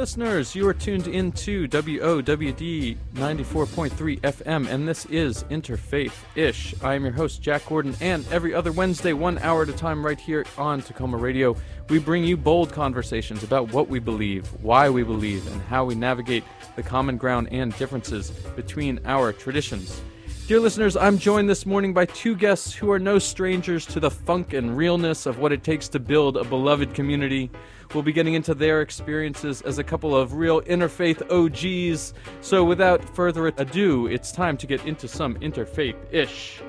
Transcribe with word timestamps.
Listeners, 0.00 0.54
you 0.54 0.66
are 0.66 0.72
tuned 0.72 1.08
into 1.08 1.68
WOWD 1.68 2.96
94.3 3.12 4.20
FM, 4.20 4.66
and 4.66 4.88
this 4.88 5.04
is 5.04 5.44
Interfaith 5.50 6.14
Ish. 6.34 6.74
I 6.82 6.94
am 6.94 7.04
your 7.04 7.12
host, 7.12 7.42
Jack 7.42 7.66
Gordon, 7.66 7.94
and 8.00 8.26
every 8.28 8.54
other 8.54 8.72
Wednesday, 8.72 9.12
one 9.12 9.36
hour 9.40 9.64
at 9.64 9.68
a 9.68 9.74
time, 9.74 10.02
right 10.02 10.18
here 10.18 10.46
on 10.56 10.80
Takoma 10.80 11.20
Radio, 11.20 11.54
we 11.90 11.98
bring 11.98 12.24
you 12.24 12.38
bold 12.38 12.72
conversations 12.72 13.42
about 13.42 13.74
what 13.74 13.90
we 13.90 13.98
believe, 13.98 14.46
why 14.62 14.88
we 14.88 15.02
believe, 15.02 15.46
and 15.52 15.60
how 15.64 15.84
we 15.84 15.94
navigate 15.94 16.44
the 16.76 16.82
common 16.82 17.18
ground 17.18 17.48
and 17.52 17.76
differences 17.76 18.30
between 18.56 19.00
our 19.04 19.34
traditions. 19.34 20.00
Dear 20.46 20.60
listeners, 20.60 20.96
I'm 20.96 21.18
joined 21.18 21.48
this 21.48 21.64
morning 21.64 21.92
by 21.92 22.06
two 22.06 22.34
guests 22.34 22.74
who 22.74 22.90
are 22.90 22.98
no 22.98 23.18
strangers 23.18 23.84
to 23.86 24.00
the 24.00 24.10
funk 24.10 24.54
and 24.54 24.76
realness 24.76 25.26
of 25.26 25.38
what 25.38 25.52
it 25.52 25.62
takes 25.62 25.88
to 25.90 26.00
build 26.00 26.38
a 26.38 26.42
beloved 26.42 26.94
community. 26.94 27.50
We'll 27.92 28.04
be 28.04 28.12
getting 28.12 28.34
into 28.34 28.54
their 28.54 28.82
experiences 28.82 29.62
as 29.62 29.78
a 29.78 29.84
couple 29.84 30.16
of 30.16 30.34
real 30.34 30.60
interfaith 30.62 31.22
OGs. 31.28 32.14
So, 32.40 32.62
without 32.62 33.04
further 33.16 33.48
ado, 33.48 34.06
it's 34.06 34.30
time 34.30 34.56
to 34.58 34.66
get 34.66 34.84
into 34.86 35.08
some 35.08 35.34
interfaith 35.36 35.96
ish. 36.12 36.62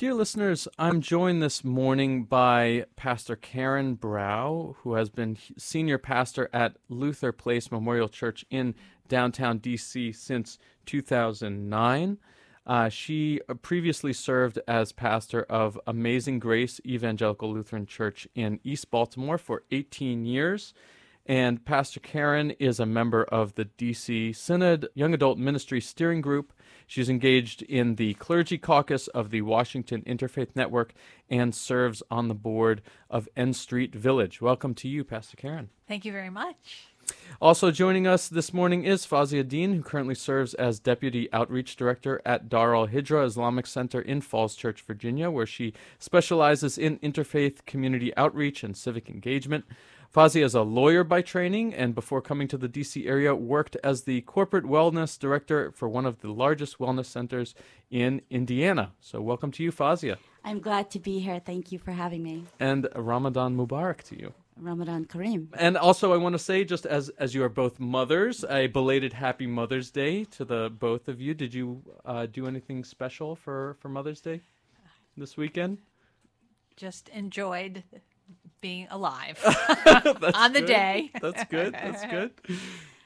Dear 0.00 0.14
listeners, 0.14 0.66
I'm 0.78 1.02
joined 1.02 1.42
this 1.42 1.62
morning 1.62 2.24
by 2.24 2.86
Pastor 2.96 3.36
Karen 3.36 3.96
Brau, 3.96 4.76
who 4.78 4.94
has 4.94 5.10
been 5.10 5.36
senior 5.58 5.98
pastor 5.98 6.48
at 6.54 6.78
Luther 6.88 7.32
Place 7.32 7.70
Memorial 7.70 8.08
Church 8.08 8.46
in 8.48 8.74
downtown 9.08 9.60
DC 9.60 10.16
since 10.16 10.56
2009. 10.86 12.16
Uh, 12.66 12.88
she 12.88 13.42
previously 13.60 14.14
served 14.14 14.58
as 14.66 14.90
pastor 14.90 15.42
of 15.50 15.78
Amazing 15.86 16.38
Grace 16.38 16.80
Evangelical 16.86 17.52
Lutheran 17.52 17.84
Church 17.84 18.26
in 18.34 18.58
East 18.64 18.90
Baltimore 18.90 19.36
for 19.36 19.64
18 19.70 20.24
years. 20.24 20.72
And 21.26 21.62
Pastor 21.62 22.00
Karen 22.00 22.52
is 22.52 22.80
a 22.80 22.86
member 22.86 23.24
of 23.24 23.54
the 23.54 23.66
DC 23.66 24.34
Synod 24.34 24.88
Young 24.94 25.12
Adult 25.12 25.36
Ministry 25.36 25.82
Steering 25.82 26.22
Group 26.22 26.54
She's 26.90 27.08
engaged 27.08 27.62
in 27.62 27.94
the 27.94 28.14
clergy 28.14 28.58
caucus 28.58 29.06
of 29.06 29.30
the 29.30 29.42
Washington 29.42 30.02
Interfaith 30.02 30.56
Network 30.56 30.92
and 31.28 31.54
serves 31.54 32.02
on 32.10 32.26
the 32.26 32.34
board 32.34 32.82
of 33.08 33.28
N 33.36 33.52
Street 33.52 33.94
Village. 33.94 34.40
Welcome 34.40 34.74
to 34.74 34.88
you, 34.88 35.04
Pastor 35.04 35.36
Karen. 35.36 35.70
Thank 35.86 36.04
you 36.04 36.10
very 36.10 36.30
much. 36.30 36.88
Also 37.40 37.70
joining 37.70 38.08
us 38.08 38.28
this 38.28 38.52
morning 38.52 38.84
is 38.84 39.06
Fazia 39.06 39.46
Dean, 39.46 39.74
who 39.74 39.82
currently 39.84 40.16
serves 40.16 40.52
as 40.54 40.80
Deputy 40.80 41.32
Outreach 41.32 41.76
Director 41.76 42.20
at 42.26 42.48
Dar 42.48 42.74
al 42.74 42.88
Hijra 42.88 43.24
Islamic 43.24 43.68
Center 43.68 44.00
in 44.00 44.20
Falls 44.20 44.56
Church, 44.56 44.80
Virginia, 44.80 45.30
where 45.30 45.46
she 45.46 45.72
specializes 46.00 46.76
in 46.76 46.98
interfaith 46.98 47.64
community 47.66 48.12
outreach 48.16 48.64
and 48.64 48.76
civic 48.76 49.08
engagement. 49.08 49.64
Fazia 50.12 50.44
is 50.44 50.56
a 50.56 50.62
lawyer 50.62 51.04
by 51.04 51.22
training 51.22 51.72
and 51.72 51.94
before 51.94 52.20
coming 52.20 52.48
to 52.48 52.58
the 52.58 52.68
DC 52.68 53.06
area 53.06 53.32
worked 53.32 53.76
as 53.84 54.02
the 54.02 54.22
corporate 54.22 54.64
wellness 54.64 55.16
director 55.16 55.70
for 55.70 55.88
one 55.88 56.04
of 56.04 56.20
the 56.20 56.32
largest 56.32 56.78
wellness 56.80 57.06
centers 57.06 57.54
in 57.92 58.20
Indiana. 58.28 58.90
So 58.98 59.20
welcome 59.20 59.52
to 59.52 59.62
you, 59.62 59.70
Fazia. 59.70 60.16
I'm 60.44 60.58
glad 60.58 60.90
to 60.90 60.98
be 60.98 61.20
here. 61.20 61.38
Thank 61.38 61.70
you 61.70 61.78
for 61.78 61.92
having 61.92 62.24
me. 62.24 62.42
And 62.58 62.88
Ramadan 62.96 63.56
Mubarak 63.56 64.02
to 64.08 64.18
you. 64.18 64.34
Ramadan 64.56 65.04
Kareem. 65.04 65.46
And 65.54 65.76
also, 65.76 66.12
I 66.12 66.16
want 66.16 66.32
to 66.32 66.40
say, 66.40 66.64
just 66.64 66.86
as 66.86 67.08
as 67.10 67.32
you 67.32 67.44
are 67.44 67.48
both 67.48 67.78
mothers, 67.78 68.44
a 68.50 68.66
belated 68.66 69.12
Happy 69.12 69.46
Mother's 69.46 69.92
Day 69.92 70.24
to 70.24 70.44
the 70.44 70.70
both 70.76 71.06
of 71.06 71.20
you. 71.20 71.34
Did 71.34 71.54
you 71.54 71.82
uh, 72.04 72.26
do 72.26 72.48
anything 72.48 72.82
special 72.82 73.36
for 73.36 73.76
for 73.78 73.88
Mother's 73.88 74.20
Day 74.20 74.42
this 75.16 75.36
weekend? 75.36 75.78
Just 76.76 77.08
enjoyed 77.10 77.84
being 78.60 78.86
alive 78.90 79.38
on 80.34 80.52
the 80.52 80.60
good. 80.60 80.66
day. 80.66 81.10
That's 81.20 81.44
good. 81.44 81.72
That's 81.74 82.04
good. 82.10 82.30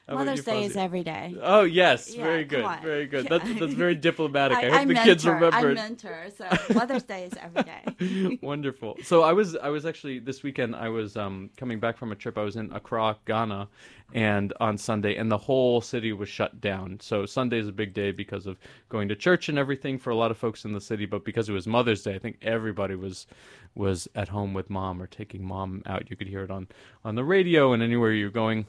How 0.09 0.17
Mother's 0.17 0.45
Day 0.45 0.65
is 0.65 0.77
every 0.77 1.03
day. 1.03 1.35
Oh 1.41 1.63
yes, 1.63 2.15
yeah, 2.15 2.25
very 2.25 2.45
good, 2.45 2.67
very 2.83 3.07
good. 3.07 3.27
That's, 3.31 3.49
that's 3.59 3.73
very 3.73 3.95
diplomatic. 3.95 4.59
I, 4.59 4.67
I 4.67 4.71
hope 4.71 4.75
I 4.75 4.85
the 4.85 4.95
mentor, 4.95 5.05
kids 5.05 5.27
remember. 5.27 5.57
I 5.57 5.75
mentor, 5.75 6.27
so 6.37 6.75
Mother's 6.75 7.05
Day 7.05 7.25
is 7.25 7.33
every 7.41 7.63
day. 7.63 8.39
Wonderful. 8.43 8.99
So 9.03 9.23
I 9.23 9.33
was, 9.33 9.57
I 9.57 9.71
was 9.71 9.87
actually 9.87 10.19
this 10.19 10.43
weekend. 10.43 10.77
I 10.77 10.91
was 10.91 11.17
um, 11.17 11.49
coming 11.57 11.81
back 11.81 11.97
from 11.97 12.13
a 12.13 12.15
trip. 12.15 12.37
I 12.37 12.43
was 12.43 12.57
in 12.57 12.71
Accra, 12.73 13.17
Ghana, 13.25 13.67
and 14.13 14.53
on 14.61 14.77
Sunday, 14.77 15.17
and 15.17 15.33
the 15.33 15.39
whole 15.39 15.81
city 15.81 16.13
was 16.13 16.29
shut 16.29 16.61
down. 16.61 16.99
So 17.01 17.25
Sunday 17.25 17.59
is 17.59 17.69
a 17.69 17.73
big 17.73 17.95
day 17.95 18.13
because 18.13 18.47
of 18.47 18.59
going 18.91 19.09
to 19.09 19.17
church 19.17 19.49
and 19.49 19.59
everything 19.59 19.99
for 19.99 20.11
a 20.11 20.17
lot 20.17 20.31
of 20.31 20.37
folks 20.37 20.67
in 20.67 20.75
the 20.75 20.83
city. 20.83 21.07
But 21.07 21.25
because 21.25 21.49
it 21.49 21.53
was 21.53 21.67
Mother's 21.67 22.03
Day, 22.03 22.15
I 22.15 22.19
think 22.19 22.37
everybody 22.43 22.95
was 22.95 23.27
was 23.75 24.07
at 24.15 24.29
home 24.29 24.53
with 24.53 24.69
mom 24.69 25.01
or 25.01 25.07
taking 25.07 25.43
mom 25.43 25.83
out. 25.87 26.11
You 26.11 26.17
could 26.17 26.29
hear 26.29 26.45
it 26.45 26.51
on 26.51 26.69
on 27.07 27.15
the 27.15 27.25
radio 27.25 27.73
and 27.73 27.83
anywhere 27.83 28.13
you're 28.13 28.29
going 28.29 28.67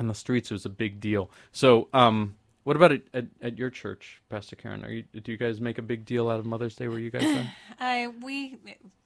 on 0.00 0.08
the 0.08 0.14
streets. 0.14 0.50
It 0.50 0.54
was 0.54 0.66
a 0.66 0.70
big 0.70 0.98
deal. 0.98 1.30
So, 1.52 1.88
um, 1.92 2.34
what 2.64 2.76
about 2.76 2.92
at, 2.92 3.02
at, 3.14 3.26
at, 3.40 3.58
your 3.58 3.70
church, 3.70 4.20
Pastor 4.28 4.56
Karen? 4.56 4.84
Are 4.84 4.90
you 4.90 5.04
do 5.22 5.30
you 5.30 5.38
guys 5.38 5.60
make 5.60 5.78
a 5.78 5.82
big 5.82 6.04
deal 6.04 6.28
out 6.28 6.40
of 6.40 6.46
Mother's 6.46 6.74
Day 6.74 6.88
where 6.88 6.98
you 6.98 7.10
guys 7.10 7.24
are? 7.24 7.52
Uh, 7.80 8.10
we 8.20 8.58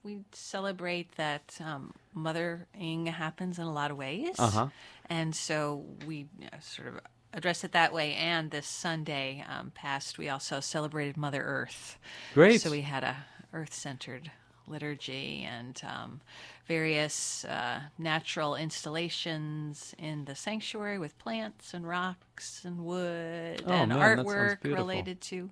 we 0.03 0.19
celebrate 0.33 1.15
that 1.15 1.57
um, 1.61 1.93
mothering 2.13 3.07
happens 3.07 3.59
in 3.61 3.65
a 3.65 3.73
lot 3.73 3.93
of 3.93 3.97
ways, 3.97 4.35
uh-huh. 4.37 4.67
and 5.09 5.35
so 5.35 5.85
we 6.07 6.27
you 6.39 6.47
know, 6.51 6.59
sort 6.61 6.89
of 6.89 7.01
address 7.33 7.63
it 7.63 7.71
that 7.71 7.93
way. 7.93 8.15
And 8.15 8.51
this 8.51 8.67
Sunday 8.67 9.45
um, 9.49 9.71
past, 9.73 10.19
we 10.19 10.29
also 10.29 10.59
celebrated 10.59 11.17
Mother 11.17 11.41
Earth. 11.41 11.99
Great. 12.35 12.61
So 12.61 12.71
we 12.73 12.81
had 12.81 13.05
a 13.05 13.17
earth 13.53 13.73
centered 13.73 14.33
liturgy 14.67 15.47
and 15.49 15.81
um, 15.87 16.21
various 16.67 17.45
uh, 17.45 17.81
natural 17.99 18.57
installations 18.57 19.95
in 19.99 20.25
the 20.25 20.35
sanctuary 20.35 20.99
with 20.99 21.19
plants 21.19 21.75
and 21.75 21.87
rocks 21.87 22.63
and 22.65 22.85
wood 22.85 23.63
oh, 23.67 23.73
and 23.73 23.91
man, 23.91 24.19
artwork 24.19 24.65
related 24.65 25.21
to 25.21 25.51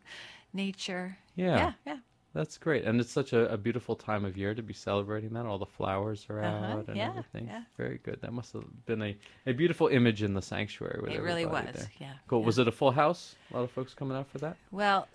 nature. 0.52 1.18
Yeah. 1.34 1.56
Yeah, 1.56 1.72
yeah. 1.86 1.96
That's 2.34 2.56
great. 2.56 2.84
And 2.84 2.98
it's 2.98 3.10
such 3.10 3.34
a, 3.34 3.52
a, 3.52 3.58
beautiful 3.58 3.94
time 3.94 4.24
of 4.24 4.38
year 4.38 4.54
to 4.54 4.62
be 4.62 4.72
celebrating 4.72 5.34
that. 5.34 5.44
All 5.44 5.58
the 5.58 5.66
flowers 5.66 6.26
are 6.30 6.42
uh-huh, 6.42 6.66
out 6.66 6.88
and 6.88 6.96
yeah, 6.96 7.10
everything. 7.10 7.46
Yeah. 7.46 7.62
Very 7.76 7.98
good. 8.02 8.20
That 8.22 8.32
must 8.32 8.54
have 8.54 8.64
been 8.86 9.02
a, 9.02 9.16
a 9.46 9.52
beautiful 9.52 9.88
image 9.88 10.22
in 10.22 10.32
the 10.32 10.40
sanctuary 10.40 11.00
with 11.02 11.12
It 11.12 11.20
really 11.20 11.44
was. 11.44 11.66
There. 11.74 11.90
Yeah. 12.00 12.12
Cool. 12.28 12.40
Yeah. 12.40 12.46
Was 12.46 12.58
it 12.58 12.68
a 12.68 12.72
full 12.72 12.90
house? 12.90 13.34
A 13.50 13.56
lot 13.56 13.64
of 13.64 13.70
folks 13.70 13.92
coming 13.92 14.16
out 14.16 14.28
for 14.30 14.38
that? 14.38 14.56
Well, 14.70 15.08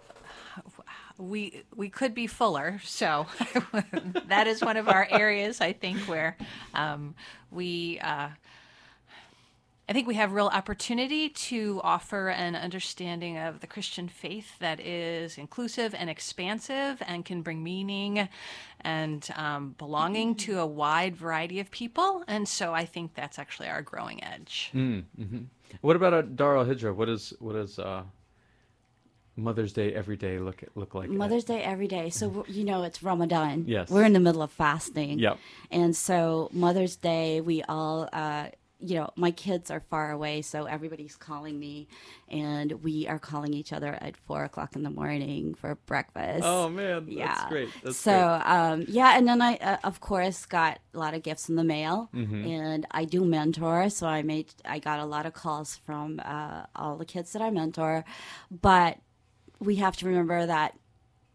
we 1.17 1.63
we 1.75 1.89
could 1.89 2.13
be 2.13 2.28
fuller. 2.28 2.79
So 2.83 3.25
that 4.28 4.47
is 4.47 4.61
one 4.61 4.78
of 4.78 4.88
our 4.88 5.07
areas 5.09 5.61
I 5.61 5.73
think 5.73 6.00
where 6.01 6.38
um, 6.73 7.16
we. 7.51 8.00
Uh, 8.00 8.29
I 9.89 9.94
think 9.94 10.05
we 10.05 10.16
have 10.16 10.33
real 10.33 10.47
opportunity 10.47 11.29
to 11.29 11.79
offer 11.81 12.28
an 12.28 12.57
understanding 12.57 13.38
of 13.38 13.61
the 13.61 13.67
Christian 13.67 14.09
faith 14.09 14.59
that 14.59 14.81
is 14.81 15.38
inclusive 15.38 15.95
and 15.97 16.09
expansive 16.09 17.01
and 17.07 17.23
can 17.23 17.41
bring 17.41 17.63
meaning 17.63 18.28
and 18.81 19.29
um, 19.38 19.75
belonging 19.78 20.35
to 20.35 20.59
a 20.59 20.66
wide 20.66 21.16
variety 21.16 21.61
of 21.61 21.72
people. 21.72 22.25
And 22.28 22.49
so 22.49 22.73
I 22.73 22.84
think 22.84 23.13
that's 23.13 23.40
actually 23.40 23.70
our 23.70 23.81
growing 23.81 24.22
edge. 24.25 24.72
Mm, 24.75 25.05
hmm 25.16 25.37
What 25.79 25.96
about 25.96 26.13
at 26.13 26.35
Dar 26.35 26.58
al? 26.58 26.66
What 26.66 27.08
is 27.08 27.34
what 27.40 27.55
is 27.55 27.79
uh, 27.79 28.03
Mother's 29.37 29.72
Day 29.72 29.93
every 29.93 30.17
day 30.17 30.39
look 30.39 30.63
look 30.75 30.95
like? 30.95 31.09
Mother's 31.09 31.43
Day 31.43 31.61
every 31.61 31.87
day. 31.87 32.09
So 32.09 32.43
you 32.47 32.63
know 32.63 32.84
it's 32.84 33.03
Ramadan. 33.03 33.66
Yes, 33.67 33.89
we're 33.89 34.03
in 34.03 34.13
the 34.13 34.19
middle 34.19 34.41
of 34.41 34.51
fasting. 34.51 35.19
Yep. 35.19 35.37
And 35.72 35.95
so 35.95 36.49
Mother's 36.51 36.95
Day, 36.95 37.39
we 37.39 37.61
all, 37.63 38.09
uh, 38.11 38.47
you 38.79 38.95
know, 38.95 39.09
my 39.16 39.31
kids 39.31 39.69
are 39.69 39.79
far 39.79 40.11
away, 40.11 40.41
so 40.41 40.66
everybody's 40.66 41.16
calling 41.16 41.59
me, 41.59 41.87
and 42.29 42.84
we 42.84 43.07
are 43.07 43.19
calling 43.19 43.53
each 43.53 43.73
other 43.73 43.93
at 44.01 44.17
four 44.17 44.43
o'clock 44.43 44.75
in 44.75 44.81
the 44.84 44.89
morning 44.89 45.53
for 45.53 45.75
breakfast. 45.85 46.43
Oh 46.43 46.67
man, 46.69 47.05
that's 47.05 47.16
yeah. 47.16 47.49
great. 47.49 47.69
That's 47.84 47.97
so 47.97 48.11
great. 48.11 48.51
Um, 48.51 48.85
yeah, 48.87 49.17
and 49.17 49.28
then 49.28 49.41
I 49.41 49.57
uh, 49.57 49.78
of 49.84 49.99
course 49.99 50.45
got 50.47 50.79
a 50.95 50.97
lot 50.97 51.13
of 51.13 51.22
gifts 51.22 51.47
in 51.47 51.55
the 51.55 51.63
mail, 51.63 52.09
mm-hmm. 52.13 52.47
and 52.47 52.87
I 52.89 53.05
do 53.05 53.23
mentor, 53.23 53.89
so 53.89 54.07
I 54.07 54.23
made 54.23 54.51
I 54.66 54.79
got 54.79 54.99
a 54.99 55.05
lot 55.05 55.28
of 55.28 55.34
calls 55.34 55.75
from 55.75 56.19
uh, 56.25 56.63
all 56.75 56.97
the 56.97 57.05
kids 57.05 57.34
that 57.34 57.41
I 57.43 57.51
mentor, 57.51 58.03
but 58.49 58.97
we 59.59 59.76
have 59.76 59.96
to 59.98 60.06
remember 60.06 60.46
that 60.46 60.78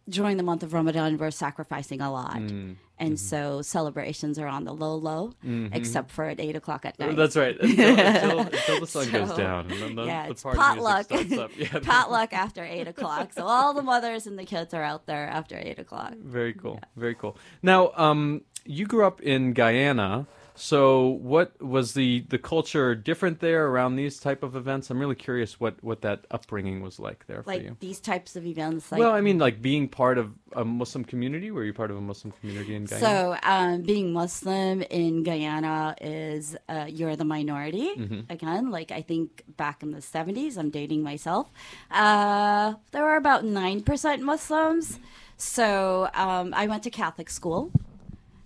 during 0.08 0.36
the 0.36 0.42
month 0.42 0.62
of 0.62 0.72
Ramadan, 0.72 1.16
we're 1.16 1.30
sacrificing 1.30 2.00
a 2.00 2.10
lot. 2.10 2.34
Mm. 2.34 2.76
And 2.98 3.14
mm-hmm. 3.14 3.16
so 3.16 3.62
celebrations 3.62 4.38
are 4.38 4.46
on 4.46 4.64
the 4.64 4.72
low, 4.72 4.94
low, 4.96 5.32
mm-hmm. 5.44 5.72
except 5.72 6.10
for 6.10 6.24
at 6.24 6.40
eight 6.40 6.56
o'clock 6.56 6.84
at 6.84 6.98
night. 6.98 7.16
That's 7.16 7.36
right. 7.36 7.56
Until, 7.58 7.98
until, 7.98 8.38
until 8.40 8.80
the 8.80 8.86
sun 8.86 9.04
so, 9.06 9.10
goes 9.10 9.36
down. 9.36 9.70
And 9.70 9.82
then 9.82 9.94
the, 9.96 10.04
yeah, 10.04 10.24
the 10.26 10.30
it's 10.32 10.42
potluck. 10.42 11.06
Yeah. 11.56 11.78
potluck 11.82 12.32
after 12.32 12.64
eight 12.64 12.88
o'clock. 12.88 13.32
So 13.32 13.44
all 13.46 13.74
the 13.74 13.82
mothers 13.82 14.26
and 14.26 14.38
the 14.38 14.44
kids 14.44 14.74
are 14.74 14.82
out 14.82 15.06
there 15.06 15.26
after 15.26 15.58
eight 15.58 15.78
o'clock. 15.78 16.14
Very 16.16 16.54
cool. 16.54 16.74
Yeah. 16.74 16.88
Very 16.96 17.14
cool. 17.14 17.36
Now, 17.62 17.92
um, 17.96 18.42
you 18.64 18.86
grew 18.86 19.04
up 19.04 19.20
in 19.20 19.52
Guyana. 19.52 20.26
So, 20.64 21.18
what 21.20 21.60
was 21.60 21.94
the 21.94 22.24
the 22.28 22.38
culture 22.38 22.94
different 22.94 23.40
there 23.40 23.66
around 23.66 23.96
these 23.96 24.20
type 24.20 24.44
of 24.44 24.54
events? 24.54 24.90
I'm 24.90 25.00
really 25.00 25.16
curious 25.16 25.58
what 25.58 25.82
what 25.82 26.02
that 26.02 26.24
upbringing 26.30 26.82
was 26.82 27.00
like 27.00 27.26
there 27.26 27.42
for 27.42 27.50
Like 27.50 27.64
you. 27.64 27.76
these 27.80 27.98
types 27.98 28.36
of 28.36 28.46
events, 28.46 28.92
like 28.92 29.00
well, 29.00 29.10
I 29.10 29.22
mean, 29.22 29.38
like 29.40 29.60
being 29.60 29.88
part 29.88 30.18
of 30.18 30.30
a 30.52 30.64
Muslim 30.64 31.02
community. 31.04 31.50
Were 31.50 31.64
you 31.64 31.72
part 31.72 31.90
of 31.90 31.96
a 31.96 32.00
Muslim 32.00 32.32
community 32.38 32.76
in 32.76 32.84
Guyana? 32.84 33.04
So, 33.04 33.36
um, 33.42 33.82
being 33.82 34.12
Muslim 34.12 34.82
in 34.82 35.24
Guyana 35.24 35.96
is 36.00 36.56
uh, 36.68 36.86
you're 36.88 37.16
the 37.16 37.24
minority. 37.24 37.90
Mm-hmm. 37.96 38.20
Again, 38.30 38.70
like 38.70 38.92
I 38.92 39.02
think 39.02 39.42
back 39.56 39.82
in 39.82 39.90
the 39.90 39.98
70s, 39.98 40.56
I'm 40.56 40.70
dating 40.70 41.02
myself. 41.02 41.50
Uh, 41.90 42.74
there 42.92 43.02
were 43.02 43.16
about 43.16 43.42
9% 43.42 44.20
Muslims. 44.20 45.00
So, 45.36 46.08
um, 46.14 46.54
I 46.54 46.68
went 46.68 46.84
to 46.84 46.90
Catholic 46.90 47.30
school. 47.30 47.72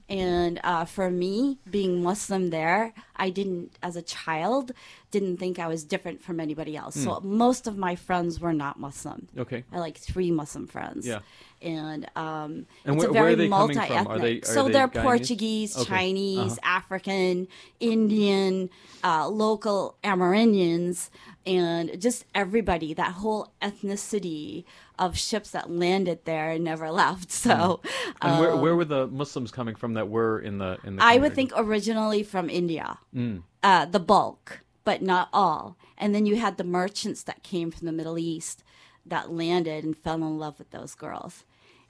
And 0.08 0.60
uh, 0.62 0.84
for 0.84 1.10
me, 1.10 1.58
being 1.68 2.02
Muslim 2.02 2.50
there, 2.50 2.92
I 3.16 3.30
didn't, 3.30 3.76
as 3.82 3.96
a 3.96 4.02
child, 4.02 4.70
didn't 5.10 5.38
think 5.38 5.58
I 5.58 5.66
was 5.66 5.82
different 5.82 6.22
from 6.22 6.38
anybody 6.38 6.76
else. 6.76 6.94
So 6.94 7.14
Hmm. 7.14 7.36
most 7.36 7.66
of 7.66 7.76
my 7.76 7.96
friends 7.96 8.38
were 8.38 8.52
not 8.52 8.78
Muslim. 8.78 9.26
okay. 9.36 9.64
I 9.72 9.78
like 9.80 9.96
three 9.98 10.30
Muslim 10.30 10.66
friends. 10.68 11.06
Yeah. 11.06 11.20
And 11.62 12.06
um, 12.14 12.66
And 12.84 12.96
it's 12.96 13.04
a 13.04 13.10
very 13.12 13.48
multi-ethnic. 13.48 14.08
Are 14.08 14.18
they- 14.18 14.38
are 14.40 14.44
so 14.44 14.66
they 14.66 14.72
they're 14.74 14.88
Guyanese? 14.88 15.02
Portuguese, 15.02 15.76
Okay. 15.76 15.84
Chinese, 15.88 16.52
Uh-huh. 16.58 16.76
African, 16.78 17.48
Indian, 17.80 18.70
uh, 19.02 19.26
local 19.28 19.96
Amerindians, 20.04 21.08
and 21.46 22.00
just 22.00 22.26
everybody. 22.34 22.92
That 22.94 23.12
whole 23.14 23.48
ethnicity 23.62 24.64
of 24.98 25.16
ships 25.19 25.50
that 25.50 25.70
landed 25.70 26.25
there 26.25 26.50
and 26.50 26.64
never 26.64 26.90
left. 26.90 27.31
So 27.31 27.81
Hmm. 27.84 28.10
And 28.22 28.40
where, 28.40 28.52
um, 28.52 28.60
where 28.60 28.75
were 28.76 28.84
the 28.84 29.06
Muslims 29.06 29.50
coming 29.50 29.75
from 29.75 29.94
that 29.94 30.08
were 30.08 30.38
in 30.40 30.58
the 30.58 30.78
in 30.84 30.96
the? 30.96 31.02
I 31.04 31.19
would 31.19 31.34
think 31.34 31.52
originally 31.56 32.22
from 32.22 32.48
India, 32.50 32.98
Mm. 33.14 33.43
uh, 33.62 33.84
the 33.87 34.00
bulk, 34.00 34.60
but 34.84 35.02
not 35.02 35.28
all. 35.32 35.76
And 35.98 36.14
then 36.14 36.26
you 36.26 36.37
had 36.37 36.56
the 36.56 36.64
merchants 36.64 37.22
that 37.25 37.43
came 37.43 37.70
from 37.70 37.87
the 37.87 37.93
Middle 37.93 38.19
East 38.19 38.62
that 39.04 39.31
landed 39.32 39.84
and 39.84 39.96
fell 39.96 40.16
in 40.16 40.38
love 40.38 40.58
with 40.58 40.70
those 40.70 40.94
girls. 40.94 41.44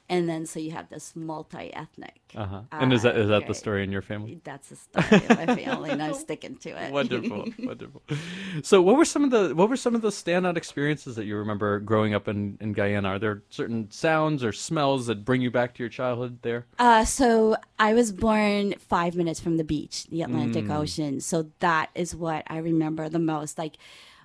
And 0.08 0.28
then 0.28 0.46
so 0.46 0.60
you 0.60 0.70
have 0.70 0.88
this 0.88 1.16
multi 1.16 1.72
ethnic. 1.74 2.20
Uh-huh. 2.36 2.62
And 2.70 2.92
is 2.92 3.02
that 3.02 3.16
is 3.16 3.28
that 3.28 3.46
the 3.46 3.54
story 3.54 3.82
in 3.82 3.90
your 3.90 4.02
family? 4.02 4.40
That's 4.44 4.68
the 4.68 4.76
story 4.76 5.24
of 5.26 5.28
my 5.46 5.56
family, 5.56 5.90
and 5.90 6.02
I'm 6.02 6.14
sticking 6.26 6.56
to 6.58 6.70
it. 6.70 6.92
wonderful, 6.92 7.44
wonderful. 7.58 8.02
So, 8.62 8.80
what 8.82 8.96
were 8.96 9.04
some 9.04 9.24
of 9.24 9.30
the 9.30 9.54
what 9.54 9.68
were 9.68 9.76
some 9.76 9.94
of 9.96 10.02
the 10.02 10.10
standout 10.10 10.56
experiences 10.56 11.16
that 11.16 11.24
you 11.24 11.36
remember 11.36 11.80
growing 11.80 12.14
up 12.14 12.28
in, 12.28 12.56
in 12.60 12.72
Guyana? 12.72 13.08
Are 13.08 13.18
there 13.18 13.42
certain 13.50 13.90
sounds 13.90 14.44
or 14.44 14.52
smells 14.52 15.06
that 15.06 15.24
bring 15.24 15.40
you 15.42 15.50
back 15.50 15.74
to 15.74 15.82
your 15.82 15.90
childhood 15.90 16.38
there? 16.42 16.66
Uh, 16.78 17.04
so 17.04 17.56
I 17.78 17.94
was 17.94 18.12
born 18.12 18.74
five 18.78 19.16
minutes 19.16 19.40
from 19.40 19.56
the 19.56 19.64
beach, 19.64 20.06
the 20.06 20.22
Atlantic 20.22 20.66
Mm. 20.66 20.76
Ocean. 20.76 21.20
So 21.20 21.50
that 21.60 21.90
is 21.94 22.14
what 22.14 22.44
I 22.46 22.58
remember 22.58 23.08
the 23.08 23.18
most. 23.18 23.58
Like 23.58 23.76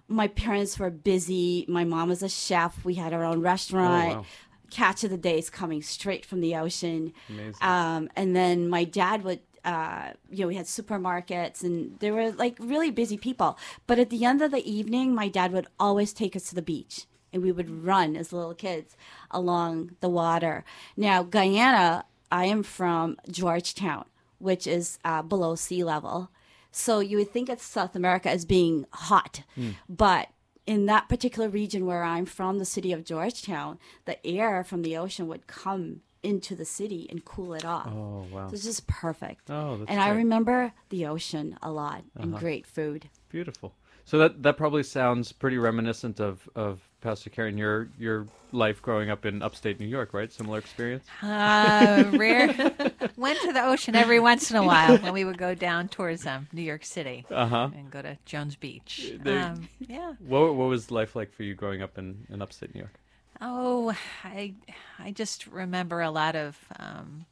my 0.07 0.27
parents 0.27 0.77
were 0.77 0.89
busy. 0.89 1.65
My 1.67 1.83
mom 1.85 2.09
was 2.09 2.21
a 2.21 2.29
chef. 2.29 2.83
We 2.83 2.95
had 2.95 3.13
our 3.13 3.23
own 3.23 3.41
restaurant. 3.41 4.11
Oh, 4.11 4.15
wow. 4.17 4.25
Catch 4.71 5.03
of 5.03 5.11
the 5.11 5.17
days 5.17 5.49
coming 5.51 5.81
straight 5.83 6.25
from 6.25 6.41
the 6.41 6.55
ocean. 6.55 7.13
Um, 7.61 8.09
and 8.15 8.35
then 8.35 8.67
my 8.67 8.83
dad 8.85 9.23
would, 9.23 9.41
uh, 9.63 10.11
you 10.29 10.39
know, 10.41 10.47
we 10.47 10.55
had 10.55 10.65
supermarkets 10.65 11.61
and 11.63 11.99
there 11.99 12.13
were 12.13 12.31
like 12.31 12.57
really 12.59 12.89
busy 12.89 13.17
people. 13.17 13.59
But 13.85 13.99
at 13.99 14.09
the 14.09 14.25
end 14.25 14.41
of 14.41 14.51
the 14.51 14.63
evening, 14.69 15.13
my 15.13 15.27
dad 15.27 15.51
would 15.51 15.67
always 15.79 16.13
take 16.13 16.35
us 16.35 16.49
to 16.49 16.55
the 16.55 16.61
beach 16.63 17.05
and 17.33 17.43
we 17.43 17.51
would 17.51 17.83
run 17.85 18.15
as 18.15 18.33
little 18.33 18.53
kids 18.55 18.95
along 19.29 19.91
the 19.99 20.09
water. 20.09 20.63
Now, 20.97 21.23
Guyana, 21.23 22.05
I 22.31 22.45
am 22.45 22.63
from 22.63 23.17
Georgetown, 23.29 24.05
which 24.39 24.65
is 24.67 24.97
uh, 25.05 25.21
below 25.21 25.55
sea 25.55 25.83
level. 25.83 26.29
So 26.71 26.99
you 26.99 27.17
would 27.17 27.31
think 27.31 27.49
of 27.49 27.61
South 27.61 27.95
America 27.95 28.29
as 28.29 28.45
being 28.45 28.85
hot, 28.93 29.43
but 29.89 30.29
in 30.71 30.85
that 30.85 31.09
particular 31.09 31.49
region 31.49 31.85
where 31.85 32.01
I'm 32.01 32.25
from, 32.25 32.57
the 32.57 32.63
city 32.63 32.93
of 32.93 33.03
Georgetown, 33.03 33.77
the 34.05 34.25
air 34.25 34.63
from 34.63 34.83
the 34.83 34.95
ocean 34.95 35.27
would 35.27 35.45
come 35.45 35.99
into 36.23 36.55
the 36.55 36.63
city 36.63 37.07
and 37.09 37.25
cool 37.25 37.53
it 37.53 37.65
off. 37.65 37.87
oh 37.87 38.25
wow, 38.31 38.47
So 38.47 38.53
it's 38.53 38.63
just 38.63 38.87
perfect. 38.87 39.49
Oh, 39.49 39.77
that's 39.77 39.91
and 39.91 39.99
I 39.99 40.09
remember 40.11 40.71
the 40.87 41.07
ocean 41.07 41.57
a 41.61 41.69
lot 41.69 42.05
and 42.17 42.33
uh-huh. 42.33 42.39
great 42.39 42.65
food. 42.65 43.09
beautiful. 43.27 43.75
So 44.05 44.17
that 44.19 44.43
that 44.43 44.55
probably 44.55 44.83
sounds 44.83 45.33
pretty 45.33 45.57
reminiscent 45.57 46.21
of, 46.21 46.47
of 46.55 46.79
Pastor 47.01 47.29
Karen 47.29 47.57
your 47.57 47.89
your 47.99 48.27
life 48.51 48.81
growing 48.81 49.09
up 49.09 49.25
in 49.25 49.41
upstate 49.41 49.79
New 49.79 49.87
York, 49.87 50.13
right? 50.13 50.31
Similar 50.31 50.59
experience. 50.59 51.05
Uh, 51.21 52.11
rare. 52.13 52.47
Went 53.17 53.39
to 53.41 53.53
the 53.53 53.63
ocean 53.63 53.95
every 53.95 54.19
once 54.19 54.51
in 54.51 54.57
a 54.57 54.63
while 54.63 54.97
when 54.97 55.13
we 55.13 55.23
would 55.25 55.37
go 55.37 55.55
down 55.55 55.87
towards 55.87 56.25
um, 56.27 56.47
New 56.53 56.61
York 56.61 56.83
City 56.85 57.25
Uh 57.31 57.47
huh. 57.47 57.69
and 57.75 57.89
go 57.91 58.01
to 58.01 58.17
Jones 58.25 58.55
Beach. 58.55 59.13
There- 59.21 59.39
Um, 59.43 59.67
yeah. 59.79 60.13
What 60.19 60.55
what 60.55 60.65
was 60.69 60.91
life 60.91 61.15
like 61.15 61.31
for 61.33 61.43
you 61.43 61.55
growing 61.55 61.81
up 61.81 61.97
in, 61.97 62.25
in 62.29 62.41
upstate 62.41 62.73
New 62.75 62.79
York? 62.81 62.93
Oh, 63.41 63.95
I 64.23 64.53
I 64.99 65.11
just 65.11 65.47
remember 65.47 66.01
a 66.01 66.11
lot 66.11 66.35
of 66.35 66.57
um, 66.79 67.25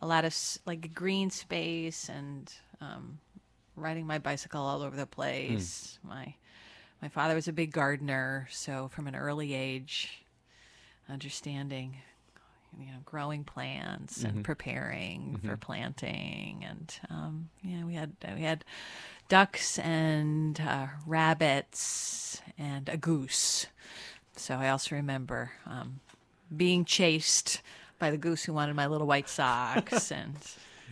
a 0.00 0.06
lot 0.06 0.24
of 0.24 0.36
like 0.66 0.94
green 0.94 1.30
space 1.30 2.08
and 2.08 2.52
um, 2.80 3.18
riding 3.74 4.06
my 4.06 4.18
bicycle 4.18 4.60
all 4.62 4.82
over 4.82 4.96
the 4.96 5.06
place. 5.06 5.98
My 6.04 6.34
my 7.02 7.08
father 7.08 7.34
was 7.34 7.48
a 7.48 7.52
big 7.52 7.72
gardener, 7.72 8.48
so 8.50 8.88
from 8.88 9.06
an 9.06 9.14
early 9.14 9.54
age, 9.54 10.22
understanding 11.08 11.96
you 12.78 12.86
know 12.86 12.98
growing 13.04 13.44
plants 13.44 14.22
and 14.24 14.44
preparing 14.44 15.40
for 15.44 15.56
planting 15.56 16.62
and 16.68 17.00
um, 17.08 17.48
yeah 17.64 17.82
we 17.82 17.94
had 17.94 18.12
we 18.36 18.42
had 18.42 18.62
ducks 19.28 19.78
and 19.78 20.60
uh, 20.60 20.86
rabbits 21.06 22.42
and 22.58 22.88
a 22.90 22.96
goose 22.98 23.66
so 24.36 24.54
I 24.56 24.68
also 24.68 24.94
remember 24.96 25.52
um, 25.66 26.00
being 26.54 26.84
chased 26.84 27.62
by 27.98 28.10
the 28.10 28.16
goose 28.18 28.44
who 28.44 28.52
wanted 28.52 28.76
my 28.76 28.86
little 28.86 29.06
white 29.06 29.28
socks 29.28 30.12
and 30.12 30.36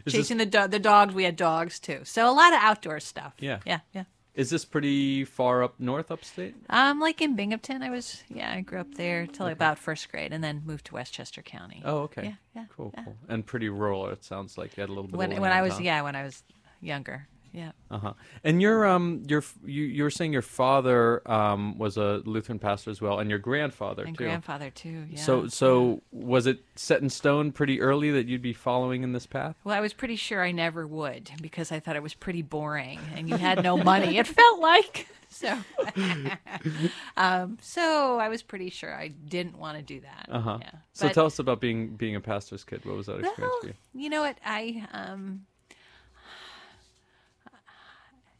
Is 0.04 0.12
chasing 0.12 0.38
the 0.38 0.46
do- 0.46 0.66
the 0.68 0.78
dogs. 0.80 1.14
We 1.14 1.24
had 1.24 1.36
dogs 1.36 1.78
too, 1.78 2.00
so 2.04 2.28
a 2.28 2.32
lot 2.32 2.52
of 2.52 2.58
outdoor 2.60 3.00
stuff. 3.00 3.34
Yeah. 3.38 3.60
yeah, 3.64 3.80
yeah. 3.94 4.04
Is 4.36 4.50
this 4.50 4.66
pretty 4.66 5.24
far 5.24 5.62
up 5.62 5.80
north, 5.80 6.10
upstate? 6.10 6.54
Um, 6.68 7.00
like 7.00 7.22
in 7.22 7.36
Binghamton, 7.36 7.82
I 7.82 7.88
was 7.88 8.22
yeah, 8.28 8.52
I 8.52 8.60
grew 8.60 8.78
up 8.78 8.94
there 8.94 9.26
till 9.26 9.46
about 9.46 9.78
first 9.78 10.10
grade, 10.10 10.30
and 10.32 10.44
then 10.44 10.62
moved 10.66 10.84
to 10.86 10.94
Westchester 10.94 11.40
County. 11.40 11.80
Oh, 11.84 12.00
okay. 12.00 12.24
Yeah, 12.24 12.32
yeah, 12.54 12.64
Cool, 12.68 12.92
yeah. 12.94 13.04
cool. 13.04 13.16
And 13.28 13.46
pretty 13.46 13.70
rural. 13.70 14.08
It 14.08 14.24
sounds 14.24 14.58
like 14.58 14.76
you 14.76 14.82
had 14.82 14.90
a 14.90 14.92
little 14.92 15.08
bit. 15.08 15.16
when 15.16 15.32
of 15.32 15.38
when 15.38 15.52
I 15.52 15.62
was 15.62 15.80
yeah 15.80 16.02
when 16.02 16.14
I 16.14 16.24
was 16.24 16.42
younger. 16.82 17.28
Yeah. 17.56 17.72
Uh 17.90 17.98
huh. 17.98 18.12
And 18.44 18.60
your 18.60 18.86
um 18.86 19.22
your 19.26 19.42
you 19.64 19.84
you 19.84 20.02
were 20.02 20.10
saying 20.10 20.34
your 20.34 20.42
father 20.42 21.22
um 21.28 21.78
was 21.78 21.96
a 21.96 22.20
Lutheran 22.26 22.58
pastor 22.58 22.90
as 22.90 23.00
well, 23.00 23.18
and 23.18 23.30
your 23.30 23.38
grandfather 23.38 24.04
And 24.04 24.16
too. 24.16 24.24
grandfather 24.24 24.68
too. 24.68 25.06
Yeah. 25.10 25.18
So 25.18 25.48
so 25.48 26.02
was 26.12 26.46
it 26.46 26.60
set 26.74 27.00
in 27.00 27.08
stone 27.08 27.52
pretty 27.52 27.80
early 27.80 28.10
that 28.10 28.26
you'd 28.26 28.42
be 28.42 28.52
following 28.52 29.02
in 29.02 29.12
this 29.12 29.26
path? 29.26 29.56
Well, 29.64 29.74
I 29.74 29.80
was 29.80 29.94
pretty 29.94 30.16
sure 30.16 30.44
I 30.44 30.52
never 30.52 30.86
would 30.86 31.30
because 31.40 31.72
I 31.72 31.80
thought 31.80 31.96
it 31.96 32.02
was 32.02 32.12
pretty 32.12 32.42
boring 32.42 33.00
and 33.14 33.26
you 33.26 33.36
had 33.36 33.62
no 33.62 33.78
money. 33.78 34.18
It 34.18 34.26
felt 34.26 34.60
like 34.60 35.08
so. 35.30 35.56
um, 37.16 37.56
so 37.62 38.18
I 38.18 38.28
was 38.28 38.42
pretty 38.42 38.68
sure 38.68 38.94
I 38.94 39.08
didn't 39.08 39.56
want 39.56 39.78
to 39.78 39.82
do 39.82 40.00
that. 40.00 40.26
Uh 40.30 40.40
huh. 40.40 40.58
Yeah. 40.60 40.70
So 40.92 41.08
tell 41.08 41.26
us 41.26 41.38
about 41.38 41.60
being 41.60 41.96
being 41.96 42.16
a 42.16 42.20
pastor's 42.20 42.64
kid. 42.64 42.84
What 42.84 42.96
was 42.96 43.06
that 43.06 43.20
experience 43.20 43.38
well, 43.38 43.60
for 43.60 43.66
you? 43.68 43.74
you 43.94 44.10
know 44.10 44.20
what? 44.20 44.36
I 44.44 44.86
um, 44.92 45.46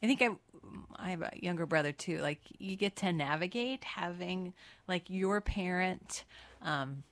I 0.02 0.06
think 0.06 0.22
I 0.22 0.28
I 0.96 1.10
have 1.10 1.22
a 1.22 1.32
younger 1.34 1.66
brother 1.66 1.92
too. 1.92 2.18
Like 2.18 2.40
you 2.58 2.76
get 2.76 2.96
to 2.96 3.12
navigate 3.12 3.84
having 3.84 4.54
like 4.88 5.08
your 5.08 5.40
parent. 5.40 6.24
Um, 6.62 7.02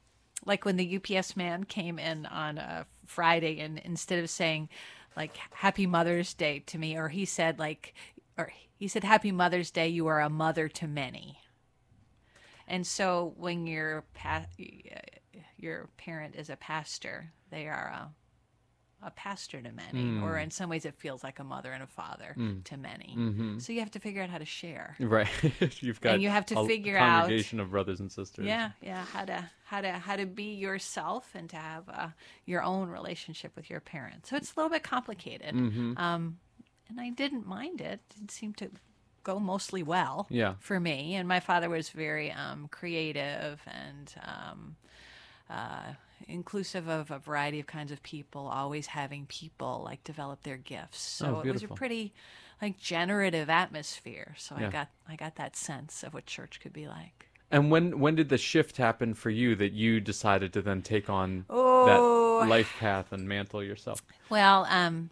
like 0.44 0.64
when 0.64 0.76
the 0.76 0.96
UPS 0.96 1.36
man 1.36 1.64
came 1.64 1.98
in 1.98 2.26
on 2.26 2.58
a 2.58 2.86
Friday, 3.06 3.60
and 3.60 3.78
instead 3.78 4.22
of 4.22 4.28
saying 4.28 4.68
like 5.16 5.36
Happy 5.52 5.86
Mother's 5.86 6.34
Day 6.34 6.62
to 6.66 6.78
me, 6.78 6.96
or 6.96 7.08
he 7.08 7.24
said 7.24 7.58
like, 7.58 7.94
or 8.36 8.50
he 8.76 8.88
said 8.88 9.04
Happy 9.04 9.32
Mother's 9.32 9.70
Day, 9.70 9.88
you 9.88 10.06
are 10.06 10.20
a 10.20 10.28
mother 10.28 10.68
to 10.68 10.86
many. 10.86 11.38
And 12.66 12.86
so 12.86 13.34
when 13.36 13.66
your 13.66 14.04
pa- 14.14 14.46
your 15.58 15.88
parent 15.96 16.34
is 16.34 16.50
a 16.50 16.56
pastor, 16.56 17.32
they 17.50 17.68
are 17.68 17.92
a 17.94 18.08
a 19.02 19.10
pastor 19.10 19.60
to 19.60 19.70
many, 19.72 20.18
or 20.22 20.38
in 20.38 20.50
some 20.50 20.70
ways, 20.70 20.84
it 20.86 20.94
feels 20.96 21.22
like 21.22 21.38
a 21.38 21.44
mother 21.44 21.72
and 21.72 21.82
a 21.82 21.86
father 21.86 22.34
to 22.64 22.76
many. 22.76 23.58
So 23.60 23.72
you 23.72 23.80
have 23.80 23.90
to 23.92 23.98
figure 24.00 24.22
out 24.22 24.30
how 24.30 24.38
to 24.38 24.44
share. 24.46 24.96
Right. 24.98 25.28
You've 25.80 26.00
got 26.00 26.14
and 26.14 26.22
you 26.22 26.30
have 26.30 26.46
to 26.46 26.58
a 26.60 26.66
figure 26.66 26.96
out- 26.96 27.20
congregation 27.22 27.60
of 27.60 27.70
brothers 27.70 28.00
and 28.00 28.10
sisters. 28.10 28.46
Yeah, 28.46 28.70
yeah, 28.82 29.04
how 29.04 29.24
to 29.26 29.50
how 29.64 29.80
to 29.82 29.92
how 29.92 30.16
to 30.16 30.26
be 30.26 30.54
yourself 30.54 31.30
and 31.34 31.50
to 31.50 31.56
have 31.56 31.84
uh, 31.88 32.08
your 32.46 32.62
own 32.62 32.88
relationship 32.88 33.52
with 33.56 33.68
your 33.68 33.80
parents. 33.80 34.30
So 34.30 34.36
it's 34.36 34.52
a 34.52 34.54
little 34.56 34.70
bit 34.70 34.82
complicated, 34.82 35.54
Mm-hmm. 35.54 35.98
um, 35.98 36.38
and 36.88 37.00
I 37.00 37.10
didn't 37.10 37.46
mind 37.46 37.80
it. 37.80 38.00
It 38.22 38.30
seemed 38.30 38.56
to 38.58 38.70
go 39.22 39.38
mostly 39.38 39.82
well 39.82 40.26
Yeah. 40.30 40.54
for 40.60 40.78
me. 40.78 41.14
And 41.14 41.26
my 41.26 41.40
father 41.40 41.70
was 41.70 41.88
very 41.88 42.30
um, 42.30 42.68
creative 42.70 43.58
and 43.66 44.14
um, 44.22 44.76
uh, 45.48 45.94
inclusive 46.28 46.88
of 46.88 47.10
a 47.10 47.18
variety 47.18 47.60
of 47.60 47.66
kinds 47.66 47.92
of 47.92 48.02
people, 48.02 48.46
always 48.48 48.86
having 48.88 49.26
people 49.26 49.82
like 49.84 50.02
develop 50.04 50.42
their 50.42 50.56
gifts. 50.56 51.00
So 51.00 51.36
Oh, 51.36 51.40
it 51.40 51.50
was 51.52 51.62
a 51.62 51.68
pretty 51.68 52.12
like 52.62 52.78
generative 52.78 53.50
atmosphere. 53.50 54.34
So 54.38 54.56
Yeah. 54.56 54.66
I 54.68 54.70
got 54.70 54.88
I 55.08 55.16
got 55.16 55.36
that 55.36 55.56
sense 55.56 56.02
of 56.02 56.14
what 56.14 56.26
church 56.26 56.60
could 56.60 56.72
be 56.72 56.86
like. 56.86 57.26
And 57.50 57.70
when 57.70 57.98
when 58.00 58.14
did 58.16 58.28
the 58.28 58.38
shift 58.38 58.76
happen 58.76 59.14
for 59.14 59.30
you 59.30 59.54
that 59.56 59.72
you 59.72 60.00
decided 60.00 60.52
to 60.54 60.62
then 60.62 60.82
take 60.82 61.08
on 61.08 61.46
Oh. 61.48 61.84
that 61.84 62.06
life 62.40 62.76
path 62.76 63.12
and 63.12 63.28
mantle 63.28 63.62
yourself? 63.62 64.00
Well, 64.28 64.66
um, 64.68 65.10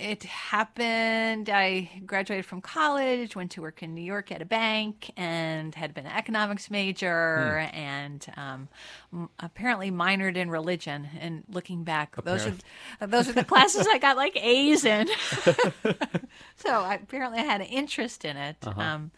it 0.00 0.24
happened. 0.24 1.50
I 1.50 1.90
graduated 2.06 2.46
from 2.46 2.60
college, 2.60 3.36
went 3.36 3.50
to 3.52 3.62
work 3.62 3.82
in 3.82 3.94
New 3.94 4.02
York 4.02 4.32
at 4.32 4.40
a 4.40 4.44
bank, 4.44 5.10
and 5.16 5.74
had 5.74 5.92
been 5.92 6.06
an 6.06 6.16
economics 6.16 6.70
major, 6.70 7.68
and 7.72 8.26
um, 8.36 8.68
apparently 9.38 9.90
minored 9.90 10.36
in 10.36 10.50
religion. 10.50 11.08
And 11.20 11.44
looking 11.50 11.84
back, 11.84 12.16
those 12.24 12.46
are 12.46 13.06
those 13.06 13.28
are 13.28 13.32
the 13.32 13.44
classes 13.44 13.86
I 13.90 13.98
got 13.98 14.16
like 14.16 14.36
A's 14.36 14.84
in. 14.84 15.08
so 16.56 16.70
I, 16.70 16.94
apparently, 17.02 17.40
I 17.40 17.44
had 17.44 17.60
an 17.60 17.66
interest 17.66 18.24
in 18.24 18.36
it. 18.36 18.56
Um, 18.66 19.10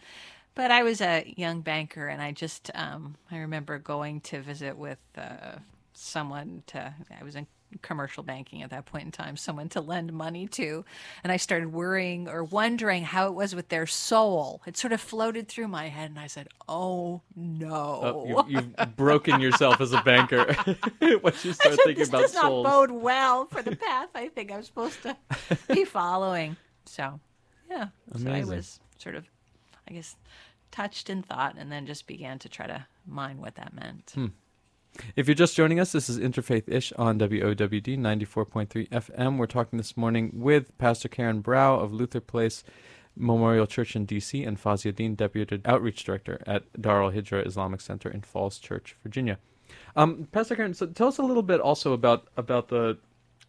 but 0.55 0.69
I 0.69 0.83
was 0.83 1.01
a 1.01 1.33
young 1.35 1.61
banker, 1.61 2.07
and 2.07 2.21
I 2.21 2.31
just 2.31 2.69
um, 2.75 3.15
I 3.31 3.37
remember 3.37 3.79
going 3.79 4.21
to 4.21 4.41
visit 4.41 4.77
with 4.77 4.99
uh, 5.17 5.57
someone 5.93 6.63
to. 6.67 6.93
I 7.19 7.23
was 7.23 7.35
in 7.35 7.47
commercial 7.81 8.23
banking 8.23 8.61
at 8.61 8.69
that 8.69 8.85
point 8.85 9.05
in 9.05 9.11
time. 9.11 9.37
Someone 9.37 9.69
to 9.69 9.81
lend 9.81 10.13
money 10.13 10.47
to, 10.47 10.85
and 11.23 11.31
I 11.31 11.37
started 11.37 11.73
worrying 11.73 12.27
or 12.29 12.43
wondering 12.43 13.03
how 13.03 13.27
it 13.27 13.33
was 13.33 13.55
with 13.55 13.69
their 13.69 13.85
soul. 13.85 14.61
It 14.65 14.77
sort 14.77 14.93
of 14.93 15.01
floated 15.01 15.47
through 15.47 15.67
my 15.67 15.89
head, 15.89 16.09
and 16.09 16.19
I 16.19 16.27
said, 16.27 16.47
"Oh 16.67 17.21
no." 17.35 17.99
Oh, 18.03 18.45
you, 18.47 18.55
you've 18.57 18.95
broken 18.95 19.41
yourself 19.41 19.81
as 19.81 19.93
a 19.93 20.01
banker 20.01 20.55
once 21.23 21.43
you 21.45 21.53
start 21.53 21.75
thinking 21.83 21.95
this 21.95 22.09
about 22.09 22.21
does 22.21 22.33
not 22.33 22.63
bode 22.63 22.91
well 22.91 23.45
for 23.45 23.61
the 23.61 23.75
path 23.75 24.09
I 24.15 24.29
think 24.29 24.51
I'm 24.51 24.63
supposed 24.63 25.01
to 25.03 25.17
be 25.69 25.85
following. 25.85 26.55
So, 26.85 27.19
yeah. 27.69 27.87
So 28.17 28.31
I 28.31 28.43
was 28.43 28.79
sort 28.97 29.15
of, 29.15 29.25
I 29.89 29.93
guess, 29.93 30.15
touched 30.71 31.09
in 31.09 31.23
thought 31.23 31.55
and 31.57 31.71
then 31.71 31.85
just 31.85 32.07
began 32.07 32.39
to 32.39 32.49
try 32.49 32.67
to 32.67 32.85
mine 33.05 33.39
what 33.39 33.55
that 33.55 33.73
meant. 33.73 34.11
Hmm. 34.15 34.27
If 35.15 35.27
you're 35.27 35.35
just 35.35 35.55
joining 35.55 35.79
us, 35.79 35.91
this 35.91 36.07
is 36.07 36.19
Interfaith 36.19 36.69
Ish 36.69 36.93
on 36.93 37.17
WOWD 37.17 37.97
94.3 37.97 38.89
FM. 38.89 39.37
We're 39.37 39.47
talking 39.47 39.77
this 39.77 39.97
morning 39.97 40.31
with 40.35 40.77
Pastor 40.77 41.09
Karen 41.09 41.41
Brau 41.41 41.79
of 41.79 41.91
Luther 41.91 42.19
Place 42.19 42.63
Memorial 43.15 43.65
Church 43.65 43.95
in 43.95 44.05
D.C. 44.05 44.43
and 44.43 44.59
Fazia 44.59 44.91
Dean, 44.91 45.15
Deputy 45.15 45.61
Outreach 45.65 46.03
Director 46.03 46.43
at 46.45 46.71
Darul 46.73 47.11
Hijra 47.13 47.45
Islamic 47.45 47.81
Center 47.81 48.09
in 48.09 48.21
Falls 48.21 48.59
Church, 48.59 48.95
Virginia. 49.01 49.39
Um, 49.95 50.27
Pastor 50.31 50.55
Karen, 50.55 50.75
so 50.75 50.85
tell 50.85 51.07
us 51.07 51.17
a 51.17 51.23
little 51.23 51.43
bit 51.43 51.59
also 51.59 51.93
about 51.93 52.27
about 52.37 52.67
the 52.67 52.97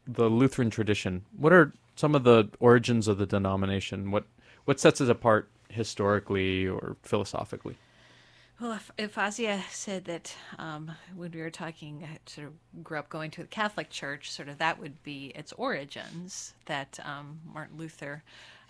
the 0.07 0.29
Lutheran 0.31 0.71
tradition. 0.71 1.25
What 1.37 1.53
are 1.53 1.73
some 1.95 2.15
of 2.15 2.25
the 2.25 2.49
origins 2.59 3.07
of 3.07 3.19
the 3.19 3.27
denomination? 3.27 4.11
What 4.11 4.25
what 4.65 4.81
sets 4.81 5.01
it 5.03 5.11
apart 5.11 5.51
historically 5.69 6.67
or 6.67 6.97
philosophically? 7.03 7.77
Well, 8.61 8.79
if, 8.97 9.15
Fazia 9.15 9.61
said 9.71 10.05
that 10.05 10.35
um, 10.59 10.93
when 11.17 11.33
we 11.33 11.41
were 11.41 11.51
talking, 11.51 12.09
I 12.09 12.19
sort 12.27 12.47
of 12.47 12.85
grew 12.85 12.99
up 12.99 13.09
going 13.09 13.33
to 13.33 13.43
the 13.43 13.49
Catholic 13.49 13.91
Church, 13.91 14.31
sort 14.31 14.49
of 14.49 14.59
that 14.59 14.79
would 14.79 15.03
be 15.03 15.33
its 15.35 15.53
origins, 15.55 16.55
that 16.67 17.01
um, 17.05 17.41
Martin 17.53 17.77
Luther 17.77 18.23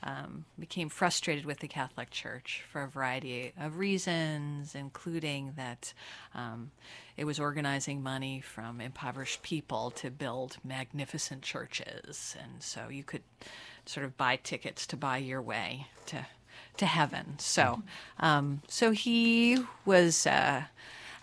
um, 0.02 0.46
became 0.58 0.88
frustrated 0.88 1.44
with 1.44 1.58
the 1.58 1.68
Catholic 1.68 2.10
Church 2.10 2.62
for 2.72 2.82
a 2.82 2.88
variety 2.88 3.52
of 3.60 3.78
reasons, 3.78 4.74
including 4.74 5.52
that 5.56 5.92
um, 6.34 6.70
it 7.18 7.24
was 7.26 7.38
organizing 7.38 8.02
money 8.02 8.40
from 8.40 8.80
impoverished 8.80 9.42
people 9.42 9.90
to 9.92 10.10
build 10.10 10.56
magnificent 10.64 11.42
churches. 11.42 12.36
And 12.42 12.62
so 12.62 12.88
you 12.88 13.04
could 13.04 13.22
sort 13.84 14.06
of 14.06 14.16
buy 14.16 14.36
tickets 14.36 14.86
to 14.88 14.96
buy 14.96 15.18
your 15.18 15.42
way 15.42 15.88
to 16.06 16.24
to 16.76 16.86
heaven. 16.86 17.34
So, 17.38 17.82
um, 18.18 18.62
so 18.68 18.90
he 18.92 19.58
was 19.84 20.26
uh, 20.26 20.64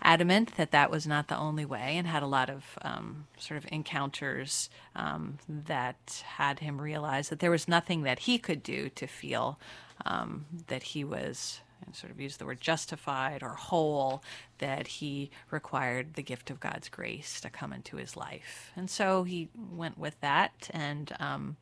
adamant 0.00 0.56
that 0.56 0.70
that 0.70 0.90
was 0.90 1.06
not 1.06 1.28
the 1.28 1.36
only 1.36 1.64
way, 1.64 1.96
and 1.96 2.06
had 2.06 2.22
a 2.22 2.26
lot 2.26 2.50
of 2.50 2.78
um, 2.82 3.26
sort 3.38 3.58
of 3.58 3.70
encounters 3.72 4.70
um, 4.96 5.38
that 5.48 6.24
had 6.36 6.58
him 6.60 6.80
realize 6.80 7.28
that 7.28 7.40
there 7.40 7.50
was 7.50 7.68
nothing 7.68 8.02
that 8.02 8.20
he 8.20 8.38
could 8.38 8.62
do 8.62 8.88
to 8.90 9.06
feel 9.06 9.58
um, 10.04 10.46
that 10.68 10.82
he 10.82 11.04
was. 11.04 11.60
And 11.84 11.96
sort 11.96 12.12
of 12.12 12.20
use 12.20 12.36
the 12.36 12.46
word 12.46 12.60
justified 12.60 13.42
or 13.42 13.54
whole, 13.54 14.22
that 14.58 14.86
he 14.86 15.32
required 15.50 16.14
the 16.14 16.22
gift 16.22 16.48
of 16.48 16.60
God's 16.60 16.88
grace 16.88 17.40
to 17.40 17.50
come 17.50 17.72
into 17.72 17.96
his 17.96 18.16
life. 18.16 18.70
And 18.76 18.88
so 18.88 19.24
he 19.24 19.48
went 19.56 19.98
with 19.98 20.14
that, 20.20 20.70
and 20.70 21.12
um, 21.18 21.56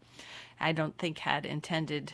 I 0.61 0.73
don't 0.73 0.99
think 0.99 1.21
had 1.21 1.47
intended 1.47 2.13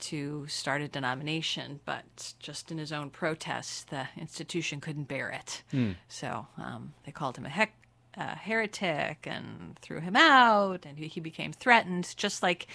to 0.00 0.46
start 0.48 0.82
a 0.82 0.88
denomination, 0.88 1.80
but 1.84 2.34
just 2.38 2.70
in 2.70 2.78
his 2.78 2.92
own 2.92 3.10
protest, 3.10 3.90
the 3.90 4.08
institution 4.16 4.80
couldn't 4.80 5.08
bear 5.08 5.30
it. 5.30 5.62
So 6.08 6.46
um, 6.58 6.94
they 7.04 7.12
called 7.12 7.36
him 7.36 7.46
a 7.46 7.50
heck. 7.50 7.72
A 8.16 8.36
heretic 8.36 9.26
and 9.26 9.76
threw 9.82 9.98
him 9.98 10.14
out, 10.14 10.86
and 10.86 10.96
he 10.96 11.08
he 11.08 11.18
became 11.18 11.52
threatened. 11.52 12.14
Just 12.16 12.44
like 12.44 12.68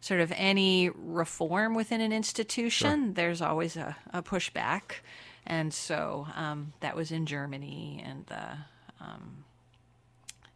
sort 0.00 0.20
of 0.20 0.32
any 0.34 0.88
reform 0.88 1.74
within 1.74 2.00
an 2.00 2.14
institution, 2.14 3.12
there's 3.12 3.42
always 3.42 3.76
a, 3.76 3.94
a 4.14 4.22
pushback. 4.22 5.02
And 5.46 5.74
so 5.74 6.26
um, 6.34 6.72
that 6.80 6.96
was 6.96 7.12
in 7.12 7.26
Germany 7.26 8.02
and 8.06 8.24
the 8.24 8.56
um, 8.98 9.44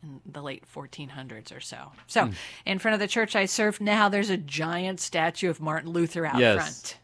in 0.03 0.21
the 0.25 0.43
late 0.43 0.65
1400s 0.67 1.53
or 1.55 1.61
so. 1.61 1.93
So, 2.07 2.27
Hmm. 2.27 2.33
in 2.67 2.79
front 2.79 2.95
of 2.95 3.01
the 3.01 3.09
church 3.09 3.37
I 3.37 3.47
serve 3.47 3.81
now, 3.81 4.09
there's 4.09 4.31
a 4.31 4.37
giant 4.37 5.01
statue 5.01 5.51
of 5.51 5.61
Martin 5.61 5.91
Luther 5.91 6.25
out 6.27 6.39
Yes. 6.39 6.57
front. 6.57 6.97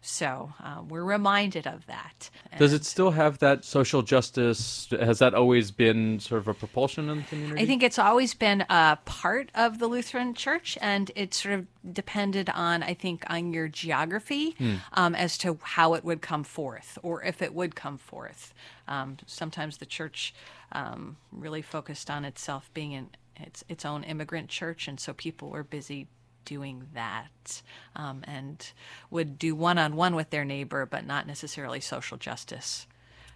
So, 0.00 0.52
uh, 0.62 0.82
we're 0.88 1.04
reminded 1.04 1.66
of 1.66 1.86
that. 1.86 2.30
Does 2.58 2.72
it 2.72 2.84
still 2.84 3.10
have 3.10 3.38
that 3.38 3.64
social 3.64 4.02
justice? 4.02 4.88
Has 4.90 5.18
that 5.18 5.34
always 5.34 5.70
been 5.70 6.20
sort 6.20 6.40
of 6.40 6.48
a 6.48 6.54
propulsion 6.54 7.08
in 7.08 7.18
the 7.18 7.22
community? 7.24 7.62
I 7.62 7.66
think 7.66 7.82
it's 7.82 7.98
always 7.98 8.34
been 8.34 8.64
a 8.70 8.98
part 9.04 9.50
of 9.54 9.78
the 9.78 9.86
Lutheran 9.86 10.34
Church, 10.34 10.78
and 10.80 11.10
it 11.14 11.34
sort 11.34 11.54
of 11.54 11.66
depended 11.92 12.48
on, 12.50 12.82
I 12.82 12.94
think, 12.94 13.24
on 13.28 13.52
your 13.52 13.68
geography 13.68 14.56
um, 14.92 15.14
as 15.14 15.36
to 15.38 15.58
how 15.62 15.94
it 15.94 16.04
would 16.04 16.22
come 16.22 16.44
forth 16.44 16.98
or 17.02 17.22
if 17.22 17.42
it 17.42 17.54
would 17.54 17.74
come 17.74 17.98
forth. 17.98 18.54
Um, 18.86 19.16
sometimes 19.26 19.78
the 19.78 19.86
church 19.86 20.34
um, 20.72 21.16
really 21.32 21.62
focused 21.62 22.10
on 22.10 22.24
itself 22.24 22.70
being 22.74 22.92
in 22.92 23.10
its 23.36 23.64
its 23.68 23.84
own 23.84 24.04
immigrant 24.04 24.48
church, 24.48 24.88
and 24.88 24.98
so 24.98 25.12
people 25.12 25.50
were 25.50 25.62
busy 25.62 26.08
doing 26.54 26.76
that 26.94 27.62
um, 27.94 28.16
and 28.24 28.72
would 29.10 29.38
do 29.38 29.54
one 29.54 29.78
on 29.84 29.96
one 29.96 30.14
with 30.16 30.30
their 30.30 30.44
neighbor, 30.44 30.86
but 30.86 31.02
not 31.06 31.26
necessarily 31.26 31.80
social 31.80 32.16
justice. 32.28 32.86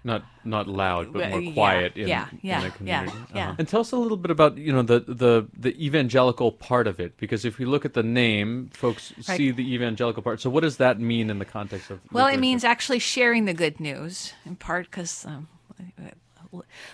not 0.04 0.22
not 0.44 0.66
loud, 0.66 1.12
but 1.12 1.30
more 1.30 1.40
yeah, 1.40 1.52
quiet 1.54 1.90
in, 1.96 2.08
yeah, 2.08 2.26
in 2.32 2.38
yeah, 2.42 2.60
yeah, 2.62 2.70
community. 2.76 3.18
yeah. 3.34 3.54
And 3.58 3.68
tell 3.68 3.82
us 3.86 3.92
a 3.92 3.96
little 4.04 4.16
bit 4.24 4.30
about 4.32 4.52
you 4.66 4.72
know 4.76 4.82
the 4.92 4.98
the 5.24 5.32
the 5.66 5.72
evangelical 5.86 6.50
part 6.68 6.86
of 6.92 6.96
it, 7.04 7.12
because 7.22 7.44
if 7.50 7.54
we 7.60 7.64
look 7.72 7.84
at 7.84 7.94
the 7.94 8.02
name, 8.02 8.70
folks 8.74 9.12
Right. 9.28 9.36
see 9.36 9.52
the 9.52 9.66
evangelical 9.74 10.22
part. 10.26 10.40
So 10.40 10.50
what 10.50 10.62
does 10.66 10.76
that 10.78 10.98
mean 10.98 11.30
in 11.30 11.38
the 11.38 11.44
context 11.58 11.90
of? 11.92 12.00
Well, 12.10 12.26
it 12.34 12.40
means 12.40 12.64
actually 12.64 12.98
sharing 13.00 13.44
the 13.46 13.54
good 13.54 13.78
news, 13.78 14.34
in 14.44 14.56
part 14.56 14.84
because 14.90 15.24
um, 15.26 15.46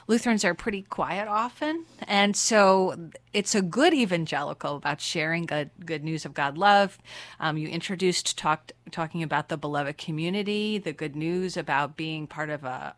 Lutherans 0.07 0.45
are 0.45 0.55
pretty 0.55 0.83
quiet 0.83 1.29
often, 1.29 1.85
and 2.07 2.37
so 2.37 3.11
it's 3.33 3.55
a 3.55 3.63
good 3.63 3.93
evangelical 3.93 4.77
about 4.77 5.01
sharing 5.01 5.47
good 5.47 5.71
good 5.85 6.05
news 6.05 6.25
of 6.25 6.35
God 6.35 6.57
love. 6.57 6.99
Um, 7.41 7.59
you 7.59 7.69
introduced 7.69 8.39
talked 8.39 8.73
talking 8.91 9.23
about 9.23 9.49
the 9.49 9.57
beloved 9.57 9.99
community, 9.99 10.79
the 10.79 10.93
good 10.93 11.17
news 11.17 11.57
about 11.57 11.97
being 11.97 12.27
part 12.27 12.51
of 12.51 12.65
a 12.65 12.95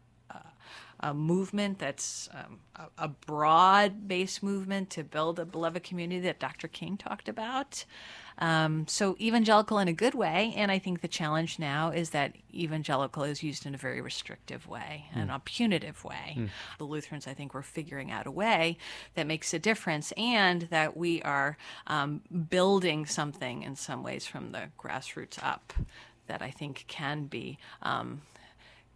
a 1.01 1.15
movement 1.15 1.79
that's 1.79 2.29
um, 2.33 2.61
a, 2.77 3.05
a 3.05 3.09
broad 3.09 4.07
based 4.07 4.43
movement 4.43 4.91
to 4.91 5.03
build 5.03 5.39
a 5.39 5.47
beloved 5.47 5.83
community 5.83 6.21
that 6.21 6.39
Dr. 6.39 6.69
King 6.69 6.97
talked 6.97 7.29
about. 7.29 7.85
Um, 8.41 8.87
so, 8.89 9.17
evangelical 9.21 9.79
in 9.79 9.89
a 9.89 9.93
good 9.93 10.15
way. 10.15 10.55
And 10.57 10.71
I 10.73 10.79
think 10.79 11.01
the 11.01 11.09
challenge 11.09 11.59
now 11.59 11.91
is 11.91 12.11
that 12.11 12.35
evangelical 12.55 13.23
is 13.23 13.43
used 13.43 13.67
in 13.67 13.75
a 13.75 13.79
very 13.79 14.01
restrictive 14.01 14.67
way 14.67 15.07
and 15.15 15.31
a 15.31 15.39
punitive 15.41 16.05
way. 16.05 16.35
The 16.79 16.85
Lutherans, 16.85 17.27
I 17.27 17.35
think, 17.35 17.53
were 17.55 17.63
figuring 17.63 18.11
out 18.11 18.27
a 18.27 18.31
way 18.31 18.79
that 19.15 19.27
makes 19.27 19.53
a 19.53 19.59
difference 19.59 20.13
and 20.17 20.63
that 20.63 20.97
we 20.97 21.23
are 21.23 21.57
um, 21.87 22.23
building 22.49 23.07
something 23.07 23.63
in 23.63 23.77
some 23.77 24.03
ways 24.03 24.27
from 24.27 24.53
the 24.53 24.65
grassroots 24.79 25.43
up 25.43 25.73
that 26.27 26.41
I 26.43 26.51
think 26.51 26.85
can 26.89 27.25
be. 27.27 27.59
Um, 27.83 28.23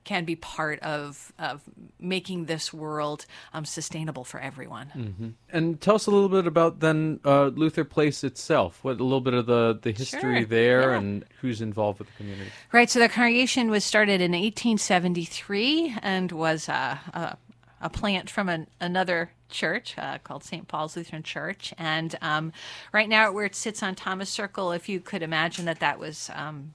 can 0.05 0.25
be 0.25 0.37
part 0.37 0.81
of 0.81 1.33
of 1.39 1.63
making 1.99 2.45
this 2.47 2.73
world 2.73 3.27
um, 3.53 3.65
sustainable 3.65 4.25
for 4.25 4.41
everyone. 4.41 5.35
And 5.51 5.81
tell 5.81 5.95
us 5.97 6.07
a 6.07 6.11
little 6.11 6.29
bit 6.29 6.47
about 6.47 6.81
then 6.81 7.21
uh, 7.25 7.47
Luther 7.47 7.85
Place 7.85 8.23
itself. 8.25 8.81
What 8.83 9.01
a 9.01 9.05
little 9.05 9.21
bit 9.21 9.35
of 9.35 9.47
the 9.47 9.79
the 9.81 9.93
history 9.93 10.21
Sure, 10.21 10.45
there 10.45 10.91
yeah. 10.93 10.99
and 10.99 11.25
who's 11.41 11.61
involved 11.61 11.99
with 11.99 12.09
the 12.09 12.15
community. 12.15 12.51
Right. 12.73 12.91
So 12.91 12.99
the 12.99 13.09
congregation 13.09 13.71
was 13.71 13.85
started 13.85 14.21
in 14.21 14.33
1873 14.33 15.97
and 16.03 16.33
was 16.33 16.69
a, 16.69 17.01
a, 17.13 17.37
a 17.81 17.91
plant 17.91 18.31
from 18.31 18.49
an, 18.49 18.67
another 18.81 19.31
church 19.51 19.95
uh, 19.99 20.19
called 20.19 20.45
St. 20.45 20.67
Paul's 20.69 20.97
Lutheran 20.97 21.23
Church. 21.23 21.73
And 21.79 22.17
um, 22.21 22.53
right 22.93 23.09
now, 23.09 23.33
where 23.33 23.45
it 23.45 23.55
sits 23.55 23.83
on 23.83 23.95
Thomas 23.95 24.31
Circle, 24.31 24.73
if 24.73 24.89
you 24.89 25.01
could 25.01 25.23
imagine 25.23 25.65
that 25.67 25.81
that 25.81 25.99
was 25.99 26.31
um, 26.35 26.75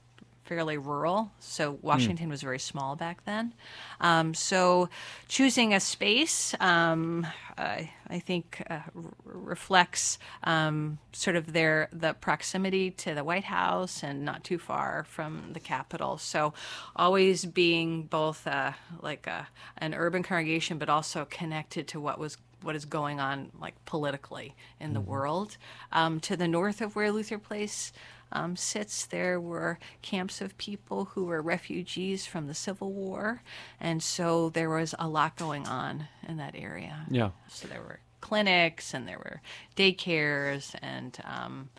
fairly 0.50 0.80
rural. 0.80 1.30
So 1.40 1.78
Washington 1.84 2.28
was 2.28 2.42
very 2.42 2.58
small 2.58 2.96
back 2.96 3.24
then. 3.26 3.54
Um, 4.02 4.34
so 4.34 4.90
choosing 5.28 5.76
a 5.76 5.80
space, 5.80 6.56
um, 6.60 7.28
I, 7.56 7.92
I 8.10 8.18
think, 8.18 8.64
uh, 8.68 8.80
r- 8.96 9.04
reflects 9.26 10.18
um, 10.44 10.98
sort 11.12 11.36
of 11.36 11.54
their 11.54 11.88
the 11.94 12.14
proximity 12.14 12.90
to 12.92 13.14
the 13.14 13.24
White 13.24 13.44
House 13.44 14.02
and 14.02 14.26
not 14.26 14.44
too 14.44 14.58
far 14.58 15.06
from 15.08 15.54
the 15.54 15.60
Capitol. 15.60 16.18
So 16.18 16.56
always 16.96 17.46
being 17.46 18.04
both 18.04 18.48
uh, 18.48 18.72
like 19.02 19.28
a, 19.28 19.48
an 19.78 19.94
urban 19.94 20.24
congregation, 20.24 20.80
but 20.80 20.90
also 20.90 21.28
connected 21.30 21.88
to 21.90 22.00
what 22.00 22.18
was 22.18 22.38
what 22.62 22.76
is 22.76 22.86
going 22.86 23.20
on 23.20 23.52
like 23.62 23.76
politically 23.86 24.56
in 24.80 24.94
the 24.94 25.00
world. 25.00 25.58
Um, 25.92 26.20
to 26.22 26.36
the 26.36 26.48
north 26.48 26.82
of 26.82 26.96
where 26.96 27.12
Luther 27.12 27.38
Place 27.38 27.94
um, 28.32 28.56
sits, 28.56 29.06
there 29.06 29.40
were 29.40 29.80
camps 30.02 30.42
of 30.42 30.58
people 30.58 31.06
who 31.06 31.26
were 31.26 31.42
refugees 31.42 32.26
from 32.26 32.48
the 32.48 32.54
Civil 32.54 32.92
War, 32.92 33.42
and 33.80 34.02
so 34.04 34.50
there 34.50 34.70
was 34.70 34.94
a 35.00 35.08
lot 35.08 35.36
going 35.36 35.68
on 35.68 36.08
in 36.28 36.38
that 36.38 36.56
area. 36.56 37.06
Yeah. 37.10 37.32
So 37.48 37.68
there 37.68 37.82
were 37.82 38.00
clinics 38.22 38.94
and 38.94 39.08
there 39.08 39.18
were 39.18 39.42
daycares, 39.76 40.76
and 40.82 41.18
um, 41.26 41.70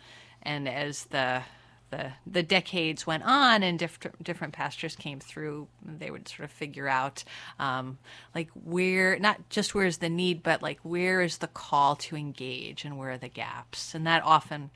and 0.43 0.67
as 0.67 1.05
the 1.05 1.43
the, 1.91 2.13
the 2.25 2.41
decades 2.41 3.05
went 3.05 3.23
on 3.23 3.63
and 3.63 3.77
different 3.77 4.23
different 4.23 4.53
pastors 4.53 4.95
came 4.95 5.19
through 5.19 5.67
they 5.85 6.09
would 6.09 6.27
sort 6.27 6.45
of 6.45 6.51
figure 6.51 6.87
out 6.87 7.23
um, 7.59 7.97
like 8.33 8.49
where 8.53 9.19
not 9.19 9.49
just 9.49 9.75
where's 9.75 9.97
the 9.97 10.09
need 10.09 10.41
but 10.41 10.61
like 10.61 10.79
where 10.83 11.21
is 11.21 11.37
the 11.39 11.47
call 11.47 11.95
to 11.97 12.15
engage 12.15 12.85
and 12.85 12.97
where 12.97 13.11
are 13.11 13.17
the 13.17 13.27
gaps 13.27 13.93
and 13.93 14.07
that 14.07 14.23
often 14.23 14.71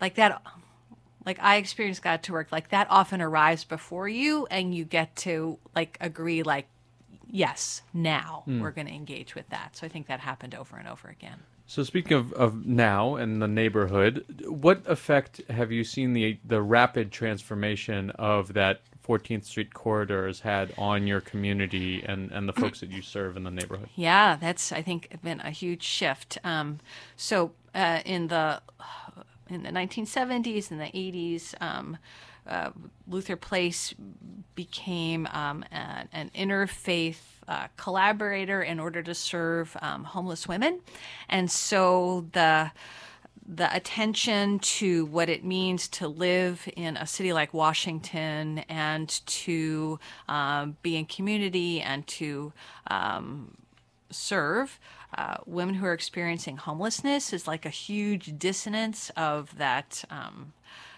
like 0.00 0.14
that 0.14 0.40
like 1.26 1.38
I 1.42 1.56
experienced 1.56 2.02
God 2.02 2.22
to 2.22 2.32
work 2.32 2.52
like 2.52 2.70
that 2.70 2.86
often 2.88 3.20
arrives 3.20 3.64
before 3.64 4.08
you 4.08 4.46
and 4.50 4.74
you 4.74 4.84
get 4.84 5.14
to 5.16 5.58
like 5.74 5.98
agree 6.00 6.42
like 6.42 6.68
yes 7.28 7.82
now 7.92 8.44
we're 8.46 8.70
going 8.70 8.86
to 8.86 8.94
engage 8.94 9.34
with 9.34 9.48
that 9.50 9.76
so 9.76 9.84
I 9.84 9.90
think 9.90 10.06
that 10.06 10.20
happened 10.20 10.54
over 10.54 10.76
and 10.76 10.86
over 10.88 11.08
again 11.08 11.40
So 11.66 11.82
speaking 11.82 12.16
of, 12.16 12.32
of 12.34 12.64
now 12.64 13.16
and 13.16 13.42
the 13.42 13.48
neighborhood, 13.48 14.24
what 14.46 14.82
effect 14.86 15.40
have 15.50 15.72
you 15.72 15.82
seen 15.82 16.12
the 16.12 16.38
the 16.44 16.62
rapid 16.62 17.10
transformation 17.10 18.10
of 18.10 18.52
that 18.54 18.82
14th 19.06 19.44
Street 19.44 19.74
corridor 19.74 20.26
has 20.26 20.40
had 20.40 20.72
on 20.78 21.06
your 21.06 21.20
community 21.20 22.02
and, 22.06 22.30
and 22.32 22.48
the 22.48 22.52
folks 22.52 22.80
that 22.80 22.90
you 22.90 23.02
serve 23.02 23.36
in 23.36 23.44
the 23.44 23.50
neighborhood? 23.50 23.88
Yeah, 23.96 24.36
that's 24.36 24.70
I 24.72 24.82
think 24.82 25.16
been 25.22 25.40
a 25.40 25.50
huge 25.50 25.82
shift. 25.82 26.38
Um, 26.44 26.78
so 27.16 27.52
uh, 27.74 28.00
in 28.04 28.28
the 28.28 28.60
in 29.48 29.62
the 29.62 29.70
1970s 29.70 30.70
and 30.70 30.80
the 30.80 30.84
80s, 30.84 31.54
um, 31.60 31.98
uh, 32.46 32.70
Luther 33.08 33.36
Place 33.36 33.94
became 34.54 35.26
um, 35.32 35.64
an, 35.70 36.08
an 36.12 36.30
interfaith 36.34 37.18
uh, 37.48 37.68
collaborator 37.76 38.62
in 38.62 38.80
order 38.80 39.02
to 39.02 39.14
serve 39.14 39.76
um, 39.80 40.04
homeless 40.04 40.46
women, 40.48 40.80
and 41.28 41.50
so 41.50 42.26
the 42.32 42.70
the 43.48 43.74
attention 43.74 44.58
to 44.58 45.06
what 45.06 45.28
it 45.28 45.44
means 45.44 45.86
to 45.86 46.08
live 46.08 46.68
in 46.76 46.96
a 46.96 47.06
city 47.06 47.32
like 47.32 47.54
Washington 47.54 48.58
and 48.68 49.08
to 49.26 50.00
um, 50.28 50.76
be 50.82 50.96
in 50.96 51.04
community 51.04 51.80
and 51.80 52.04
to 52.08 52.52
um, 52.88 53.56
serve 54.10 54.78
uh, 55.16 55.36
women 55.46 55.74
who 55.76 55.86
are 55.86 55.92
experiencing 55.92 56.56
homelessness 56.56 57.32
is 57.32 57.46
like 57.46 57.64
a 57.64 57.70
huge 57.70 58.38
dissonance 58.38 59.10
of 59.16 59.56
that. 59.58 60.04
Um, 60.10 60.52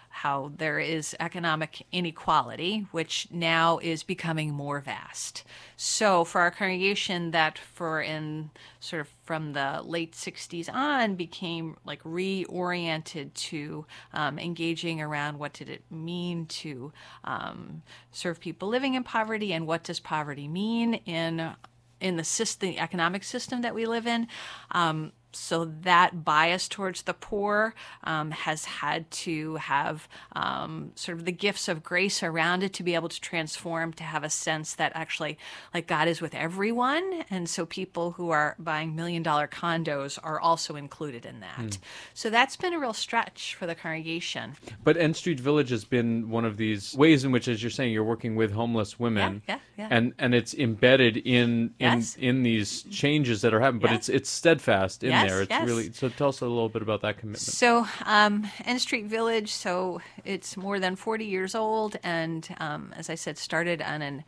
how 0.09 0.51
there 0.57 0.79
is 0.79 1.15
economic 1.19 1.85
inequality, 1.91 2.85
which 2.91 3.27
now 3.31 3.77
is 3.77 4.03
becoming 4.03 4.51
more 4.53 4.81
vast. 4.81 5.43
So, 5.77 6.25
for 6.25 6.41
our 6.41 6.51
congregation, 6.51 7.31
that 7.31 7.57
for 7.57 8.01
in 8.01 8.49
sort 8.81 9.01
of 9.01 9.09
from 9.23 9.53
the 9.53 9.81
late 9.83 10.13
60s 10.13 10.73
on 10.73 11.15
became 11.15 11.77
like 11.85 12.03
reoriented 12.03 13.33
to 13.35 13.85
um, 14.13 14.39
engaging 14.39 14.99
around 14.99 15.37
what 15.37 15.53
did 15.53 15.69
it 15.69 15.83
mean 15.89 16.47
to 16.47 16.91
um, 17.23 17.81
serve 18.11 18.39
people 18.39 18.67
living 18.67 18.95
in 18.95 19.03
poverty 19.03 19.53
and 19.53 19.67
what 19.67 19.83
does 19.83 19.99
poverty 19.99 20.47
mean 20.47 20.95
in 21.05 21.55
in 22.01 22.17
the 22.17 22.23
system, 22.23 22.69
the 22.69 22.79
economic 22.79 23.23
system 23.23 23.61
that 23.61 23.75
we 23.75 23.85
live 23.85 24.07
in. 24.07 24.27
Um, 24.71 25.11
so 25.31 25.65
that 25.81 26.23
bias 26.25 26.67
towards 26.67 27.03
the 27.03 27.13
poor 27.13 27.73
um, 28.03 28.31
has 28.31 28.65
had 28.65 29.09
to 29.11 29.55
have 29.55 30.07
um, 30.35 30.91
sort 30.95 31.17
of 31.19 31.25
the 31.25 31.31
gifts 31.31 31.67
of 31.67 31.83
grace 31.83 32.23
around 32.23 32.63
it 32.63 32.73
to 32.73 32.83
be 32.83 32.95
able 32.95 33.09
to 33.09 33.21
transform 33.21 33.93
to 33.93 34.03
have 34.03 34.23
a 34.23 34.29
sense 34.29 34.73
that 34.75 34.91
actually 34.95 35.37
like 35.73 35.87
god 35.87 36.07
is 36.07 36.21
with 36.21 36.33
everyone 36.35 37.23
and 37.29 37.49
so 37.49 37.65
people 37.65 38.11
who 38.11 38.29
are 38.29 38.55
buying 38.59 38.95
million 38.95 39.21
dollar 39.23 39.47
condos 39.47 40.17
are 40.23 40.39
also 40.39 40.75
included 40.75 41.25
in 41.25 41.39
that 41.41 41.77
so 42.13 42.29
that's 42.29 42.55
been 42.55 42.73
a 42.73 42.79
real 42.79 42.93
stretch 42.93 43.55
for 43.55 43.65
the 43.67 43.75
congregation 43.75 44.55
But 44.83 44.97
N 44.97 45.13
Street 45.13 45.39
Village 45.39 45.69
has 45.69 45.85
been 45.85 46.29
one 46.29 46.45
of 46.45 46.57
these 46.57 46.95
ways 46.95 47.23
in 47.23 47.31
which, 47.31 47.47
as 47.47 47.61
you're 47.61 47.69
saying, 47.69 47.93
you're 47.93 48.03
working 48.03 48.35
with 48.35 48.51
homeless 48.51 48.99
women, 48.99 49.41
yeah, 49.47 49.59
yeah. 49.77 49.87
and 49.91 50.13
and 50.17 50.33
it's 50.33 50.53
embedded 50.53 51.17
in 51.17 51.73
in 51.79 51.99
Yes. 51.99 52.15
in 52.15 52.43
these 52.43 52.83
changes 52.83 53.41
that 53.41 53.53
are 53.53 53.59
happening. 53.59 53.81
But 53.81 53.91
Yeah. 53.91 53.97
it's 53.97 54.09
it's 54.09 54.29
steadfast 54.29 55.03
in 55.03 55.09
Yes, 55.23 55.31
there. 55.31 55.41
It's 55.41 55.49
yes. 55.49 55.67
really 55.67 55.91
so. 55.93 56.09
Tell 56.09 56.29
us 56.29 56.41
a 56.41 56.45
little 56.45 56.69
bit 56.69 56.81
about 56.81 57.01
that 57.01 57.17
commitment. 57.17 57.39
So, 57.39 57.87
um, 58.05 58.47
N 58.65 58.79
Street 58.79 59.05
Village, 59.05 59.51
so 59.51 60.01
it's 60.25 60.57
more 60.57 60.79
than 60.79 60.95
40 60.95 61.25
years 61.25 61.55
old, 61.55 61.97
and 62.03 62.47
um, 62.59 62.93
as 62.95 63.09
I 63.09 63.15
said, 63.15 63.37
started 63.37 63.81
on 63.81 64.01
an 64.01 64.23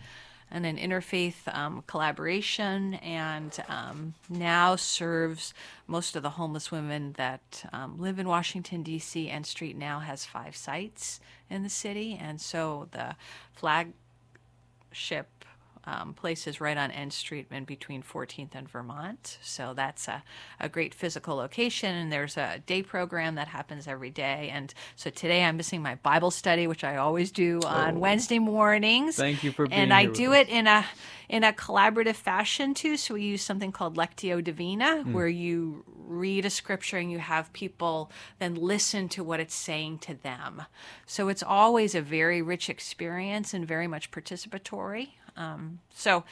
on 0.52 0.66
an 0.66 0.78
interfaith 0.78 1.48
um, 1.54 1.84
collaboration, 1.88 2.96
and 2.96 3.58
um, 3.70 4.14
now 4.30 4.76
serves 4.76 5.54
most 5.88 6.16
of 6.16 6.24
the 6.24 6.32
homeless 6.32 6.72
women 6.72 7.14
that 7.14 7.64
um, 7.72 7.98
live 7.98 8.20
in 8.20 8.28
Washington 8.28 8.84
D.C. 8.84 9.30
N 9.30 9.44
Street 9.44 9.78
now 9.78 10.00
has 10.00 10.26
five 10.26 10.56
sites 10.56 11.20
in 11.50 11.64
the 11.64 11.70
city, 11.70 12.20
and 12.22 12.42
so 12.42 12.90
the 12.92 13.16
flagship 13.54 15.41
um, 15.86 16.14
place 16.14 16.48
is 16.48 16.62
right 16.62 16.78
on 16.78 16.92
N 16.92 17.12
Street 17.12 17.48
in 17.52 17.64
between 17.66 18.04
14th 18.04 18.54
and 18.54 18.70
Vermont. 18.70 19.38
So 19.42 19.74
that's 19.76 20.08
a, 20.08 20.24
a 20.60 20.70
great 20.70 20.94
physical 20.94 21.36
location. 21.36 21.96
And 21.96 22.12
there's 22.12 22.38
a 22.38 22.62
day 22.66 22.84
program 22.84 23.36
that 23.36 23.48
happens 23.48 23.88
every 23.88 24.10
day. 24.12 24.50
And 24.54 24.74
so 24.96 25.10
today 25.10 25.44
I'm 25.44 25.58
missing 25.58 25.82
my 25.82 25.96
Bible 25.96 26.32
study, 26.32 26.68
which 26.68 26.84
I 26.84 26.98
always 26.98 27.32
do 27.32 27.60
on 27.66 28.00
Wednesday 28.00 28.40
mornings. 28.40 29.16
Thank 29.18 29.44
you 29.44 29.52
for 29.52 29.68
being 29.68 29.80
And 29.82 29.94
I 29.94 30.06
do 30.06 30.34
us. 30.34 30.40
it 30.42 30.50
in 30.50 30.68
a 30.68 30.86
in 31.30 31.44
a 31.46 31.54
collaborative 31.54 32.16
fashion 32.16 32.74
too. 32.74 32.98
So 32.98 33.14
we 33.14 33.24
use 33.24 33.42
something 33.42 33.72
called 33.72 33.96
Lectio 33.96 34.44
Divina, 34.44 35.04
Hmm. 35.04 35.14
where 35.14 35.28
you 35.30 35.86
read 35.96 36.44
a 36.44 36.50
scripture 36.50 36.98
and 36.98 37.10
you 37.10 37.20
have 37.20 37.54
people 37.54 38.12
then 38.40 38.54
listen 38.56 39.08
to 39.08 39.24
what 39.24 39.40
it's 39.40 39.56
saying 39.56 39.98
to 40.00 40.14
them. 40.14 40.62
So 41.06 41.30
it's 41.30 41.42
always 41.42 41.96
a 41.96 42.02
very 42.02 42.42
rich 42.42 42.70
experience 42.70 43.54
and 43.54 43.66
very 43.66 43.88
much 43.88 44.12
participatory. 44.12 45.12
Um, 45.42 45.80
so 45.94 46.24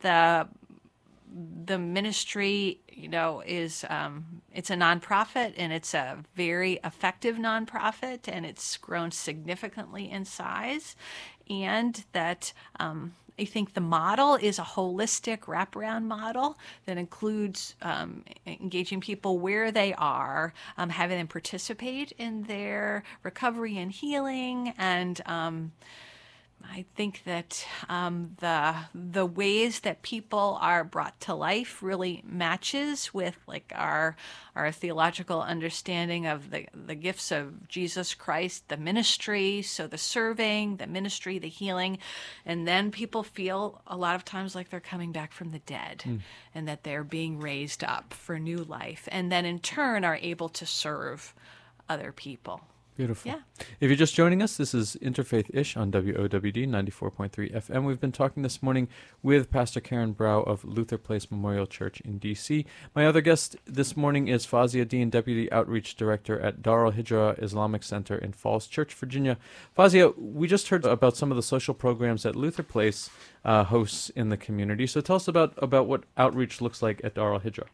the 0.00 0.48
the 1.64 1.78
ministry, 1.78 2.80
you 2.90 3.08
know, 3.08 3.42
is 3.46 3.84
um, 3.90 4.42
it's 4.54 4.70
a 4.70 4.74
nonprofit 4.74 5.54
and 5.58 5.72
it's 5.72 5.92
a 5.94 6.18
very 6.34 6.80
effective 6.82 7.36
nonprofit 7.36 8.20
and 8.26 8.46
it's 8.46 8.76
grown 8.78 9.10
significantly 9.10 10.10
in 10.10 10.24
size, 10.24 10.96
and 11.48 12.04
that. 12.12 12.52
Um, 12.80 13.14
I 13.38 13.44
think 13.44 13.74
the 13.74 13.82
model 13.82 14.36
is 14.36 14.58
a 14.58 14.62
holistic 14.62 15.40
wraparound 15.40 16.04
model 16.04 16.56
that 16.86 16.96
includes 16.96 17.74
um, 17.82 18.24
engaging 18.46 19.02
people 19.02 19.38
where 19.38 19.70
they 19.70 19.92
are, 19.92 20.54
um, 20.78 20.88
having 20.88 21.18
them 21.18 21.26
participate 21.26 22.12
in 22.16 22.44
their 22.44 23.04
recovery 23.22 23.76
and 23.76 23.92
healing, 23.92 24.72
and 24.78 25.20
um, 25.26 25.72
I 26.70 26.84
think 26.94 27.22
that 27.24 27.66
um, 27.88 28.36
the 28.40 28.74
the 28.94 29.26
ways 29.26 29.80
that 29.80 30.02
people 30.02 30.58
are 30.60 30.84
brought 30.84 31.18
to 31.22 31.34
life 31.34 31.82
really 31.82 32.22
matches 32.26 33.12
with 33.14 33.36
like 33.46 33.72
our 33.74 34.16
our 34.54 34.70
theological 34.72 35.40
understanding 35.42 36.26
of 36.26 36.50
the 36.50 36.66
the 36.74 36.94
gifts 36.94 37.30
of 37.30 37.68
Jesus 37.68 38.14
Christ, 38.14 38.68
the 38.68 38.76
ministry, 38.76 39.62
so 39.62 39.86
the 39.86 39.98
serving, 39.98 40.76
the 40.76 40.86
ministry, 40.86 41.38
the 41.38 41.48
healing, 41.48 41.98
and 42.44 42.66
then 42.66 42.90
people 42.90 43.22
feel 43.22 43.80
a 43.86 43.96
lot 43.96 44.14
of 44.14 44.24
times 44.24 44.54
like 44.54 44.70
they're 44.70 44.80
coming 44.80 45.12
back 45.12 45.32
from 45.32 45.52
the 45.52 45.60
dead, 45.60 46.02
and 46.54 46.68
that 46.68 46.84
they're 46.84 47.04
being 47.04 47.38
raised 47.40 47.84
up 47.84 48.12
for 48.12 48.38
new 48.38 48.58
life, 48.58 49.08
and 49.12 49.30
then 49.30 49.44
in 49.44 49.58
turn 49.58 50.04
are 50.04 50.18
able 50.20 50.48
to 50.50 50.66
serve 50.66 51.34
other 51.88 52.12
people. 52.12 52.60
Beautiful. 52.96 53.30
Yeah. 53.30 53.40
If 53.78 53.90
you're 53.90 53.94
just 53.96 54.14
joining 54.14 54.40
us, 54.40 54.56
this 54.56 54.72
is 54.72 54.96
Interfaith 55.02 55.50
Ish 55.52 55.76
on 55.76 55.92
WOWD 55.92 56.66
94.3 56.66 57.52
FM. 57.52 57.84
We've 57.84 58.00
been 58.00 58.10
talking 58.10 58.42
this 58.42 58.62
morning 58.62 58.88
with 59.22 59.50
Pastor 59.50 59.80
Karen 59.80 60.14
Brau 60.14 60.42
of 60.46 60.64
Luther 60.64 60.96
Place 60.96 61.30
Memorial 61.30 61.66
Church 61.66 62.00
in 62.00 62.16
D.C. 62.16 62.64
My 62.94 63.06
other 63.06 63.20
guest 63.20 63.56
this 63.66 63.98
morning 63.98 64.28
is 64.28 64.46
Fazia 64.46 64.88
Dean, 64.88 65.10
Deputy 65.10 65.52
Outreach 65.52 65.94
Director 65.94 66.40
at 66.40 66.62
Dar 66.62 66.86
al 66.86 66.92
Hijra 66.92 67.40
Islamic 67.42 67.82
Center 67.82 68.16
in 68.16 68.32
Falls 68.32 68.66
Church, 68.66 68.94
Virginia. 68.94 69.36
Fazia, 69.76 70.14
we 70.16 70.48
just 70.48 70.68
heard 70.68 70.86
about 70.86 71.18
some 71.18 71.30
of 71.30 71.36
the 71.36 71.42
social 71.42 71.74
programs 71.74 72.22
that 72.22 72.34
Luther 72.34 72.62
Place 72.62 73.10
uh, 73.44 73.64
hosts 73.64 74.08
in 74.10 74.30
the 74.30 74.38
community. 74.38 74.86
So 74.86 75.02
tell 75.02 75.16
us 75.16 75.28
about, 75.28 75.52
about 75.58 75.86
what 75.86 76.04
outreach 76.16 76.62
looks 76.62 76.80
like 76.80 77.02
at 77.04 77.14
Dar 77.14 77.34
al 77.34 77.40
Hijra. 77.40 77.66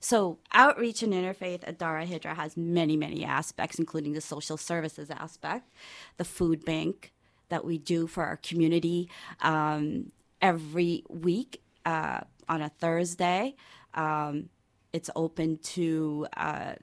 So, 0.00 0.38
outreach 0.52 1.02
and 1.02 1.12
interfaith 1.12 1.62
at 1.66 1.78
Dar 1.78 1.98
al 1.98 2.06
Hijra 2.06 2.34
has 2.36 2.56
many, 2.56 2.96
many 2.96 3.24
aspects, 3.24 3.78
including 3.78 4.12
the 4.12 4.20
social 4.20 4.56
services 4.56 5.10
aspect, 5.10 5.70
the 6.16 6.24
food 6.24 6.64
bank 6.64 7.12
that 7.48 7.64
we 7.64 7.78
do 7.78 8.06
for 8.06 8.24
our 8.24 8.36
community 8.36 9.08
um, 9.40 10.10
every 10.42 11.04
week 11.08 11.62
uh, 11.84 12.20
on 12.48 12.62
a 12.62 12.68
Thursday. 12.68 13.54
Um, 13.94 14.48
it's 14.92 15.10
open 15.14 15.58
to 15.58 16.26
uh, 16.36 16.74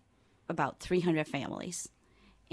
about 0.49 0.79
300 0.79 1.27
families 1.27 1.89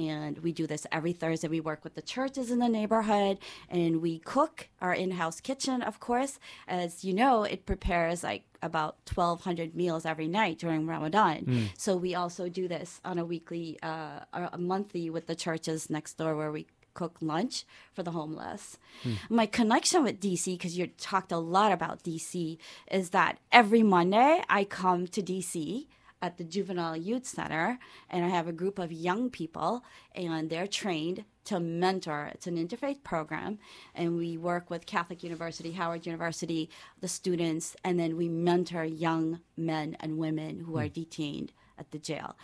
and 0.09 0.39
we 0.39 0.53
do 0.53 0.67
this 0.67 0.87
every 0.91 1.13
Thursday. 1.13 1.49
We 1.49 1.61
work 1.61 1.85
with 1.85 1.95
the 1.95 2.03
churches 2.03 2.51
in 2.51 2.59
the 2.59 2.69
neighborhood 2.69 3.39
and 3.69 4.01
we 4.01 4.19
cook 4.21 4.69
our 4.81 4.95
in 4.95 5.13
house 5.13 5.41
kitchen, 5.41 5.83
of 5.83 6.01
course. 6.01 6.39
As 6.67 7.05
you 7.05 7.13
know, 7.13 7.45
it 7.45 7.67
prepares 7.67 8.23
like 8.23 8.45
about 8.63 8.97
1,200 9.13 9.75
meals 9.75 10.05
every 10.05 10.29
night 10.29 10.59
during 10.59 10.87
Ramadan. 10.87 11.45
Mm. 11.45 11.69
So 11.79 11.97
we 11.97 12.15
also 12.15 12.49
do 12.49 12.69
this 12.69 13.01
on 13.05 13.19
a 13.19 13.25
weekly, 13.25 13.79
uh, 13.83 14.21
a 14.33 14.59
monthly 14.59 15.11
with 15.11 15.27
the 15.27 15.35
churches 15.35 15.91
next 15.91 16.15
door 16.15 16.37
where 16.37 16.53
we 16.53 16.67
cook 16.95 17.17
lunch 17.21 17.65
for 17.93 18.03
the 18.03 18.11
homeless. 18.11 18.77
Mm. 19.05 19.17
My 19.29 19.47
connection 19.47 20.03
with 20.03 20.21
DC, 20.21 20.45
because 20.59 20.77
you 20.77 20.89
talked 20.99 21.33
a 21.33 21.39
lot 21.39 21.73
about 21.73 22.03
DC, 22.03 22.59
is 22.91 23.11
that 23.11 23.39
every 23.53 23.83
Monday 23.83 24.43
I 24.49 24.65
come 24.65 25.07
to 25.09 25.23
DC 25.23 25.87
at 26.23 26.37
the 26.37 26.45
Juvenile 26.45 26.97
Youth 26.97 27.27
Center, 27.27 27.79
and 28.09 28.25
I 28.25 28.29
have 28.29 28.47
a 28.47 28.53
group 28.53 28.79
of 28.79 28.93
young 28.93 29.31
people, 29.31 29.83
and 30.15 30.51
they're 30.51 30.67
trained 30.67 31.25
to 31.45 31.59
mentor. 31.59 32.31
It's 32.35 32.47
an 32.47 32.57
interfaith 32.57 33.03
program, 33.03 33.59
and 33.95 34.17
we 34.17 34.37
work 34.37 34.71
with 34.71 34.87
Catholic 34.87 35.23
University, 35.23 35.73
Howard 35.73 36.07
University, 36.07 36.71
the 37.01 37.09
students, 37.09 37.75
and 37.85 37.99
then 37.99 38.17
we 38.17 38.29
mentor 38.29 38.85
young 38.85 39.41
men 39.57 39.97
and 40.01 40.19
women 40.19 40.61
who 40.61 40.79
are 40.79 40.87
hmm. 40.87 40.93
detained 40.93 41.53
at 41.79 41.91
the 41.91 41.99
jail. 41.99 42.37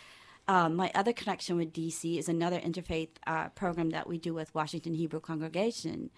Um, 0.49 0.77
my 0.77 0.93
other 0.95 1.13
connection 1.13 1.57
with 1.57 1.73
DC 1.73 2.19
is 2.19 2.29
another 2.29 2.61
interfaith 2.61 3.09
uh, 3.27 3.49
program 3.51 3.91
that 3.91 4.07
we 4.07 4.17
do 4.17 4.33
with 4.33 4.55
Washington 4.55 4.95
Hebrew 4.95 5.19
Congregation. 5.19 6.11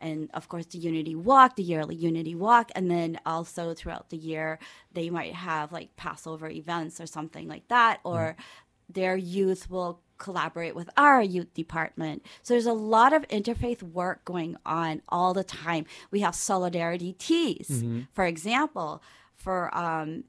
And 0.00 0.30
of 0.32 0.48
course, 0.48 0.66
the 0.66 0.78
Unity 0.78 1.14
Walk, 1.14 1.56
the 1.56 1.62
yearly 1.62 1.94
Unity 1.94 2.34
Walk. 2.34 2.70
And 2.74 2.90
then 2.90 3.20
also 3.26 3.74
throughout 3.74 4.08
the 4.08 4.16
year, 4.16 4.58
they 4.92 5.10
might 5.10 5.34
have 5.34 5.70
like 5.70 5.96
Passover 5.96 6.48
events 6.48 6.98
or 6.98 7.06
something 7.06 7.46
like 7.46 7.68
that, 7.68 8.00
or 8.04 8.36
mm. 8.38 8.94
their 8.94 9.16
youth 9.16 9.68
will 9.68 10.00
collaborate 10.16 10.74
with 10.74 10.88
our 10.96 11.22
youth 11.22 11.52
department. 11.52 12.24
So 12.42 12.54
there's 12.54 12.66
a 12.66 12.72
lot 12.72 13.12
of 13.12 13.28
interfaith 13.28 13.82
work 13.82 14.24
going 14.24 14.56
on 14.64 15.02
all 15.10 15.34
the 15.34 15.44
time. 15.44 15.84
We 16.10 16.20
have 16.20 16.34
solidarity 16.34 17.12
teas, 17.12 17.68
mm-hmm. 17.68 18.02
for 18.12 18.24
example, 18.24 19.02
for 19.34 19.76
um, 19.76 20.24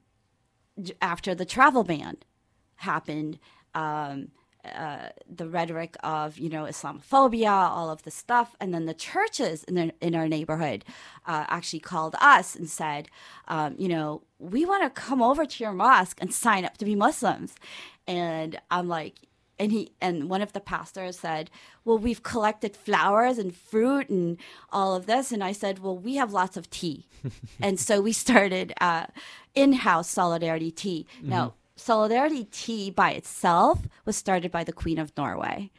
after 1.01 1.33
the 1.33 1.45
travel 1.45 1.83
ban 1.83 2.17
happened. 2.77 3.39
Um, 3.73 4.29
uh, 4.73 5.09
the 5.29 5.47
rhetoric 5.47 5.95
of 6.03 6.37
you 6.37 6.49
know 6.49 6.63
Islamophobia, 6.63 7.51
all 7.51 7.89
of 7.89 8.03
the 8.03 8.11
stuff, 8.11 8.55
and 8.59 8.73
then 8.73 8.85
the 8.85 8.93
churches 8.93 9.63
in 9.65 9.75
the, 9.75 9.93
in 10.01 10.15
our 10.15 10.27
neighborhood 10.27 10.83
uh, 11.27 11.45
actually 11.47 11.79
called 11.79 12.15
us 12.19 12.55
and 12.55 12.69
said, 12.69 13.09
um, 13.47 13.75
you 13.77 13.87
know, 13.87 14.23
we 14.39 14.65
want 14.65 14.83
to 14.83 14.89
come 14.89 15.21
over 15.21 15.45
to 15.45 15.63
your 15.63 15.73
mosque 15.73 16.17
and 16.19 16.33
sign 16.33 16.65
up 16.65 16.77
to 16.77 16.85
be 16.85 16.95
Muslims, 16.95 17.55
and 18.07 18.59
I'm 18.71 18.87
like. 18.87 19.19
And 19.57 19.71
he 19.71 19.93
and 20.01 20.29
one 20.29 20.41
of 20.41 20.51
the 20.51 20.59
pastors 20.59 21.19
said, 21.19 21.49
"Well, 21.85 21.97
we've 21.97 22.21
collected 22.23 22.75
flowers 22.75 23.37
and 23.37 23.55
fruit 23.55 24.09
and 24.09 24.37
all 24.69 24.95
of 24.95 25.05
this." 25.05 25.31
And 25.31 25.41
I 25.41 25.53
said, 25.53 25.79
"Well, 25.79 25.97
we 25.97 26.15
have 26.17 26.33
lots 26.33 26.57
of 26.57 26.69
tea," 26.69 27.07
and 27.61 27.79
so 27.79 28.01
we 28.01 28.11
started 28.11 28.73
uh, 28.81 29.05
in-house 29.53 30.09
solidarity 30.09 30.71
tea. 30.71 31.05
Mm-hmm. 31.19 31.29
Now, 31.29 31.53
Solidarity 31.75 32.45
Tea 32.45 32.89
by 32.89 33.11
itself 33.11 33.87
was 34.05 34.15
started 34.15 34.51
by 34.51 34.63
the 34.63 34.73
Queen 34.73 34.97
of 34.97 35.15
Norway. 35.17 35.71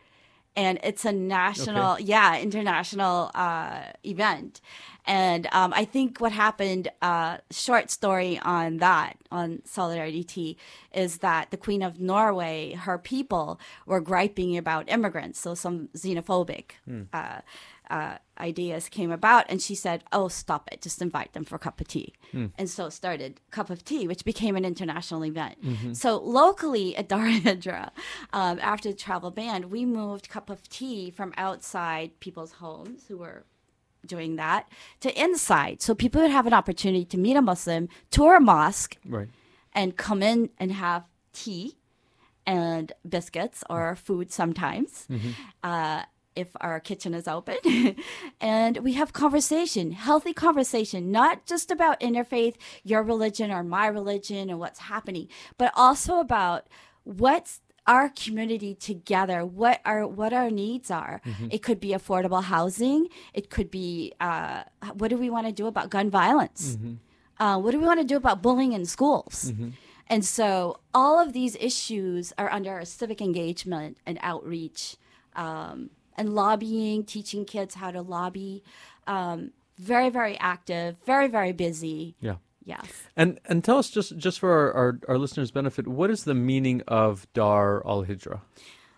And 0.59 0.79
it's 0.83 1.05
a 1.05 1.13
national, 1.13 1.95
okay. 1.95 2.05
yeah, 2.05 2.39
international 2.39 3.31
uh, 3.35 3.83
event. 4.05 4.63
And 5.05 5.47
um, 5.53 5.75
I 5.75 5.85
think 5.85 6.19
what 6.19 6.33
happened, 6.33 6.89
uh, 7.03 7.39
short 7.51 7.91
story 7.91 8.39
on 8.39 8.79
that, 8.79 9.19
on 9.31 9.61
Solidarity 9.67 10.25
Tea, 10.25 10.57
is 10.95 11.19
that 11.19 11.51
the 11.51 11.59
Queen 11.59 11.83
of 11.83 12.01
Norway, 12.01 12.73
her 12.73 12.97
people 12.97 13.61
were 13.85 14.01
griping 14.01 14.57
about 14.57 14.91
immigrants, 14.91 15.39
so 15.39 15.55
some 15.55 15.89
xenophobic. 15.89 16.71
Mm. 16.89 17.09
Uh, 17.13 17.41
uh, 17.90 18.18
ideas 18.38 18.88
came 18.88 19.11
about, 19.11 19.46
and 19.49 19.61
she 19.61 19.75
said, 19.75 20.05
"Oh, 20.12 20.29
stop 20.29 20.68
it! 20.72 20.83
Just 20.83 21.03
invite 21.03 21.33
them 21.33 21.44
for 21.44 21.57
a 21.57 21.59
cup 21.59 21.81
of 21.81 21.88
tea." 21.88 22.14
Mm. 22.33 22.53
And 22.59 22.68
so 22.68 22.88
started 22.88 23.40
Cup 23.51 23.70
of 23.70 23.85
Tea, 23.85 24.07
which 24.07 24.25
became 24.25 24.57
an 24.57 24.64
international 24.64 25.25
event. 25.25 25.62
Mm-hmm. 25.62 25.92
So 25.92 26.18
locally 26.18 26.96
at 26.96 27.09
Dar 27.12 27.27
al 27.27 27.92
um, 28.33 28.59
after 28.61 28.90
the 28.90 28.96
travel 28.96 29.31
ban, 29.31 29.70
we 29.70 29.85
moved 29.85 30.29
Cup 30.29 30.51
of 30.51 30.68
Tea 30.68 31.11
from 31.11 31.33
outside 31.37 32.18
people's 32.20 32.53
homes 32.53 33.05
who 33.09 33.18
were 33.18 33.44
doing 34.07 34.37
that 34.37 34.68
to 35.01 35.20
inside, 35.20 35.83
so 35.83 35.94
people 35.94 36.22
would 36.22 36.31
have 36.31 36.46
an 36.46 36.55
opportunity 36.55 37.05
to 37.05 37.18
meet 37.18 37.37
a 37.37 37.42
Muslim, 37.42 37.88
tour 38.11 38.37
a 38.37 38.40
mosque, 38.40 38.96
right. 39.05 39.29
and 39.72 39.96
come 39.96 40.22
in 40.22 40.51
and 40.59 40.72
have 40.72 41.05
tea 41.33 41.77
and 42.46 42.92
biscuits 43.07 43.64
or 43.68 43.96
food 43.96 44.33
sometimes. 44.33 45.07
Mm-hmm. 45.11 45.31
Uh, 45.62 46.03
if 46.37 46.49
our 46.61 46.79
kitchen 46.79 47.14
is 47.14 47.27
open 47.27 47.57
and 48.40 48.79
we 48.79 48.92
have 48.92 49.12
conversation 49.12 49.92
healthy 49.92 50.33
conversation 50.33 51.11
not 51.11 51.46
just 51.46 51.70
about 51.70 51.99
interfaith 52.01 52.55
your 52.85 53.03
religion 53.03 53.51
or 53.51 53.64
my 53.64 53.87
religion 53.87 54.51
and 54.51 54.59
what's 54.59 54.81
happening 54.81 55.27
but 55.59 55.72
also 55.75 56.20
about 56.20 56.68
what's 57.05 57.61
our 57.87 58.09
community 58.09 58.75
together 58.75 59.44
what 59.44 59.81
our 59.85 60.07
what 60.07 60.33
our 60.33 60.51
needs 60.51 60.90
are 60.90 61.20
mm-hmm. 61.25 61.49
it 61.51 61.62
could 61.62 61.81
be 61.81 61.90
affordable 61.90 62.42
housing 62.42 63.09
it 63.33 63.49
could 63.49 63.70
be 63.70 64.12
uh, 64.20 64.62
what 64.94 65.09
do 65.09 65.16
we 65.16 65.31
want 65.31 65.46
to 65.46 65.53
do 65.53 65.66
about 65.66 65.88
gun 65.88 66.11
violence 66.11 66.77
mm-hmm. 66.77 67.42
uh, 67.42 67.59
what 67.59 67.70
do 67.70 67.79
we 67.79 67.87
want 67.87 68.01
to 68.01 68.07
do 68.07 68.16
about 68.16 68.42
bullying 68.42 68.72
in 68.72 68.85
schools 68.85 69.53
mm-hmm. 69.53 69.70
and 70.09 70.25
so 70.25 70.81
all 70.92 71.18
of 71.18 71.33
these 71.33 71.57
issues 71.57 72.33
are 72.37 72.51
under 72.51 72.72
our 72.72 72.85
civic 72.85 73.20
engagement 73.20 73.96
and 74.05 74.18
outreach 74.20 74.96
um, 75.37 75.90
and 76.16 76.35
lobbying, 76.35 77.05
teaching 77.05 77.44
kids 77.44 77.74
how 77.74 77.90
to 77.90 78.02
lobby. 78.02 78.62
Um, 79.07 79.52
very, 79.79 80.11
very 80.11 80.38
active, 80.38 80.96
very, 81.05 81.29
very 81.29 81.52
busy. 81.52 82.16
Yeah. 82.20 82.37
Yes. 82.64 82.87
And 83.16 83.38
and 83.44 83.62
tell 83.62 83.79
us 83.79 83.90
just 83.90 84.16
just 84.16 84.40
for 84.40 84.50
our, 84.50 84.72
our, 84.72 85.00
our 85.09 85.18
listeners' 85.18 85.52
benefit, 85.52 85.87
what 85.87 86.11
is 86.11 86.24
the 86.24 86.35
meaning 86.35 86.83
of 86.88 87.26
Dar 87.33 87.87
al 87.87 88.05
Hijra? 88.05 88.40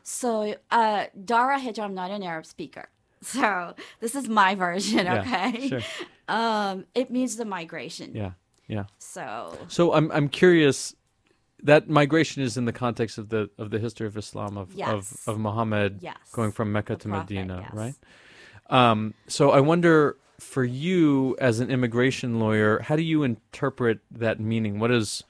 So 0.02 0.54
uh, 0.70 1.04
Dar 1.22 1.52
al 1.52 1.61
Hijra, 1.61 1.85
I'm 1.85 1.94
not 1.94 2.11
an 2.11 2.22
Arab 2.22 2.46
speaker. 2.46 2.88
So 3.20 3.74
this 3.98 4.14
is 4.14 4.28
my 4.28 4.54
version, 4.54 5.04
yeah, 5.04 5.20
okay? 5.20 5.68
Sure. 5.68 5.81
Um, 6.28 6.85
it 6.94 7.11
means 7.11 7.35
the 7.37 7.44
migration. 7.44 8.14
Yeah. 8.14 8.33
Yeah. 8.68 8.85
So 8.98 9.59
So 9.66 9.92
I'm 9.92 10.11
I'm 10.12 10.28
curious 10.28 10.94
that 11.62 11.88
migration 11.88 12.42
is 12.42 12.57
in 12.57 12.64
the 12.64 12.73
context 12.73 13.18
of 13.18 13.29
the 13.29 13.51
of 13.59 13.71
the 13.71 13.79
history 13.79 14.07
of 14.07 14.16
Islam 14.16 14.57
of 14.57 14.73
yes. 14.75 14.88
of, 14.88 15.35
of 15.35 15.40
Muhammad 15.40 15.99
yes. 16.01 16.16
going 16.33 16.53
from 16.53 16.73
Mecca 16.73 16.94
the 16.94 17.01
to 17.01 17.09
prophet, 17.09 17.35
Medina, 17.35 17.61
yes. 17.62 17.75
right? 17.75 17.94
Um, 18.71 19.14
so 19.27 19.51
I 19.51 19.61
wonder 19.61 20.16
for 20.38 20.64
you 20.64 21.37
as 21.40 21.61
an 21.61 21.71
immigration 21.71 22.38
lawyer, 22.38 22.81
how 22.81 22.97
do 22.97 23.03
you 23.03 23.23
interpret 23.23 24.01
that 24.11 24.38
meaning? 24.40 24.79
What 24.79 24.90
is 24.90 25.25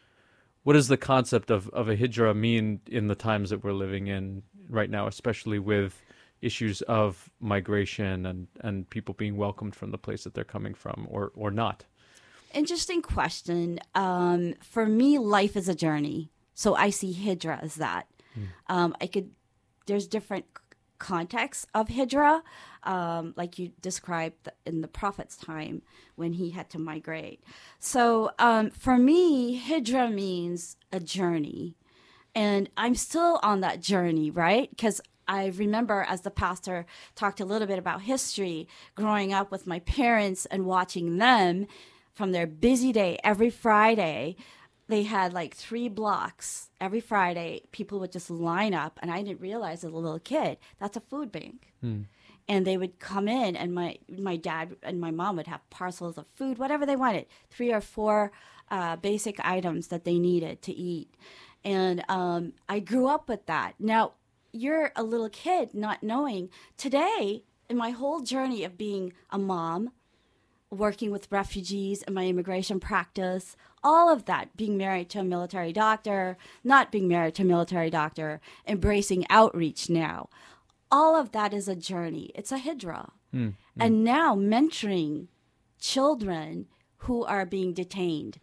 what 0.65 0.75
does 0.75 0.89
the 0.89 0.99
concept 0.99 1.51
of, 1.51 1.69
of 1.71 1.89
a 1.89 1.97
hijra 1.97 2.37
mean 2.37 2.81
in 2.87 3.09
the 3.09 3.15
times 3.15 3.49
that 3.51 3.65
we're 3.65 3.73
living 3.73 4.07
in 4.09 4.43
right 4.69 4.91
now, 4.91 5.07
especially 5.07 5.59
with 5.59 6.03
issues 6.43 6.83
of 6.83 7.31
migration 7.41 8.27
and, 8.27 8.49
and 8.61 8.89
people 8.91 9.15
being 9.15 9.37
welcomed 9.37 9.75
from 9.75 9.93
the 9.93 9.99
place 9.99 10.25
that 10.25 10.35
they're 10.35 10.45
coming 10.45 10.75
from 10.75 11.07
or, 11.11 11.33
or 11.35 11.51
not? 11.51 11.87
Interesting 12.55 13.03
question. 13.03 13.79
Um, 13.95 14.55
for 14.61 14.87
me, 14.87 15.19
life 15.19 15.57
is 15.57 15.69
a 15.69 15.75
journey. 15.75 16.31
So 16.55 16.75
I 16.75 16.91
see 16.91 17.15
Hijra 17.15 17.63
as 17.63 17.77
that. 17.77 18.09
Mm. 18.37 18.47
Um, 18.69 18.97
I 19.01 19.07
could, 19.07 19.31
there's 19.87 20.07
different 20.07 20.47
contexts 20.99 21.67
of 21.75 21.89
Hijra, 21.89 22.43
um, 22.83 23.35
like 23.37 23.59
you 23.59 23.73
described 23.81 24.49
in 24.67 24.81
the 24.81 24.89
Prophet's 24.89 25.37
time 25.37 25.83
when 26.17 26.33
he 26.33 26.51
had 26.51 26.69
to 26.71 26.79
migrate. 26.79 27.43
So 27.79 28.33
um, 28.39 28.71
for 28.71 28.99
me, 28.99 29.61
Hijra 29.61 30.13
means 30.13 30.77
a 30.93 31.01
journey. 31.01 31.77
And 32.35 32.69
I'm 32.77 32.95
still 32.95 33.41
on 33.43 33.61
that 33.61 33.81
journey, 33.81 34.31
right? 34.31 34.71
Because 34.71 35.01
I 35.27 35.47
remember 35.47 36.05
as 36.09 36.23
the 36.23 36.31
pastor 36.31 36.87
talked 37.15 37.41
a 37.41 37.45
little 37.45 37.69
bit 37.69 37.79
about 37.79 38.03
history, 38.03 38.67
growing 38.95 39.33
up 39.33 39.51
with 39.51 39.67
my 39.67 39.81
parents 39.81 40.47
and 40.47 40.65
watching 40.65 41.19
them 41.19 41.67
from 42.19 42.33
their 42.33 42.49
busy 42.49 42.93
day 42.93 43.17
every 43.23 43.49
Friday. 43.49 44.35
They 44.89 45.05
had 45.05 45.33
like 45.33 45.55
three 45.55 45.89
blocks 45.89 46.71
every 46.81 47.01
Friday. 47.01 47.63
People 47.71 48.01
would 48.01 48.11
just 48.11 48.29
line 48.29 48.75
up, 48.75 48.99
and 49.01 49.11
I 49.11 49.23
didn't 49.23 49.41
realize 49.41 49.85
as 49.85 49.93
a 49.93 49.97
little 49.97 50.19
kid 50.19 50.59
that's 50.81 50.97
a 50.97 51.01
food 51.01 51.31
bank. 51.31 51.73
And 52.49 52.67
they 52.67 52.77
would 52.77 52.99
come 52.99 53.29
in, 53.29 53.55
and 53.55 53.73
my 53.73 53.99
my 54.09 54.37
dad 54.37 54.77
and 54.83 55.01
my 55.01 55.13
mom 55.13 55.37
would 55.37 55.47
have 55.47 55.61
parcels 55.71 56.19
of 56.19 56.27
food, 56.35 56.59
whatever 56.59 56.85
they 56.85 56.97
wanted, 56.97 57.27
three 57.51 57.73
or 57.73 57.81
four 57.81 58.33
uh, 58.71 58.97
basic 58.97 59.37
items 59.57 59.89
that 59.89 60.05
they 60.05 60.19
needed 60.19 60.61
to 60.63 60.73
eat. 60.73 61.15
And 61.65 62.03
um, 62.09 62.55
I 62.69 62.81
grew 62.81 63.07
up 63.07 63.29
with 63.29 63.47
that. 63.47 63.75
Now, 63.79 64.15
you're 64.53 64.91
a 64.97 65.05
little 65.05 65.29
kid 65.29 65.75
not 65.75 66.03
knowing. 66.03 66.49
Today, 66.77 67.45
in 67.69 67.77
my 67.77 67.91
whole 67.91 68.21
journey 68.21 68.65
of 68.65 68.79
being 68.79 69.13
a 69.31 69.39
mom, 69.39 69.91
working 70.71 71.11
with 71.11 71.31
refugees 71.31 72.03
and 72.03 72.15
my 72.15 72.27
immigration 72.27 72.81
practice, 72.81 73.57
all 73.83 74.13
of 74.13 74.27
that, 74.27 74.57
being 74.57 74.77
married 74.77 75.09
to 75.11 75.21
a 75.21 75.25
military 75.25 75.73
doctor, 75.73 76.37
not 76.63 76.93
being 76.93 77.09
married 77.09 77.35
to 77.37 77.43
a 77.43 77.47
military 77.47 77.91
doctor, 77.91 78.41
embracing 78.67 79.25
outreach 79.31 79.89
now, 79.89 80.29
all 80.91 81.17
of 81.17 81.33
that 81.33 81.53
is 81.53 81.69
a 81.69 81.77
journey. 81.77 82.31
It's 82.35 82.53
a 82.53 82.59
hijra. 82.59 83.11
Hmm, 83.33 83.49
hmm. 83.49 83.53
And 83.79 84.05
now 84.05 84.35
mentoring 84.35 85.29
children 85.81 86.67
who 86.99 87.25
are 87.25 87.47
being 87.47 87.73
detained 87.73 88.41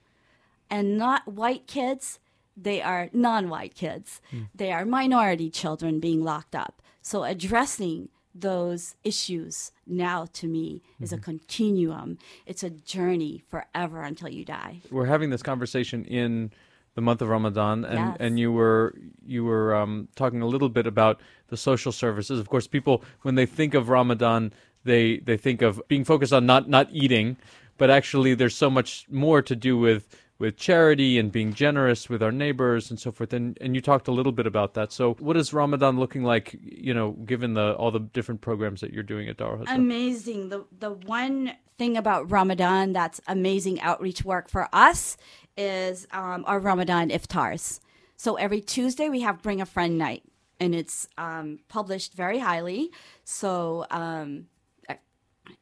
and 0.70 0.98
not 0.98 1.28
white 1.28 1.68
kids, 1.68 2.20
they 2.58 2.82
are 2.82 3.10
non 3.14 3.50
white 3.50 3.76
kids. 3.76 4.22
Hmm. 4.32 4.44
They 4.54 4.72
are 4.72 4.86
minority 4.86 5.50
children 5.50 6.00
being 6.00 6.24
locked 6.24 6.56
up. 6.56 6.82
So 7.02 7.24
addressing 7.24 8.10
those 8.36 8.96
issues 9.04 9.72
now 9.88 10.28
to 10.34 10.48
me 10.48 10.82
is 11.00 11.14
a 11.14 11.18
continuum. 11.18 12.18
It's 12.46 12.64
a 12.64 12.70
journey 12.70 13.42
forever 13.48 14.02
until 14.04 14.28
you 14.30 14.44
die. 14.44 14.82
We're 14.92 15.06
having 15.06 15.30
this 15.30 15.42
conversation 15.42 16.04
in 16.06 16.52
the 16.96 17.02
month 17.02 17.22
of 17.22 17.30
Ramadan, 17.30 17.86
and, 17.86 18.00
Yes. 18.00 18.18
and 18.20 18.40
you 18.40 18.52
were 18.52 18.94
you 19.26 19.44
were 19.46 19.74
um, 19.76 20.08
talking 20.16 20.42
a 20.42 20.48
little 20.48 20.70
bit 20.70 20.86
about 20.88 21.20
the 21.48 21.58
social 21.58 21.92
services. 21.92 22.40
Of 22.40 22.50
course, 22.50 22.68
people 22.68 23.04
when 23.22 23.36
they 23.36 23.46
think 23.46 23.74
of 23.74 23.90
Ramadan, 23.90 24.54
they 24.84 25.18
they 25.18 25.38
think 25.38 25.62
of 25.62 25.82
being 25.88 26.04
focused 26.04 26.34
on 26.34 26.46
not 26.46 26.70
not 26.70 26.88
eating, 26.92 27.38
but 27.78 27.90
actually 27.90 28.34
there's 28.34 28.56
so 28.56 28.70
much 28.70 29.06
more 29.10 29.42
to 29.42 29.56
do 29.56 29.78
with 29.78 30.08
with 30.38 30.58
charity 30.58 31.18
and 31.18 31.32
being 31.32 31.54
generous 31.54 32.10
with 32.10 32.22
our 32.22 32.32
neighbors 32.32 32.90
and 32.90 33.00
so 33.00 33.12
forth. 33.12 33.34
And 33.34 33.58
and 33.62 33.76
you 33.76 33.82
talked 33.82 34.08
a 34.08 34.12
little 34.12 34.32
bit 34.32 34.48
about 34.48 34.74
that. 34.74 34.92
So 34.92 35.14
what 35.16 35.38
is 35.38 35.54
Ramadan 35.54 36.00
looking 36.00 36.24
like? 36.24 36.56
You 36.62 36.94
know, 36.94 37.12
given 37.12 37.54
the 37.54 37.74
all 37.74 37.92
the 37.92 38.00
different 38.00 38.42
programs 38.42 38.82
that 38.82 38.92
you're 38.92 39.04
doing 39.04 39.30
at 39.30 39.38
Darul 39.38 39.66
amazing. 39.68 40.50
The 40.50 40.66
the 40.78 40.92
one 40.92 41.54
thing 41.78 41.98
about 41.98 42.30
Ramadan 42.32 42.94
that's 42.94 43.22
amazing 43.28 43.82
outreach 43.82 44.24
work 44.24 44.50
for 44.50 44.70
us 44.74 45.18
is 45.58 46.08
um, 46.12 46.44
our 46.48 46.60
Ramadan 46.60 47.10
iftars. 47.10 47.80
So 48.18 48.36
every 48.36 48.62
Tuesday 48.62 49.10
we 49.10 49.22
have 49.22 49.42
Bring 49.42 49.62
a 49.62 49.66
Friend 49.66 49.98
Night, 49.98 50.24
and 50.60 50.74
it's 50.74 51.08
um, 51.18 51.60
published 51.68 52.14
very 52.14 52.40
highly. 52.40 52.92
So 53.24 53.86
um, 53.92 54.48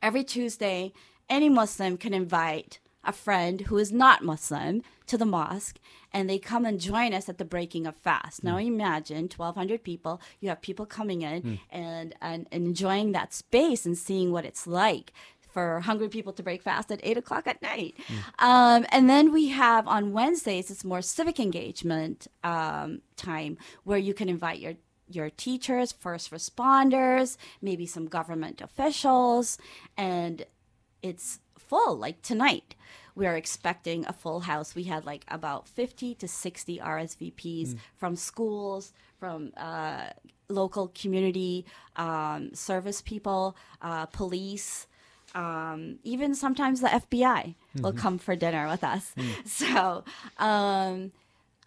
every 0.02 0.24
Tuesday, 0.24 0.94
any 1.30 1.50
Muslim 1.50 1.98
can 1.98 2.14
invite 2.14 2.80
a 3.04 3.12
friend 3.12 3.62
who 3.62 3.78
is 3.78 3.92
not 3.92 4.24
Muslim 4.24 4.82
to 5.08 5.18
the 5.18 5.26
mosque 5.26 5.80
and 6.12 6.30
they 6.30 6.40
come 6.40 6.66
and 6.66 6.80
join 6.80 7.14
us 7.14 7.28
at 7.28 7.38
the 7.38 7.46
breaking 7.46 7.86
of 7.86 7.96
fast. 7.96 8.44
Now 8.44 8.58
imagine 8.58 9.30
1,200 9.36 9.84
people, 9.84 10.22
you 10.40 10.50
have 10.50 10.62
people 10.62 10.86
coming 10.86 11.22
in 11.22 11.60
and, 11.70 12.16
and 12.22 12.48
enjoying 12.52 13.12
that 13.12 13.34
space 13.34 13.86
and 13.86 13.98
seeing 13.98 14.32
what 14.32 14.46
it's 14.46 14.68
like 14.68 15.12
for 15.54 15.82
hungry 15.82 16.10
people 16.10 16.34
to 16.34 16.44
break 16.44 16.64
fast 16.64 16.92
at 16.92 17.00
8 17.04 17.18
o'clock 17.18 17.48
at 17.48 17.62
night. 17.62 17.96
Um, 18.40 18.86
and 18.90 19.10
then 19.10 19.32
we 19.32 19.50
have 19.50 19.88
on 19.88 20.12
Wednesdays, 20.12 20.72
it's 20.72 20.84
more 20.84 21.02
civic 21.02 21.40
engagement 21.40 22.28
um, 22.44 23.02
time 23.16 23.58
where 23.84 24.00
you 24.00 24.14
can 24.14 24.30
invite 24.30 24.60
your 24.60 24.74
your 25.10 25.30
teachers, 25.30 25.92
first 25.92 26.32
responders, 26.32 27.38
maybe 27.62 27.86
some 27.86 28.08
government 28.08 28.62
officials, 28.62 29.58
and 29.98 30.46
it's 31.04 31.40
full. 31.58 31.96
Like 31.98 32.22
tonight, 32.24 32.76
we 33.14 33.28
are 33.28 33.36
expecting 33.36 34.06
a 34.08 34.14
full 34.14 34.40
house. 34.42 34.74
We 34.74 34.84
had 34.84 35.06
like 35.06 35.24
about 35.28 35.68
50 35.68 36.16
to 36.16 36.28
60 36.28 36.80
RSVPs 36.80 37.76
from 37.96 38.16
schools, 38.16 38.94
from 39.20 39.52
uh, 39.58 40.08
local 40.50 40.88
community 40.96 41.66
um, 41.96 42.54
service 42.56 43.02
people, 43.02 43.56
uh, 43.82 44.08
police. 44.08 44.88
Um, 45.36 45.98
even 46.04 46.36
sometimes 46.36 46.82
the 46.82 46.88
FBI 46.88 47.56
will 47.82 47.94
come 47.94 48.18
for 48.20 48.36
dinner 48.36 48.68
with 48.68 48.84
us. 48.84 49.14
So, 49.46 50.04
um, 50.38 51.12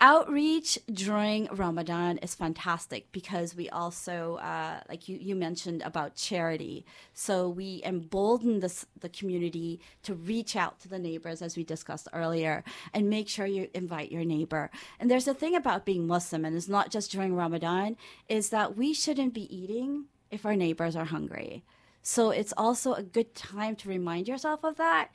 outreach 0.01 0.79
during 0.93 1.47
Ramadan 1.53 2.19
is 2.19 2.35
fantastic 2.35 3.11
because 3.13 3.55
we 3.55 3.69
also, 3.71 4.37
uh, 4.37 4.81
like 4.89 5.09
you, 5.09 5.17
you 5.19 5.35
mentioned 5.35 5.83
about 5.83 6.15
charity. 6.15 6.85
So 7.15 7.49
we 7.49 7.83
embolden 7.85 8.61
the, 8.61 8.67
s- 8.67 8.87
the 9.01 9.09
community 9.09 9.81
to 10.03 10.15
reach 10.15 10.57
out 10.57 10.81
to 10.81 10.89
the 10.89 10.99
neighbors, 10.99 11.43
as 11.43 11.57
we 11.57 11.65
discussed 11.65 12.09
earlier, 12.13 12.65
and 12.93 13.09
make 13.09 13.29
sure 13.29 13.47
you 13.47 13.69
invite 13.75 14.13
your 14.13 14.25
neighbor. 14.25 14.71
And 15.01 15.11
there's 15.11 15.29
a 15.29 15.35
thing 15.35 15.55
about 15.57 15.85
being 15.85 16.07
Muslim, 16.07 16.45
and 16.45 16.57
it's 16.57 16.69
not 16.69 16.91
just 16.91 17.11
during 17.11 17.35
Ramadan, 17.35 17.97
is 18.29 18.51
that 18.51 18.77
we 18.77 18.93
shouldn't 18.93 19.35
be 19.35 19.55
eating 19.55 20.07
if 20.31 20.45
our 20.45 20.57
neighbors 20.57 20.97
are 20.97 21.07
hungry. 21.07 21.65
So 22.07 22.31
it's 22.31 22.55
also 22.57 22.95
a 22.95 23.03
good 23.03 23.35
time 23.35 23.75
to 23.77 23.89
remind 23.89 24.29
yourself 24.29 24.63
of 24.63 24.77
that, 24.77 25.11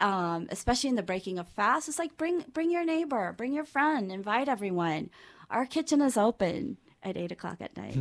um, 0.00 0.46
especially 0.48 0.88
in 0.88 0.96
the 0.96 1.02
breaking 1.02 1.38
of 1.38 1.46
fast. 1.50 1.86
It's 1.86 1.98
like 1.98 2.16
bring 2.16 2.46
bring 2.50 2.70
your 2.70 2.82
neighbor, 2.82 3.34
bring 3.36 3.52
your 3.52 3.66
friend, 3.66 4.10
invite 4.10 4.48
everyone. 4.48 5.10
Our 5.50 5.66
kitchen 5.66 6.00
is 6.00 6.16
open 6.16 6.78
at 7.02 7.18
eight 7.18 7.30
o'clock 7.30 7.58
at 7.60 7.76
night. 7.76 7.94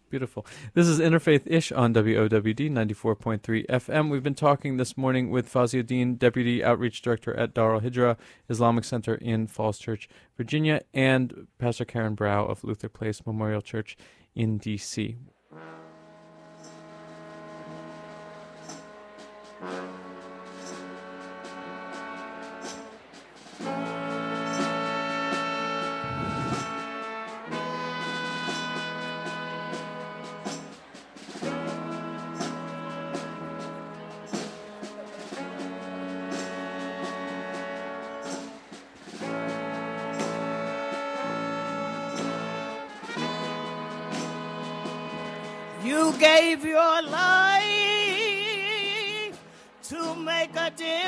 Beautiful. 0.10 0.44
This 0.74 0.86
is 0.86 1.00
Interfaith 1.00 1.44
Ish 1.46 1.72
on 1.72 1.94
WOWD 1.94 2.70
94.3 2.70 3.66
FM. 3.66 4.10
We've 4.10 4.22
been 4.22 4.34
talking 4.34 4.76
this 4.76 4.98
morning 4.98 5.30
with 5.30 5.50
Fazia 5.50 5.82
Dean, 5.82 6.16
Deputy 6.16 6.62
Outreach 6.62 7.00
Director 7.00 7.34
at 7.34 7.54
Darul 7.54 7.80
Hijra 7.80 8.18
Islamic 8.50 8.84
Center 8.84 9.14
in 9.14 9.46
Falls 9.46 9.78
Church, 9.78 10.06
Virginia, 10.36 10.82
and 10.92 11.46
Pastor 11.58 11.86
Karen 11.86 12.14
Brau 12.14 12.46
of 12.46 12.62
Luther 12.62 12.90
Place 12.90 13.24
Memorial 13.24 13.62
Church 13.62 13.96
in 14.34 14.58
D.C. 14.58 15.16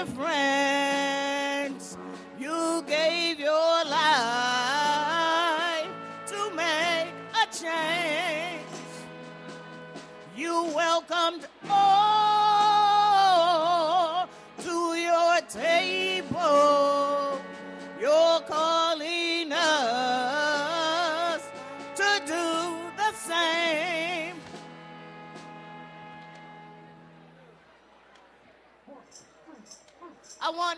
a 0.01 0.88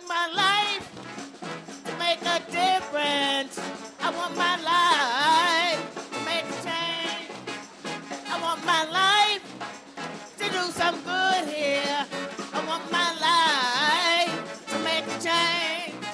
want 0.01 0.09
my 0.09 0.35
life 0.35 1.85
to 1.85 1.97
make 1.99 2.21
a 2.23 2.39
difference. 2.51 3.61
I 4.01 4.11
want 4.11 4.37
my 4.37 4.57
life 4.63 6.13
to 6.13 6.25
make 6.25 6.45
a 6.45 6.63
change. 6.63 7.31
I 8.29 8.41
want 8.41 8.65
my 8.65 8.85
life 8.85 9.43
to 10.39 10.45
do 10.51 10.63
some 10.73 11.01
good 11.03 11.49
here. 11.49 12.07
I 12.53 12.65
want 12.67 12.91
my 12.91 13.13
life 13.21 14.67
to 14.69 14.79
make 14.81 15.05
a 15.07 15.19
change. 15.21 16.05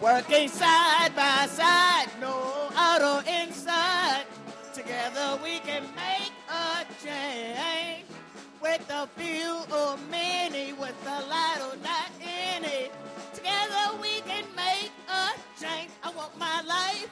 Working 0.00 0.48
side 0.48 1.14
by 1.14 1.46
side, 1.46 2.08
no 2.20 2.70
out 2.76 3.02
or 3.02 3.22
inside. 3.28 4.24
Together 4.72 5.38
we 5.42 5.58
can 5.60 5.82
make 5.94 6.32
a 6.48 6.84
change. 7.04 8.09
With 8.62 8.90
a 8.90 9.06
few 9.16 9.62
or 9.74 9.96
many, 10.10 10.74
with 10.74 10.94
a 11.06 11.20
lot 11.26 11.60
or 11.60 11.76
not 11.82 12.10
any. 12.22 12.90
Together 13.32 13.98
we 14.02 14.20
can 14.20 14.44
make 14.54 14.92
a 15.08 15.30
change. 15.58 15.90
I 16.02 16.10
want 16.12 16.38
my 16.38 16.60
life 16.62 17.08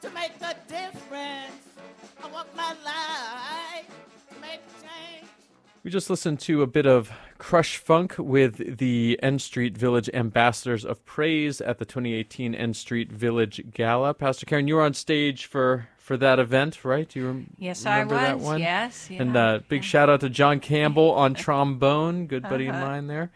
to 0.00 0.10
make 0.10 0.32
a 0.40 0.54
difference. 0.66 1.68
I 2.22 2.28
want 2.32 2.54
my 2.56 2.74
life 2.84 3.86
to 4.32 4.40
make 4.40 4.60
a 4.60 4.82
change. 4.82 5.28
We 5.84 5.90
just 5.90 6.08
listened 6.08 6.40
to 6.40 6.62
a 6.62 6.66
bit 6.66 6.86
of 6.86 7.10
Crush 7.36 7.76
Funk 7.76 8.14
with 8.18 8.78
the 8.78 9.18
N 9.22 9.38
Street 9.38 9.76
Village 9.76 10.08
Ambassadors 10.14 10.84
of 10.84 11.04
Praise 11.04 11.60
at 11.60 11.78
the 11.78 11.84
2018 11.84 12.54
N 12.54 12.74
Street 12.74 13.12
Village 13.12 13.62
Gala. 13.72 14.14
Pastor 14.14 14.46
Karen, 14.46 14.66
you 14.66 14.76
were 14.76 14.82
on 14.82 14.94
stage 14.94 15.46
for 15.46 15.88
for 16.08 16.16
that 16.16 16.38
event, 16.38 16.86
right? 16.86 17.06
Do 17.06 17.20
you 17.20 17.26
rem- 17.26 17.46
Yes, 17.58 17.84
I 17.84 17.98
remember 18.00 18.14
that 18.14 18.38
was. 18.38 18.44
one? 18.46 18.60
Yes, 18.60 19.08
And 19.10 19.34
yeah, 19.34 19.44
uh, 19.46 19.58
big 19.68 19.84
shout 19.84 20.08
out 20.08 20.20
to 20.20 20.30
John 20.30 20.58
Campbell 20.58 21.10
on 21.10 21.34
trombone, 21.44 22.26
good 22.26 22.44
buddy 22.44 22.66
Uh-huh. 22.66 22.78
of 22.78 22.88
mine 22.88 23.06
there. 23.08 23.30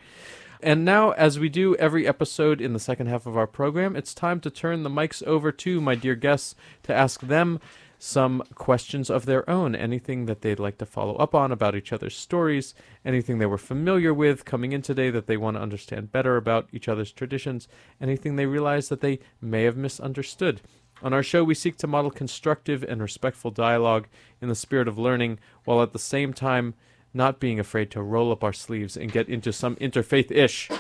And 0.62 0.82
now, 0.82 1.11
as 1.11 1.38
we 1.38 1.50
do 1.50 1.76
every 1.76 2.06
episode 2.08 2.62
in 2.62 2.72
the 2.72 2.78
second 2.78 3.08
half 3.08 3.26
of 3.26 3.37
our 3.37 3.46
program, 3.46 3.94
it's 3.94 4.14
time 4.14 4.40
to 4.40 4.48
turn 4.50 4.85
the 4.85 4.88
mics 4.90 5.22
over 5.24 5.52
to 5.52 5.80
my 5.82 5.94
dear 5.94 6.14
guests 6.14 6.54
to 6.85 6.94
ask 6.94 7.20
them 7.20 7.61
some 7.98 8.42
questions 8.54 9.11
of 9.11 9.26
their 9.26 9.48
own. 9.50 9.74
Anything 9.76 10.24
that 10.26 10.40
they'd 10.40 10.58
like 10.58 10.78
to 10.78 10.87
follow 10.87 11.14
up 11.16 11.35
on 11.35 11.52
about 11.52 11.74
each 11.76 11.92
other's 11.92 12.16
stories, 12.16 12.74
anything 13.04 13.37
they 13.38 13.46
were 13.46 13.58
familiar 13.58 14.14
with 14.14 14.44
coming 14.46 14.72
in 14.72 14.80
today 14.82 15.11
that 15.11 15.26
they 15.26 15.37
want 15.37 15.56
to 15.58 15.62
understand 15.62 16.11
better 16.11 16.37
about 16.38 16.68
each 16.72 16.88
other's 16.88 17.12
traditions, 17.12 17.68
anything 18.00 18.37
they 18.37 18.46
realize 18.46 18.88
that 18.88 19.02
they 19.02 19.18
may 19.42 19.64
have 19.64 19.76
misunderstood. 19.76 20.62
On 21.03 21.12
our 21.12 21.23
show, 21.23 21.43
we 21.43 21.55
seek 21.55 21.77
to 21.79 21.87
model 21.88 22.11
constructive 22.12 22.85
and 22.85 23.03
respectful 23.03 23.51
dialogue 23.51 24.07
in 24.41 24.49
the 24.49 24.55
spirit 24.55 24.87
of 24.87 24.99
learning, 24.99 25.41
while 25.65 25.83
at 25.83 25.93
the 25.93 25.99
same 25.99 26.33
time 26.33 26.75
not 27.12 27.41
being 27.41 27.59
afraid 27.59 27.91
to 27.91 28.03
roll 28.03 28.31
up 28.31 28.45
our 28.45 28.53
sleeves 28.53 28.97
and 28.97 29.11
get 29.11 29.29
into 29.29 29.53
some 29.53 29.77
interfaith 29.77 30.31
ish. 30.31 30.71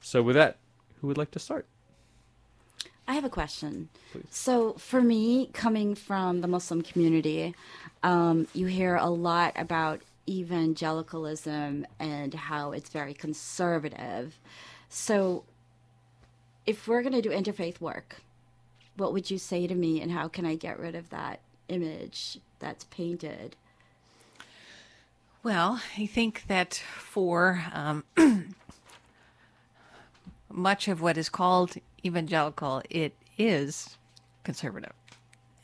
So, 0.00 0.22
with 0.22 0.36
that, 0.36 0.58
who 1.00 1.06
would 1.06 1.16
like 1.16 1.30
to 1.30 1.38
start? 1.38 1.66
I 3.08 3.14
have 3.14 3.24
a 3.24 3.30
question. 3.30 3.88
Please. 4.12 4.24
So, 4.30 4.74
for 4.74 5.00
me, 5.00 5.48
coming 5.52 5.94
from 5.94 6.40
the 6.40 6.48
Muslim 6.48 6.82
community, 6.82 7.54
um, 8.02 8.46
you 8.52 8.66
hear 8.66 8.96
a 8.96 9.08
lot 9.08 9.52
about 9.56 10.02
evangelicalism 10.28 11.86
and 11.98 12.34
how 12.34 12.72
it's 12.72 12.90
very 12.90 13.14
conservative. 13.14 14.38
So, 14.88 15.44
if 16.66 16.86
we're 16.86 17.02
going 17.02 17.14
to 17.14 17.22
do 17.22 17.30
interfaith 17.30 17.80
work, 17.80 18.22
what 18.96 19.12
would 19.12 19.30
you 19.30 19.38
say 19.38 19.66
to 19.66 19.74
me, 19.74 20.00
and 20.00 20.12
how 20.12 20.28
can 20.28 20.44
I 20.46 20.54
get 20.54 20.78
rid 20.78 20.94
of 20.94 21.10
that 21.10 21.40
image 21.68 22.38
that's 22.58 22.84
painted? 22.84 23.56
Well, 25.42 25.80
I 25.98 26.06
think 26.06 26.44
that 26.46 26.74
for 26.74 27.64
um, 27.72 28.04
much 30.50 30.86
of 30.86 31.00
what 31.00 31.16
is 31.16 31.28
called 31.28 31.74
evangelical, 32.04 32.82
it 32.88 33.14
is 33.38 33.96
conservative. 34.44 34.92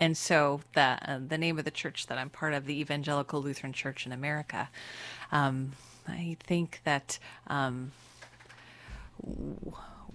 And 0.01 0.17
so 0.17 0.61
the 0.75 0.99
uh, 1.03 1.21
the 1.27 1.38
name 1.38 1.59
of 1.59 1.64
the 1.64 1.71
church 1.71 2.07
that 2.07 2.19
I'm 2.19 2.31
part 2.31 2.55
of, 2.55 2.67
the 2.67 2.79
Evangelical 2.81 3.43
Lutheran 3.43 3.73
Church 3.73 4.07
in 4.07 4.12
America, 4.12 4.69
um, 5.33 5.73
I 6.07 6.37
think 6.41 6.81
that 6.85 7.19
um, 7.49 7.93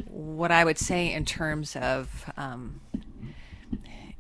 what 0.08 0.51
I 0.51 0.63
would 0.63 0.77
say 0.77 1.12
in 1.12 1.25
terms 1.25 1.75
of 1.75 2.32
um, 2.38 2.82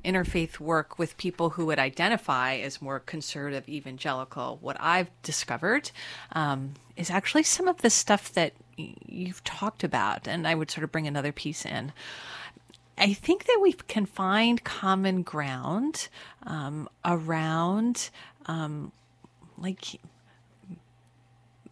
interfaith 0.03 0.59
work 0.59 0.99
with 0.99 1.17
people 1.17 1.51
who 1.51 1.65
would 1.65 1.79
identify 1.79 2.55
as 2.55 2.81
more 2.81 2.99
conservative 2.99 3.67
evangelical, 3.69 4.57
what 4.61 4.77
I've 4.79 5.09
discovered 5.21 5.91
um, 6.33 6.73
is 6.95 7.09
actually 7.09 7.43
some 7.43 7.67
of 7.67 7.81
the 7.81 7.89
stuff 7.89 8.31
that 8.33 8.53
you've 8.77 9.43
talked 9.43 9.83
about. 9.83 10.27
And 10.27 10.47
I 10.47 10.55
would 10.55 10.69
sort 10.69 10.83
of 10.83 10.91
bring 10.91 11.07
another 11.07 11.31
piece 11.31 11.65
in. 11.65 11.93
I 12.97 13.13
think 13.13 13.45
that 13.45 13.59
we 13.61 13.73
can 13.73 14.05
find 14.05 14.63
common 14.63 15.23
ground 15.23 16.09
um, 16.43 16.87
around 17.03 18.09
um, 18.45 18.91
like 19.57 19.99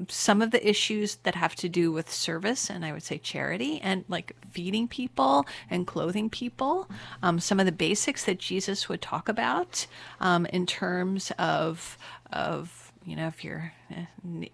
some 0.10 0.42
of 0.42 0.52
the 0.52 0.68
issues 0.68 1.16
that 1.24 1.36
have 1.36 1.56
to 1.56 1.70
do 1.70 1.92
with 1.92 2.12
service 2.12 2.70
and 2.70 2.86
I 2.86 2.92
would 2.92 3.04
say 3.04 3.18
charity 3.18 3.80
and 3.82 4.06
like 4.08 4.36
feeding 4.52 4.88
people 4.88 5.46
and 5.70 5.88
clothing 5.88 6.30
people. 6.30 6.90
Um, 7.24 7.40
some 7.40 7.60
of 7.60 7.66
the 7.66 7.72
basics 7.72 8.26
that 8.26 8.40
Jesus 8.40 8.90
would 8.90 9.02
talk 9.02 9.30
about 9.30 9.88
um, 10.20 10.46
in 10.48 10.66
terms 10.66 11.32
of 11.38 11.98
of 12.32 12.82
you 13.06 13.16
know 13.16 13.28
if 13.28 13.44
your 13.44 13.74
eh, 13.90 14.06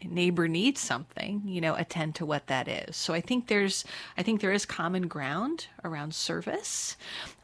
neighbor 0.05 0.47
needs 0.47 0.79
something 0.79 1.41
you 1.45 1.59
know 1.59 1.75
attend 1.75 2.15
to 2.15 2.25
what 2.25 2.47
that 2.47 2.67
is 2.67 2.95
so 2.95 3.13
i 3.13 3.21
think 3.21 3.47
there's 3.47 3.83
i 4.17 4.23
think 4.23 4.39
there 4.39 4.53
is 4.53 4.65
common 4.65 5.07
ground 5.07 5.67
around 5.83 6.15
service 6.15 6.95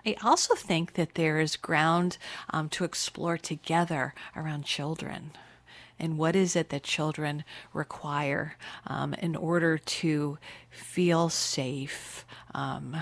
i 0.05 0.15
also 0.23 0.55
think 0.55 0.93
that 0.93 1.15
there 1.15 1.39
is 1.39 1.55
ground 1.55 2.17
um, 2.51 2.69
to 2.69 2.83
explore 2.83 3.37
together 3.37 4.13
around 4.35 4.63
children 4.63 5.31
and 5.99 6.17
what 6.17 6.36
is 6.36 6.56
it 6.56 6.69
that 6.69 6.84
children 6.84 7.43
require 7.73 8.56
um, 8.88 9.13
in 9.15 9.36
order 9.36 9.77
to 9.77 10.38
feel 10.69 11.29
safe, 11.29 12.25
um, 12.53 12.97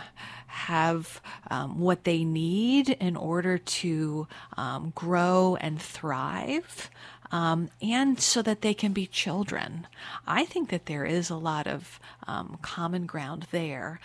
have 0.47 1.21
um, 1.49 1.79
what 1.79 2.03
they 2.03 2.23
need 2.23 2.89
in 2.89 3.15
order 3.15 3.57
to 3.57 4.27
um, 4.57 4.91
grow 4.95 5.57
and 5.61 5.81
thrive. 5.81 6.89
Um, 7.33 7.69
and 7.81 8.19
so 8.19 8.41
that 8.41 8.59
they 8.61 8.73
can 8.73 8.91
be 8.91 9.07
children. 9.07 9.87
I 10.27 10.43
think 10.43 10.69
that 10.69 10.87
there 10.87 11.05
is 11.05 11.29
a 11.29 11.37
lot 11.37 11.65
of 11.65 11.97
um, 12.27 12.57
common 12.61 13.05
ground 13.05 13.47
there. 13.51 14.01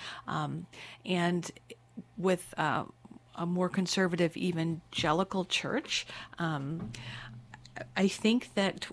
And 1.05 1.51
with 2.17 2.55
uh, 2.57 2.85
a 3.35 3.47
more 3.47 3.69
conservative 3.69 4.37
evangelical 4.37 5.45
church, 5.45 6.07
um, 6.39 6.93
I 7.97 8.09
think 8.09 8.55
that 8.55 8.87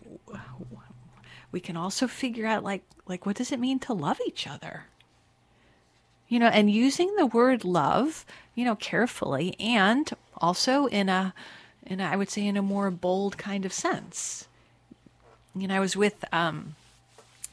we 1.52 1.60
can 1.60 1.78
also 1.78 2.08
figure 2.08 2.46
out 2.46 2.64
like 2.64 2.84
like 3.06 3.26
what 3.26 3.36
does 3.36 3.52
it 3.52 3.60
mean 3.60 3.80
to 3.80 3.94
love 3.94 4.20
each 4.26 4.48
other? 4.48 4.86
You 6.28 6.40
know, 6.40 6.48
and 6.48 6.72
using 6.72 7.16
the 7.16 7.26
word 7.26 7.64
love, 7.64 8.26
you 8.56 8.66
know, 8.66 8.76
carefully 8.76 9.56
and 9.60 10.10
also 10.38 10.88
in 10.88 11.10
a 11.10 11.34
in 11.86 12.00
a, 12.00 12.06
I 12.06 12.16
would 12.16 12.30
say 12.30 12.46
in 12.46 12.58
a 12.58 12.62
more 12.62 12.90
bold 12.90 13.38
kind 13.38 13.66
of 13.66 13.74
sense. 13.74 14.48
You 15.56 15.68
know, 15.68 15.76
I 15.76 15.80
was 15.80 15.96
with 15.96 16.26
um 16.34 16.76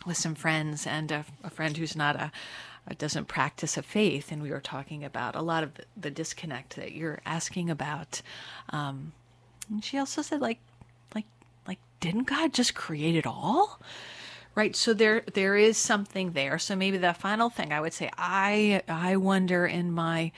with 0.06 0.16
some 0.16 0.34
friends 0.34 0.86
and 0.86 1.10
a, 1.12 1.24
a 1.44 1.50
friend 1.50 1.76
who's 1.76 1.94
not 1.94 2.16
a 2.16 2.32
doesn't 2.98 3.26
practice 3.26 3.76
a 3.76 3.82
faith, 3.82 4.32
and 4.32 4.42
we 4.42 4.50
were 4.50 4.60
talking 4.60 5.04
about 5.04 5.36
a 5.36 5.42
lot 5.42 5.62
of 5.62 5.74
the, 5.74 5.84
the 5.96 6.10
disconnect 6.10 6.76
that 6.76 6.92
you're 6.92 7.20
asking 7.24 7.70
about. 7.70 8.22
Um, 8.70 9.12
and 9.68 9.84
she 9.84 9.98
also 9.98 10.22
said, 10.22 10.40
like, 10.40 10.58
didn't 12.00 12.24
God 12.24 12.52
just 12.52 12.74
create 12.74 13.14
it 13.14 13.26
all? 13.26 13.80
Right. 14.54 14.74
So 14.74 14.92
there, 14.94 15.22
there 15.32 15.56
is 15.56 15.76
something 15.76 16.32
there. 16.32 16.58
So 16.58 16.74
maybe 16.74 16.98
the 16.98 17.14
final 17.14 17.50
thing 17.50 17.72
I 17.72 17.80
would 17.80 17.92
say, 17.92 18.10
I, 18.18 18.82
I 18.88 19.16
wonder 19.16 19.64
in 19.64 19.92
my, 19.92 20.32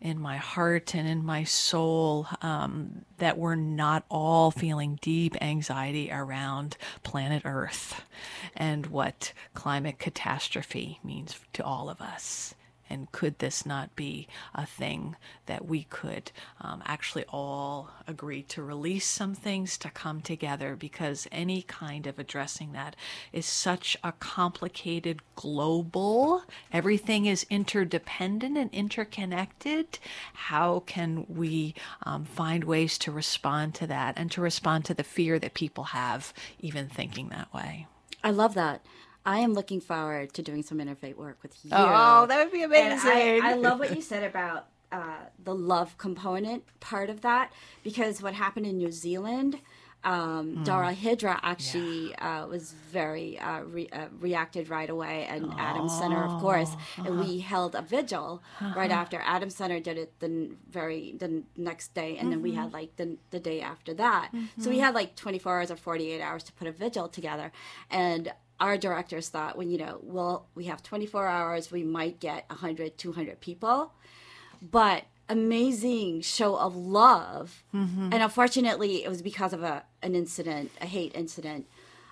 in 0.00 0.20
my 0.20 0.36
heart 0.36 0.94
and 0.94 1.08
in 1.08 1.24
my 1.24 1.42
soul 1.42 2.28
um, 2.42 3.04
that 3.18 3.38
we're 3.38 3.56
not 3.56 4.04
all 4.08 4.50
feeling 4.50 4.98
deep 5.02 5.36
anxiety 5.42 6.10
around 6.12 6.76
planet 7.02 7.42
Earth 7.44 8.04
and 8.54 8.86
what 8.86 9.32
climate 9.54 9.98
catastrophe 9.98 11.00
means 11.02 11.40
to 11.54 11.64
all 11.64 11.90
of 11.90 12.00
us. 12.00 12.54
And 12.88 13.10
could 13.12 13.38
this 13.38 13.66
not 13.66 13.96
be 13.96 14.28
a 14.54 14.64
thing 14.64 15.16
that 15.46 15.66
we 15.66 15.84
could 15.84 16.30
um, 16.60 16.82
actually 16.86 17.24
all 17.28 17.90
agree 18.06 18.42
to 18.44 18.62
release 18.62 19.06
some 19.06 19.34
things 19.34 19.76
to 19.78 19.90
come 19.90 20.20
together? 20.20 20.76
Because 20.76 21.26
any 21.32 21.62
kind 21.62 22.06
of 22.06 22.18
addressing 22.18 22.72
that 22.72 22.96
is 23.32 23.46
such 23.46 23.96
a 24.04 24.12
complicated 24.12 25.20
global, 25.34 26.42
everything 26.72 27.26
is 27.26 27.46
interdependent 27.50 28.56
and 28.56 28.72
interconnected. 28.72 29.98
How 30.34 30.80
can 30.86 31.26
we 31.28 31.74
um, 32.04 32.24
find 32.24 32.64
ways 32.64 32.98
to 32.98 33.10
respond 33.10 33.74
to 33.76 33.86
that 33.88 34.14
and 34.16 34.30
to 34.32 34.40
respond 34.40 34.84
to 34.86 34.94
the 34.94 35.04
fear 35.04 35.38
that 35.38 35.54
people 35.54 35.84
have, 35.84 36.32
even 36.60 36.88
thinking 36.88 37.28
that 37.28 37.52
way? 37.52 37.86
I 38.22 38.30
love 38.30 38.54
that. 38.54 38.84
I 39.26 39.38
am 39.40 39.52
looking 39.54 39.80
forward 39.80 40.32
to 40.34 40.42
doing 40.42 40.62
some 40.62 40.78
interfaith 40.78 41.16
work 41.16 41.38
with 41.42 41.56
you. 41.64 41.70
Oh, 42.22 42.26
that 42.26 42.38
would 42.42 42.52
be 42.52 42.62
amazing. 42.62 42.98
I, 43.42 43.50
I 43.50 43.54
love 43.54 43.78
what 43.80 43.94
you 43.94 44.00
said 44.00 44.22
about 44.22 44.66
uh, 44.92 45.16
the 45.42 45.54
love 45.54 45.98
component 45.98 46.62
part 46.80 47.10
of 47.10 47.20
that 47.22 47.52
because 47.82 48.22
what 48.22 48.34
happened 48.34 48.66
in 48.66 48.78
New 48.78 48.92
Zealand, 48.92 49.58
um, 50.04 50.62
Dar 50.62 50.84
al 50.84 50.94
Hijra 50.94 51.40
actually 51.42 52.14
uh, 52.16 52.46
was 52.46 52.70
very 52.72 53.36
uh, 53.40 53.62
re- 53.62 53.88
uh, 53.92 54.06
reacted 54.20 54.68
right 54.68 54.88
away, 54.88 55.26
and 55.28 55.52
Adam 55.58 55.88
Center, 55.88 56.22
of 56.24 56.30
course. 56.38 56.76
And 57.04 57.18
we 57.18 57.40
held 57.40 57.74
a 57.74 57.82
vigil 57.82 58.40
right 58.76 58.92
after 58.92 59.20
Adam 59.24 59.50
Center 59.50 59.80
did 59.80 59.98
it 59.98 60.20
the 60.20 60.26
n- 60.26 60.58
very 60.70 61.16
the 61.18 61.24
n- 61.24 61.44
next 61.56 61.92
day, 61.94 62.16
and 62.18 62.30
then 62.30 62.40
we 62.42 62.52
had 62.52 62.72
like 62.72 62.94
the 62.96 63.16
the 63.32 63.40
day 63.40 63.60
after 63.60 63.92
that. 63.94 64.30
So 64.58 64.70
we 64.70 64.78
had 64.78 64.94
like 64.94 65.16
24 65.16 65.56
hours 65.58 65.70
or 65.72 65.76
48 65.76 66.20
hours 66.22 66.44
to 66.44 66.52
put 66.52 66.68
a 66.68 66.72
vigil 66.72 67.08
together, 67.08 67.50
and 67.90 68.32
our 68.60 68.76
directors 68.78 69.28
thought, 69.28 69.56
when 69.58 69.70
you 69.70 69.78
know, 69.78 69.98
well, 70.02 70.46
we 70.54 70.64
have 70.64 70.82
24 70.82 71.26
hours, 71.26 71.70
we 71.70 71.82
might 71.84 72.20
get 72.20 72.44
100, 72.48 72.96
200 72.98 73.40
people 73.40 73.92
but 74.62 75.04
amazing 75.28 76.20
show 76.22 76.56
of 76.56 76.74
love. 76.76 77.62
And 78.12 78.22
unfortunately, 78.22 79.04
it 79.04 79.08
was 79.08 79.22
because 79.22 79.52
of 79.52 79.62
a 79.62 79.84
an 80.02 80.14
incident, 80.14 80.70
a 80.80 80.86
hate 80.86 81.12
incident, 81.14 81.66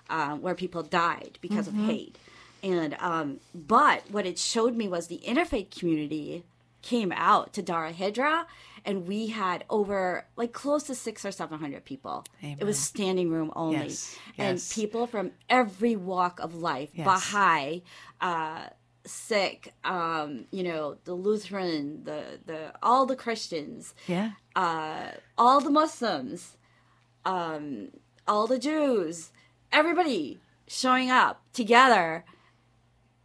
uh, 0.09 0.35
where 0.35 0.55
people 0.55 0.83
died 0.83 1.37
because 1.41 1.67
of 1.67 1.73
hate. 1.87 2.17
And 2.61 2.95
um, 2.99 3.39
but 3.53 4.03
what 4.11 4.25
it 4.25 4.37
showed 4.37 4.75
me 4.75 4.87
was 4.87 5.07
the 5.07 5.21
interfaith 5.25 5.77
community 5.77 6.43
came 6.81 7.11
out 7.11 7.53
to 7.53 7.61
Dar 7.61 7.87
al 7.87 7.93
Hijra, 7.93 8.45
and 8.85 9.07
we 9.07 9.27
had 9.27 9.65
over 9.69 10.25
like 10.37 10.53
close 10.53 10.83
to 10.83 10.95
six 10.95 11.25
or 11.25 11.31
seven 11.31 11.59
hundred 11.59 11.83
people. 11.85 12.23
It 12.41 12.63
was 12.63 12.77
standing 12.79 13.29
room 13.29 13.51
only, 13.55 13.77
Yes, 13.87 14.17
and 14.37 14.57
yes. 14.57 14.73
people 14.73 15.07
from 15.07 15.31
every 15.49 15.95
walk 15.95 16.39
of 16.39 16.55
life, 16.55 16.89
Yes. 16.93 17.05
Baha'i. 17.05 17.83
Uh, 18.21 18.67
Sikh, 19.07 19.71
um, 19.83 20.45
you 20.51 20.63
know, 20.63 20.97
the 21.03 21.13
Lutheran, 21.13 22.03
the 22.05 22.39
the 22.45 22.73
all 22.81 23.05
the 23.05 23.15
Christians, 23.15 23.93
Yeah. 24.07 24.31
uh, 24.55 25.11
all 25.37 25.61
the 25.61 25.69
Muslims, 25.69 26.57
um, 27.23 27.89
all 28.27 28.47
the 28.47 28.57
Jews, 28.57 29.31
everybody 29.71 30.39
showing 30.67 31.11
up 31.11 31.41
together 31.53 32.25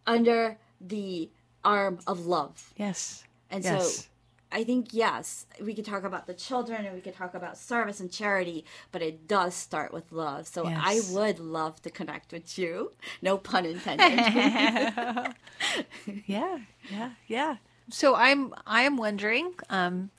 under 0.07 0.59
the 0.81 1.31
arm 1.65 2.01
of 2.07 2.27
love. 2.27 2.73
Yes. 2.77 3.25
And 3.51 3.65
Yes. 3.65 3.97
so 3.97 4.05
I 4.53 4.65
think, 4.65 4.89
yes, 4.93 5.47
we 5.63 5.75
could 5.75 5.85
talk 5.85 6.03
about 6.05 6.27
the 6.27 6.35
children 6.35 6.85
and 6.85 6.95
we 6.95 7.01
could 7.01 7.15
talk 7.15 7.35
about 7.35 7.57
service 7.57 8.01
and 8.01 8.11
charity, 8.11 8.65
but 8.93 9.01
it 9.01 9.29
does 9.29 9.55
start 9.55 9.93
with 9.93 10.11
love. 10.13 10.49
So 10.49 10.67
Yes. 10.69 10.81
I 10.83 11.01
would 11.15 11.39
love 11.39 11.81
to 11.83 11.91
connect 11.91 12.33
with 12.33 12.59
you. 12.59 12.93
No 13.23 13.39
pun 13.39 13.65
intended. 13.67 15.35
Yeah, 16.27 16.59
yeah, 16.91 17.11
yeah. 17.29 17.57
So 17.91 18.15
I'm 18.15 18.55
I'm 18.67 18.97
wondering, 18.97 19.53
um, 19.69 20.11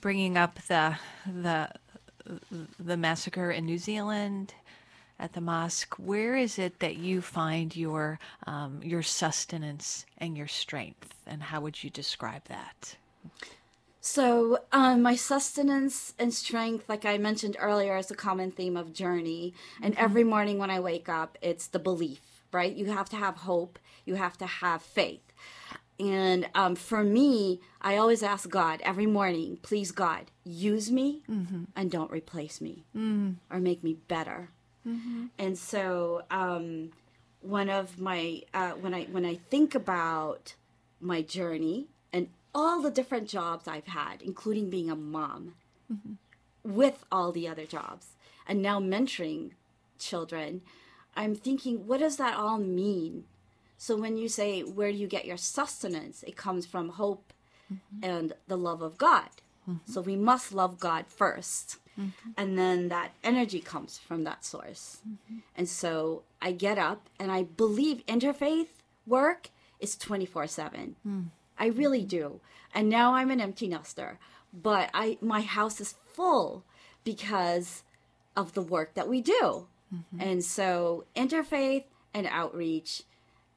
bringing 0.00 0.36
up 0.36 0.58
the 0.68 0.96
the 1.26 1.70
the 2.78 2.96
massacre 2.96 3.50
in 3.50 3.64
New 3.66 3.78
Zealand 3.78 4.54
at 5.18 5.32
the 5.32 5.40
mosque. 5.40 5.94
Where 5.98 6.36
is 6.36 6.58
it 6.58 6.78
that 6.80 6.96
you 6.96 7.20
find 7.20 7.74
your 7.74 8.18
um, 8.46 8.80
your 8.82 9.02
sustenance 9.02 10.04
and 10.18 10.36
your 10.36 10.48
strength, 10.48 11.14
and 11.30 11.44
how 11.44 11.60
would 11.60 11.82
you 11.82 11.88
describe 11.90 12.44
that? 12.48 12.96
So, 14.02 14.58
um, 14.72 15.02
my 15.02 15.14
sustenance 15.14 16.14
and 16.18 16.32
strength, 16.32 16.88
like 16.88 17.04
I 17.04 17.18
mentioned 17.18 17.56
earlier, 17.60 17.96
is 17.98 18.10
a 18.10 18.14
common 18.14 18.50
theme 18.50 18.76
of 18.76 18.92
journey. 18.94 19.52
And 19.82 19.94
every 19.96 20.24
morning 20.24 20.58
when 20.58 20.70
I 20.70 20.80
wake 20.80 21.08
up, 21.08 21.36
it's 21.42 21.66
the 21.66 21.78
belief, 21.78 22.20
right? 22.50 22.74
You 22.74 22.86
have 22.86 23.10
to 23.10 23.16
have 23.16 23.36
hope, 23.36 23.78
you 24.06 24.14
have 24.14 24.38
to 24.38 24.46
have 24.46 24.82
faith. 24.82 25.20
And 25.98 26.48
um, 26.54 26.76
for 26.76 27.04
me, 27.04 27.60
I 27.82 27.98
always 27.98 28.22
ask 28.22 28.48
God 28.48 28.80
every 28.82 29.04
morning, 29.04 29.58
please, 29.60 29.92
God, 29.92 30.30
use 30.44 30.90
me 30.90 31.22
and 31.76 31.90
don't 31.90 32.10
replace 32.10 32.58
me 32.62 32.84
or 33.50 33.60
make 33.60 33.84
me 33.84 33.98
better. 34.08 34.48
And 35.38 35.58
so, 35.58 36.22
um, 36.30 36.92
one 37.42 37.68
of 37.68 37.98
my 37.98 38.42
uh, 38.54 38.70
when 38.72 38.94
I 38.94 39.04
when 39.04 39.26
I 39.26 39.36
think 39.50 39.74
about 39.74 40.54
my 41.00 41.22
journey 41.22 41.86
and 42.12 42.28
all 42.54 42.80
the 42.82 42.90
different 42.90 43.28
jobs 43.28 43.68
I've 43.68 43.86
had, 43.86 44.22
including 44.22 44.70
being 44.70 44.90
a 44.90 44.96
mom, 44.96 45.54
mm-hmm. 45.92 46.14
with 46.64 47.04
all 47.10 47.32
the 47.32 47.48
other 47.48 47.64
jobs, 47.64 48.08
and 48.46 48.60
now 48.60 48.80
mentoring 48.80 49.52
children, 49.98 50.62
I'm 51.16 51.34
thinking, 51.34 51.86
what 51.86 52.00
does 52.00 52.16
that 52.16 52.36
all 52.36 52.58
mean? 52.58 53.24
So 53.78 53.96
when 53.96 54.16
you 54.16 54.28
say, 54.28 54.62
where 54.62 54.92
do 54.92 54.98
you 54.98 55.06
get 55.06 55.24
your 55.24 55.36
sustenance? 55.36 56.22
It 56.24 56.36
comes 56.36 56.66
from 56.66 56.90
hope 56.90 57.32
mm-hmm. 57.72 58.04
and 58.04 58.32
the 58.46 58.58
love 58.58 58.82
of 58.82 58.98
God. 58.98 59.28
Mm-hmm. 59.68 59.92
So 59.92 60.00
we 60.00 60.16
must 60.16 60.52
love 60.52 60.78
God 60.78 61.06
1st 61.08 61.76
And 62.36 62.58
then 62.58 62.88
that 62.88 63.12
energy 63.22 63.60
comes 63.60 63.98
from 63.98 64.24
that 64.24 64.44
source. 64.44 64.98
And 65.56 65.68
so 65.68 66.22
I 66.40 66.52
get 66.52 66.78
up 66.78 67.08
and 67.18 67.30
I 67.30 67.44
believe 67.44 68.04
interfaith 68.06 68.68
work 69.06 69.50
is 69.80 69.96
24 69.96 70.46
7. 70.46 70.96
Hmm. 71.02 71.22
I 71.58 71.66
really 71.66 72.04
do. 72.04 72.40
And 72.74 72.88
now 72.88 73.14
I'm 73.14 73.30
an 73.30 73.40
empty 73.40 73.68
nester, 73.68 74.18
but 74.52 74.90
I 74.94 75.18
my 75.20 75.42
house 75.42 75.80
is 75.80 75.94
full 76.06 76.64
because 77.04 77.82
of 78.36 78.54
the 78.54 78.62
work 78.62 78.94
that 78.94 79.08
we 79.08 79.20
do. 79.20 79.66
Mm-hmm. 79.94 80.20
And 80.20 80.44
so 80.44 81.04
interfaith 81.16 81.84
and 82.14 82.26
outreach 82.26 83.02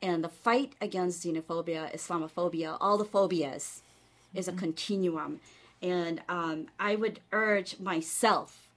and 0.02 0.24
the 0.24 0.30
fight 0.30 0.74
against 0.82 1.24
xenophobia, 1.24 1.94
Islamophobia, 1.96 2.78
all 2.82 2.98
the 2.98 3.06
phobias 3.06 3.82
is 4.34 4.48
a 4.48 4.52
mm-hmm. 4.52 4.60
continuum. 4.60 5.40
And 5.82 6.22
um, 6.28 6.68
I 6.80 6.96
would 6.96 7.20
urge 7.32 7.80
myself 7.80 8.68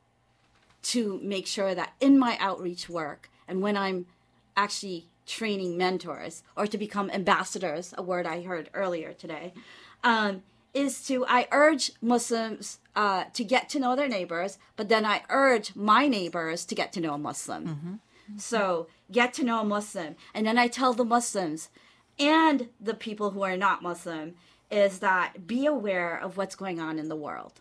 to 0.82 1.18
make 1.22 1.46
sure 1.46 1.74
that 1.74 1.94
in 2.00 2.18
my 2.18 2.36
outreach 2.38 2.88
work 2.88 3.30
and 3.48 3.60
when 3.60 3.76
I'm 3.76 4.06
actually 4.56 5.06
training 5.26 5.76
mentors 5.76 6.42
or 6.56 6.66
to 6.66 6.78
become 6.78 7.10
ambassadors, 7.10 7.92
a 7.98 8.02
word 8.02 8.26
I 8.26 8.42
heard 8.42 8.70
earlier 8.72 9.12
today, 9.12 9.52
um, 10.04 10.42
is 10.72 11.06
to 11.06 11.24
I 11.26 11.48
urge 11.52 11.92
Muslims 12.00 12.78
uh, 12.94 13.24
to 13.32 13.44
get 13.44 13.68
to 13.70 13.80
know 13.80 13.96
their 13.96 14.08
neighbors, 14.08 14.58
but 14.76 14.88
then 14.88 15.04
I 15.04 15.22
urge 15.30 15.74
my 15.74 16.06
neighbors 16.06 16.64
to 16.66 16.74
get 16.74 16.92
to 16.94 17.00
know 17.00 17.14
a 17.14 17.18
Muslim. 17.18 18.00
So 18.36 18.86
get 19.10 19.32
to 19.34 19.44
know 19.44 19.60
a 19.60 19.64
Muslim, 19.64 20.16
and 20.34 20.46
then 20.46 20.58
I 20.58 20.68
tell 20.68 20.92
the 20.92 21.04
Muslims 21.04 21.68
and 22.18 22.68
the 22.80 22.94
people 22.94 23.30
who 23.30 23.42
are 23.42 23.56
not 23.56 23.82
Muslim 23.82 24.34
is 24.70 24.98
that 24.98 25.46
be 25.46 25.64
aware 25.66 26.18
of 26.18 26.36
what's 26.36 26.56
going 26.56 26.80
on 26.80 26.98
in 26.98 27.08
the 27.08 27.16
world. 27.16 27.52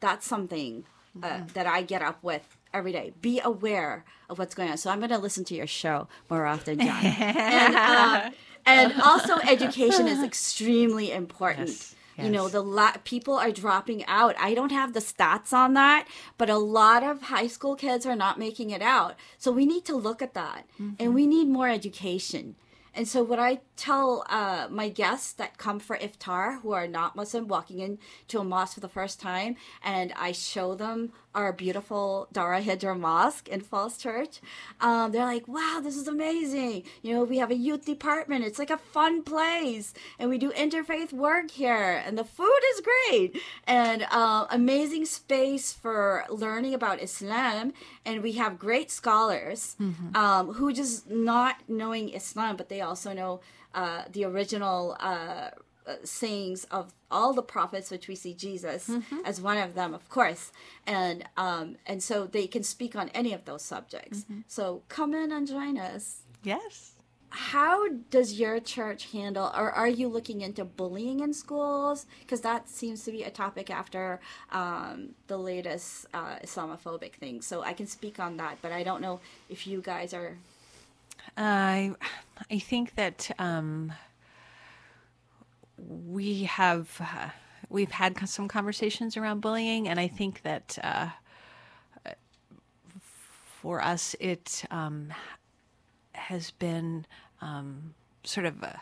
That's 0.00 0.26
something 0.26 0.84
uh, 1.22 1.40
that 1.54 1.66
I 1.66 1.82
get 1.82 2.02
up 2.02 2.22
with 2.22 2.56
every 2.74 2.92
day. 2.92 3.12
Be 3.22 3.40
aware 3.40 4.04
of 4.28 4.38
what's 4.38 4.54
going 4.54 4.70
on. 4.70 4.76
So 4.76 4.90
I'm 4.90 4.98
going 4.98 5.10
to 5.10 5.18
listen 5.18 5.44
to 5.44 5.54
your 5.54 5.66
show 5.66 6.08
more 6.28 6.44
often, 6.46 6.78
John. 6.80 7.04
and, 7.04 7.74
uh, 7.74 8.30
and 8.66 9.00
also, 9.02 9.36
education 9.38 10.08
is 10.08 10.22
extremely 10.22 11.12
important. 11.12 11.68
Yes, 11.68 11.94
You 12.18 12.30
know, 12.30 12.48
the 12.48 12.62
la- 12.62 12.96
people 13.04 13.34
are 13.34 13.50
dropping 13.50 14.04
out. 14.06 14.34
I 14.38 14.54
don't 14.54 14.72
have 14.72 14.92
the 14.92 15.00
stats 15.00 15.52
on 15.52 15.74
that, 15.74 16.06
but 16.38 16.48
a 16.50 16.58
lot 16.58 17.02
of 17.02 17.22
high 17.22 17.46
school 17.48 17.76
kids 17.76 18.06
are 18.06 18.16
not 18.16 18.38
making 18.38 18.70
it 18.70 18.82
out. 18.82 19.14
So 19.38 19.50
we 19.52 19.66
need 19.66 19.84
to 19.86 19.96
look 19.96 20.22
at 20.22 20.34
that, 20.34 20.66
and 20.98 21.14
we 21.14 21.26
need 21.26 21.48
more 21.48 21.68
education. 21.68 22.56
And 22.96 23.08
so, 23.08 23.24
what 23.24 23.40
I 23.40 23.58
tell 23.76 24.24
uh, 24.28 24.68
my 24.70 24.88
guests 24.88 25.32
that 25.32 25.58
come 25.58 25.80
for 25.80 25.96
iftar 25.98 26.60
who 26.62 26.70
are 26.70 26.86
not 26.86 27.16
Muslim 27.16 27.48
walking 27.48 27.80
into 27.80 28.38
a 28.38 28.44
mosque 28.44 28.74
for 28.74 28.80
the 28.80 28.88
first 28.88 29.20
time, 29.20 29.56
and 29.82 30.12
I 30.16 30.30
show 30.30 30.76
them 30.76 31.12
our 31.34 31.52
beautiful 31.52 32.28
Dar 32.32 32.54
al 32.54 32.62
Hijra 32.62 32.98
Mosque 32.98 33.48
in 33.48 33.60
Falls 33.60 33.98
Church, 33.98 34.40
um, 34.80 35.12
they're 35.12 35.24
like, 35.24 35.46
wow, 35.48 35.80
this 35.82 35.96
is 35.96 36.08
amazing. 36.08 36.84
You 37.02 37.14
know, 37.14 37.24
we 37.24 37.38
have 37.38 37.50
a 37.50 37.56
youth 37.56 37.84
department, 37.84 38.44
it's 38.44 38.58
like 38.58 38.70
a 38.70 38.78
fun 38.78 39.22
place, 39.22 39.94
and 40.18 40.30
we 40.30 40.38
do 40.38 40.50
interfaith 40.52 41.12
work 41.12 41.50
here, 41.50 42.02
and 42.06 42.16
the 42.16 42.24
food 42.24 42.60
is 42.74 42.80
great, 42.80 43.40
and 43.66 44.06
uh, 44.10 44.46
amazing 44.50 45.04
space 45.06 45.72
for 45.72 46.24
learning 46.28 46.74
about 46.74 47.02
Islam. 47.02 47.72
And 48.04 48.22
we 48.22 48.32
have 48.32 48.58
great 48.58 48.90
scholars 48.90 49.76
um, 50.14 50.52
who 50.54 50.72
just 50.72 51.10
not 51.10 51.56
knowing 51.68 52.10
Islam, 52.10 52.56
but 52.56 52.68
they 52.68 52.80
also 52.80 53.12
know 53.12 53.40
uh, 53.74 54.02
the 54.12 54.24
original 54.24 54.96
uh, 55.00 55.50
uh, 55.86 55.94
sayings 56.04 56.64
of 56.70 56.94
all 57.10 57.32
the 57.32 57.42
prophets, 57.42 57.90
which 57.90 58.08
we 58.08 58.14
see 58.14 58.34
Jesus 58.34 58.90
as 59.24 59.40
one 59.40 59.58
of 59.58 59.74
them, 59.74 59.94
of 59.94 60.08
course, 60.08 60.52
and 60.86 61.24
um, 61.36 61.76
and 61.86 62.02
so 62.02 62.26
they 62.26 62.46
can 62.46 62.62
speak 62.62 62.96
on 62.96 63.08
any 63.10 63.32
of 63.32 63.44
those 63.44 63.62
subjects. 63.62 64.24
So 64.48 64.82
come 64.88 65.14
in 65.14 65.32
and 65.32 65.46
join 65.46 65.78
us. 65.78 66.22
Yes. 66.42 66.92
How 67.30 67.88
does 68.10 68.38
your 68.38 68.60
church 68.60 69.10
handle, 69.10 69.50
or 69.56 69.72
are 69.72 69.88
you 69.88 70.06
looking 70.06 70.40
into 70.42 70.64
bullying 70.64 71.18
in 71.18 71.34
schools? 71.34 72.06
Because 72.20 72.42
that 72.42 72.68
seems 72.68 73.02
to 73.04 73.10
be 73.10 73.24
a 73.24 73.30
topic 73.30 73.70
after 73.70 74.20
um, 74.52 75.10
the 75.26 75.36
latest 75.36 76.06
uh, 76.14 76.36
Islamophobic 76.44 77.14
thing. 77.14 77.40
So 77.42 77.62
I 77.62 77.72
can 77.72 77.88
speak 77.88 78.20
on 78.20 78.36
that, 78.36 78.58
but 78.62 78.70
I 78.70 78.84
don't 78.84 79.00
know 79.00 79.18
if 79.48 79.66
you 79.66 79.80
guys 79.80 80.14
are. 80.14 80.38
I 81.36 81.94
I 82.48 82.58
think 82.60 82.94
that 82.94 83.30
um, 83.40 83.92
we 85.76 86.44
have 86.44 87.00
uh, 87.00 87.30
we've 87.68 87.90
had 87.90 88.28
some 88.28 88.48
conversations 88.48 89.16
around 89.16 89.40
bullying, 89.40 89.88
and 89.88 89.98
I 89.98 90.08
think 90.08 90.42
that 90.42 90.78
uh, 90.82 91.08
for 93.64 93.82
us, 93.82 94.14
it 94.20 94.64
um, 94.70 95.12
has 96.12 96.50
been 96.50 97.06
um, 97.40 97.94
sort 98.22 98.44
of 98.44 98.62
a, 98.62 98.78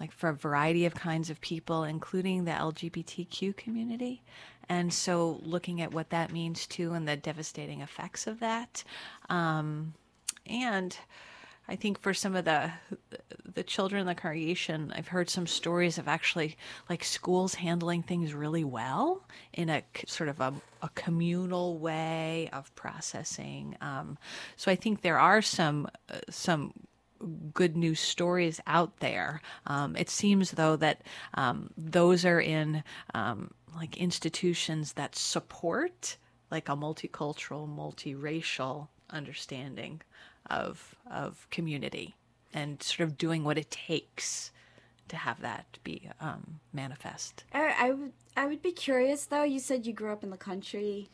like 0.00 0.10
for 0.10 0.28
a 0.30 0.34
variety 0.34 0.84
of 0.84 0.94
kinds 0.94 1.30
of 1.30 1.40
people, 1.40 1.84
including 1.84 2.44
the 2.44 2.50
LGBTQ 2.50 3.56
community. 3.56 4.20
And 4.68 4.92
so, 4.92 5.40
looking 5.44 5.80
at 5.80 5.94
what 5.94 6.10
that 6.10 6.32
means 6.32 6.66
too, 6.66 6.92
and 6.92 7.06
the 7.06 7.16
devastating 7.16 7.82
effects 7.82 8.26
of 8.26 8.40
that, 8.40 8.82
um, 9.28 9.94
and 10.44 10.96
I 11.68 11.76
think 11.76 12.00
for 12.00 12.12
some 12.12 12.36
of 12.36 12.44
the 12.44 12.70
the 13.54 13.62
children 13.62 14.00
in 14.00 14.06
the 14.06 14.14
congregation, 14.14 14.92
I've 14.94 15.08
heard 15.08 15.30
some 15.30 15.46
stories 15.46 15.96
of 15.98 16.08
actually 16.08 16.56
like 16.90 17.04
schools 17.04 17.54
handling 17.54 18.02
things 18.02 18.34
really 18.34 18.64
well 18.64 19.24
in 19.52 19.70
a 19.70 19.82
sort 20.06 20.28
of 20.28 20.40
a, 20.40 20.52
a 20.82 20.88
communal 20.94 21.78
way 21.78 22.50
of 22.52 22.74
processing. 22.74 23.76
Um, 23.80 24.18
so 24.56 24.70
I 24.70 24.76
think 24.76 25.00
there 25.00 25.18
are 25.18 25.40
some 25.40 25.88
uh, 26.10 26.18
some 26.28 26.72
good 27.54 27.76
news 27.76 28.00
stories 28.00 28.60
out 28.66 28.98
there. 28.98 29.40
Um, 29.66 29.96
it 29.96 30.10
seems 30.10 30.52
though 30.52 30.76
that 30.76 31.02
um, 31.34 31.70
those 31.78 32.26
are 32.26 32.40
in 32.40 32.84
um, 33.14 33.52
like 33.74 33.96
institutions 33.96 34.94
that 34.94 35.16
support 35.16 36.18
like 36.50 36.68
a 36.68 36.76
multicultural, 36.76 37.66
multiracial 37.66 38.88
understanding 39.10 40.02
of 40.50 40.94
of 41.10 41.46
community 41.50 42.14
and 42.52 42.82
sort 42.82 43.08
of 43.08 43.18
doing 43.18 43.44
what 43.44 43.58
it 43.58 43.70
takes 43.70 44.52
to 45.08 45.16
have 45.16 45.40
that 45.40 45.78
be 45.84 46.08
um, 46.20 46.60
manifest. 46.72 47.44
I, 47.52 47.74
I 47.78 47.90
would 47.92 48.12
I 48.36 48.46
would 48.46 48.62
be 48.62 48.72
curious 48.72 49.26
though. 49.26 49.42
You 49.42 49.58
said 49.58 49.86
you 49.86 49.92
grew 49.92 50.12
up 50.12 50.22
in 50.22 50.30
the 50.30 50.36
country. 50.36 51.08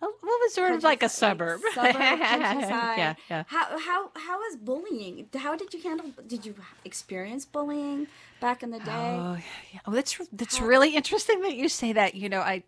Well, 0.00 0.12
what 0.20 0.40
was 0.40 0.54
sort 0.54 0.72
of 0.72 0.84
like 0.84 1.02
a 1.02 1.08
suburb? 1.08 1.60
Suburb, 1.74 1.96
yeah, 1.98 3.14
yeah. 3.28 3.44
How 3.48 3.78
how 3.78 4.10
how 4.14 4.38
was 4.38 4.56
bullying? 4.56 5.28
How 5.34 5.56
did 5.56 5.74
you 5.74 5.82
handle? 5.82 6.12
Did 6.26 6.46
you 6.46 6.54
experience 6.84 7.44
bullying 7.44 8.06
back 8.40 8.62
in 8.62 8.70
the 8.70 8.78
day? 8.78 9.16
Oh, 9.18 9.38
yeah. 9.72 9.80
oh 9.86 9.92
that's 9.92 10.16
that's 10.32 10.60
really 10.60 10.94
interesting 10.94 11.40
that 11.42 11.54
you 11.54 11.68
say 11.68 11.92
that. 11.92 12.14
You 12.14 12.28
know, 12.28 12.40
I, 12.40 12.62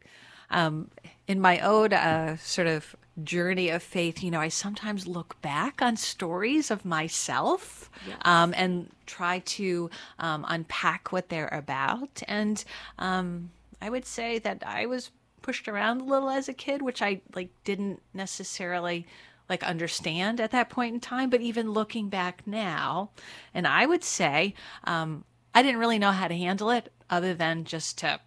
um, 0.51 0.91
in 1.27 1.41
my 1.41 1.61
own 1.61 1.93
uh, 1.93 2.37
sort 2.37 2.67
of 2.67 2.97
journey 3.23 3.69
of 3.69 3.83
faith, 3.83 4.23
you 4.23 4.31
know, 4.31 4.41
I 4.41 4.49
sometimes 4.49 5.07
look 5.07 5.41
back 5.43 5.83
on 5.83 5.97
stories 5.97 6.71
of 6.71 6.85
myself 6.85 7.91
um, 8.23 8.55
and 8.57 8.91
try 9.07 9.41
to 9.41 9.91
um, 10.19 10.45
unpack 10.49 11.13
what 11.13 11.29
they're 11.29 11.49
about. 11.49 12.23
And 12.27 12.63
um, 12.99 13.51
I 13.81 13.91
would 13.91 14.07
say 14.07 14.39
that 14.41 14.63
I 14.67 14.87
was 14.87 15.11
pushed 15.43 15.69
around 15.69 16.01
a 16.01 16.05
little 16.05 16.31
as 16.31 16.49
a 16.49 16.53
kid, 16.53 16.83
which 16.83 17.03
I 17.03 17.21
like 17.35 17.51
didn't 17.65 18.03
necessarily 18.15 19.07
like 19.49 19.63
understand 19.65 20.41
at 20.41 20.53
that 20.53 20.71
point 20.71 20.95
in 20.95 21.01
time. 21.01 21.31
But 21.31 21.41
even 21.41 21.73
looking 21.73 22.09
back 22.09 22.47
now, 22.47 23.11
and 23.55 23.67
I 23.67 23.87
would 23.87 24.05
say 24.05 24.55
um, 24.85 25.25
I 25.55 25.63
didn't 25.63 25.81
really 25.81 25.99
know 25.99 26.13
how 26.13 26.29
to 26.29 26.37
handle 26.37 26.71
it 26.71 26.93
other 27.09 27.35
than 27.35 27.65
just 27.65 27.99
to 27.99 28.21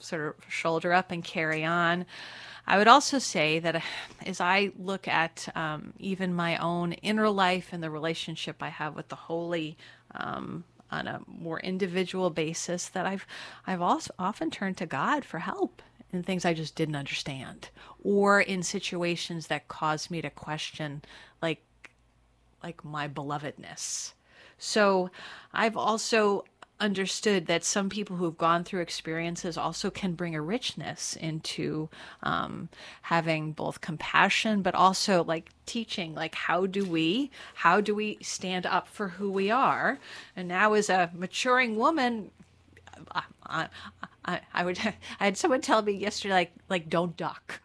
sort 0.00 0.36
of 0.38 0.52
shoulder 0.52 0.92
up 0.92 1.10
and 1.10 1.24
carry 1.24 1.64
on. 1.64 2.06
I 2.66 2.78
would 2.78 2.88
also 2.88 3.18
say 3.18 3.60
that 3.60 3.82
as 4.24 4.40
I 4.40 4.72
look 4.76 5.06
at 5.06 5.48
um, 5.54 5.92
even 5.98 6.34
my 6.34 6.56
own 6.56 6.92
inner 6.94 7.30
life 7.30 7.68
and 7.72 7.82
the 7.82 7.90
relationship 7.90 8.56
I 8.60 8.70
have 8.70 8.96
with 8.96 9.08
the 9.08 9.14
Holy 9.16 9.76
um, 10.14 10.64
on 10.90 11.06
a 11.06 11.20
more 11.26 11.60
individual 11.60 12.30
basis, 12.30 12.88
that 12.88 13.06
I've 13.06 13.26
I've 13.66 13.82
also 13.82 14.12
often 14.18 14.50
turned 14.50 14.76
to 14.78 14.86
God 14.86 15.24
for 15.24 15.38
help 15.38 15.82
in 16.12 16.22
things 16.22 16.44
I 16.44 16.54
just 16.54 16.74
didn't 16.74 16.96
understand, 16.96 17.70
or 18.02 18.40
in 18.40 18.62
situations 18.62 19.46
that 19.46 19.68
caused 19.68 20.10
me 20.10 20.20
to 20.22 20.30
question, 20.30 21.02
like 21.40 21.62
like 22.62 22.84
my 22.84 23.06
belovedness. 23.06 24.12
So 24.58 25.10
I've 25.52 25.76
also 25.76 26.44
understood 26.78 27.46
that 27.46 27.64
some 27.64 27.88
people 27.88 28.16
who've 28.16 28.36
gone 28.36 28.62
through 28.62 28.80
experiences 28.80 29.56
also 29.56 29.90
can 29.90 30.12
bring 30.12 30.34
a 30.34 30.40
richness 30.42 31.16
into 31.16 31.88
um, 32.22 32.68
having 33.02 33.52
both 33.52 33.80
compassion 33.80 34.60
but 34.62 34.74
also 34.74 35.24
like 35.24 35.48
teaching 35.64 36.14
like 36.14 36.34
how 36.34 36.66
do 36.66 36.84
we 36.84 37.30
how 37.54 37.80
do 37.80 37.94
we 37.94 38.18
stand 38.20 38.66
up 38.66 38.88
for 38.88 39.08
who 39.08 39.30
we 39.30 39.50
are? 39.50 39.98
And 40.36 40.48
now 40.48 40.74
as 40.74 40.90
a 40.90 41.10
maturing 41.14 41.76
woman 41.76 42.30
I, 43.46 43.68
I, 44.24 44.40
I, 44.52 44.64
would 44.64 44.78
I 45.20 45.24
had 45.24 45.36
someone 45.36 45.60
tell 45.60 45.82
me 45.82 45.92
yesterday 45.92 46.34
like 46.34 46.52
like 46.68 46.88
don't 46.88 47.16
duck 47.16 47.60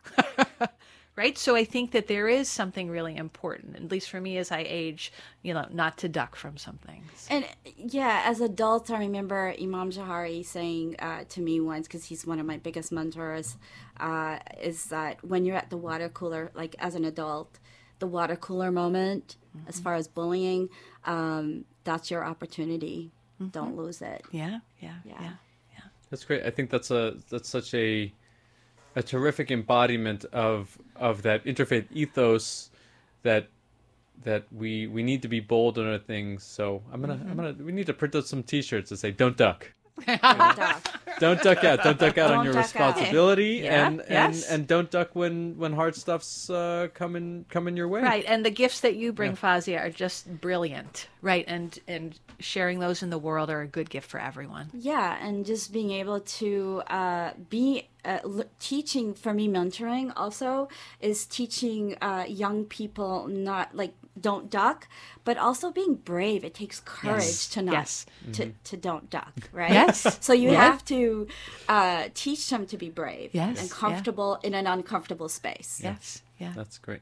right 1.16 1.38
so 1.38 1.55
i 1.55 1.64
think 1.64 1.91
that 1.91 2.07
there 2.07 2.28
is 2.28 2.49
something 2.49 2.89
really 2.89 3.16
important 3.16 3.76
at 3.76 3.91
least 3.91 4.09
for 4.09 4.22
me 4.22 4.38
as 4.38 4.51
i 4.51 4.64
age 4.68 5.12
you 5.41 5.53
know 5.53 5.66
not 5.72 5.97
to 5.97 6.07
duck 6.09 6.36
from 6.36 6.57
some 6.57 6.78
things 6.78 7.28
And 7.30 7.45
yeah, 7.78 8.24
as 8.26 8.41
adults, 8.41 8.89
I 8.89 8.97
remember 8.99 9.53
Imam 9.62 9.91
Johari 9.91 10.45
saying 10.45 10.95
uh, 10.99 11.24
to 11.30 11.41
me 11.41 11.59
once, 11.62 11.88
because 11.88 12.03
he's 12.05 12.26
one 12.26 12.39
of 12.39 12.45
my 12.45 12.57
biggest 12.57 12.91
mentors, 12.91 13.57
uh, 13.99 14.39
is 14.62 14.86
that 14.86 15.24
when 15.24 15.45
you're 15.45 15.55
at 15.55 15.70
the 15.70 15.78
water 15.78 16.09
cooler, 16.09 16.51
like 16.55 16.76
as 16.80 16.95
an 16.95 17.05
adult, 17.05 17.59
the 17.99 18.07
water 18.07 18.36
cooler 18.36 18.72
moment, 18.72 19.36
as 19.68 19.80
far 19.80 19.95
as 19.95 20.07
bullying, 20.07 20.70
um, 21.05 21.66
that's 21.84 22.09
your 22.12 22.24
opportunity. 22.26 23.12
Don't 23.51 23.76
lose 23.78 24.01
it. 24.01 24.22
yeah 24.32 24.59
yeah 24.80 24.95
Yeah. 25.05 25.34
yeah 25.76 25.84
That's 26.09 26.26
great. 26.26 26.43
I 26.43 26.49
think 26.49 26.70
that's 26.70 26.91
a 26.91 27.16
that's 27.30 27.49
such 27.49 27.74
a 27.74 28.12
a 28.95 29.03
terrific 29.03 29.51
embodiment 29.51 30.26
of 30.34 30.78
of 31.02 31.24
that 31.24 31.43
interfaith 31.43 31.88
ethos 31.91 32.70
that 33.24 33.49
that 34.24 34.45
we 34.52 34.88
we 34.88 35.04
need 35.04 35.22
to 35.24 35.28
be 35.28 35.39
bold 35.39 35.78
in 35.78 35.88
our 35.88 35.97
things. 35.97 36.43
So 36.43 36.82
I'm 36.93 37.02
gonna 37.02 37.14
I'm 37.14 37.20
mm-hmm. 37.20 37.36
gonna 37.36 37.56
we 37.60 37.72
need 37.72 37.88
to 37.88 37.93
print 37.93 38.16
out 38.16 38.28
some 38.28 38.43
T-shirts 38.43 38.91
that 38.91 38.97
say 38.97 39.12
"Don't 39.12 39.36
duck." 39.36 39.74
Don't 40.08 40.20
duck. 40.58 40.88
Don't 41.20 41.41
duck 41.43 41.64
out. 41.64 41.84
Don't 41.84 41.99
duck 41.99 42.18
out 42.18 42.32
on 42.32 42.38
Don't 42.38 42.45
your 42.45 42.54
duck 42.54 42.76
out. 42.76 42.95
responsibility, 42.95 43.62
Yeah, 43.64 43.88
and 43.88 44.02
yes. 44.10 44.43
and 44.49 44.60
and 44.62 44.68
don't 44.68 44.89
duck 44.89 45.10
when 45.16 45.58
when 45.58 45.74
hard 45.74 45.95
stuff's 45.95 46.49
uh, 46.49 46.88
coming 46.93 47.45
coming 47.49 47.76
your 47.78 47.88
way. 47.88 48.02
Right, 48.02 48.26
and 48.28 48.45
the 48.45 48.49
gifts 48.49 48.80
that 48.82 48.95
you 48.95 49.12
bring, 49.14 49.36
Fazia, 49.36 49.80
are 49.82 49.89
just 49.89 50.41
brilliant. 50.41 51.08
Right, 51.22 51.45
and 51.47 51.78
and 51.88 52.20
sharing 52.39 52.80
those 52.80 53.04
in 53.04 53.10
the 53.12 53.20
world 53.20 53.49
are 53.49 53.62
a 53.62 53.68
good 53.68 53.89
gift 53.89 54.10
for 54.10 54.20
everyone. 54.20 54.70
Yeah, 54.74 55.18
and 55.26 55.45
just 55.45 55.72
being 55.72 55.91
able 55.91 56.22
to 56.22 56.82
uh, 56.88 57.32
be 57.49 57.88
uh, 58.04 58.20
l- 58.24 58.43
teaching 58.60 59.14
for 59.14 59.34
me, 59.34 59.47
mentoring 59.47 60.12
also 60.16 60.70
is 60.99 61.26
teaching 61.28 61.95
uh, 62.02 62.26
young 62.28 62.66
people 62.66 63.28
not 63.28 63.76
like 63.76 63.93
don't 64.22 64.49
duck, 64.49 64.88
but 65.24 65.38
also 65.38 65.72
being 65.72 65.95
brave. 65.95 66.43
It 66.43 66.53
takes 66.53 66.80
courage 66.80 67.24
Yes. 67.24 67.49
to 67.49 67.61
not 67.61 67.74
Yes. 67.74 68.05
to, 68.34 68.51
to 68.63 68.78
don't 68.78 69.09
duck, 69.09 69.34
right? 69.51 69.72
Yes. 69.72 70.17
So 70.22 70.34
you 70.34 70.51
Yeah. 70.51 70.61
have 70.72 70.86
to 70.86 71.28
uh, 71.67 72.09
teach 72.13 72.49
them 72.49 72.65
to 72.67 72.78
be 72.78 72.89
brave 72.89 73.32
Yes, 73.34 73.59
and 73.59 73.69
yeah. 73.69 73.76
comfortable 73.76 74.39
in 74.43 74.53
an 74.53 74.67
uncomfortable 74.67 75.30
space. 75.30 75.82
Yes, 75.84 76.22
yeah. 76.39 76.53
That's 76.55 76.78
great. 76.78 77.01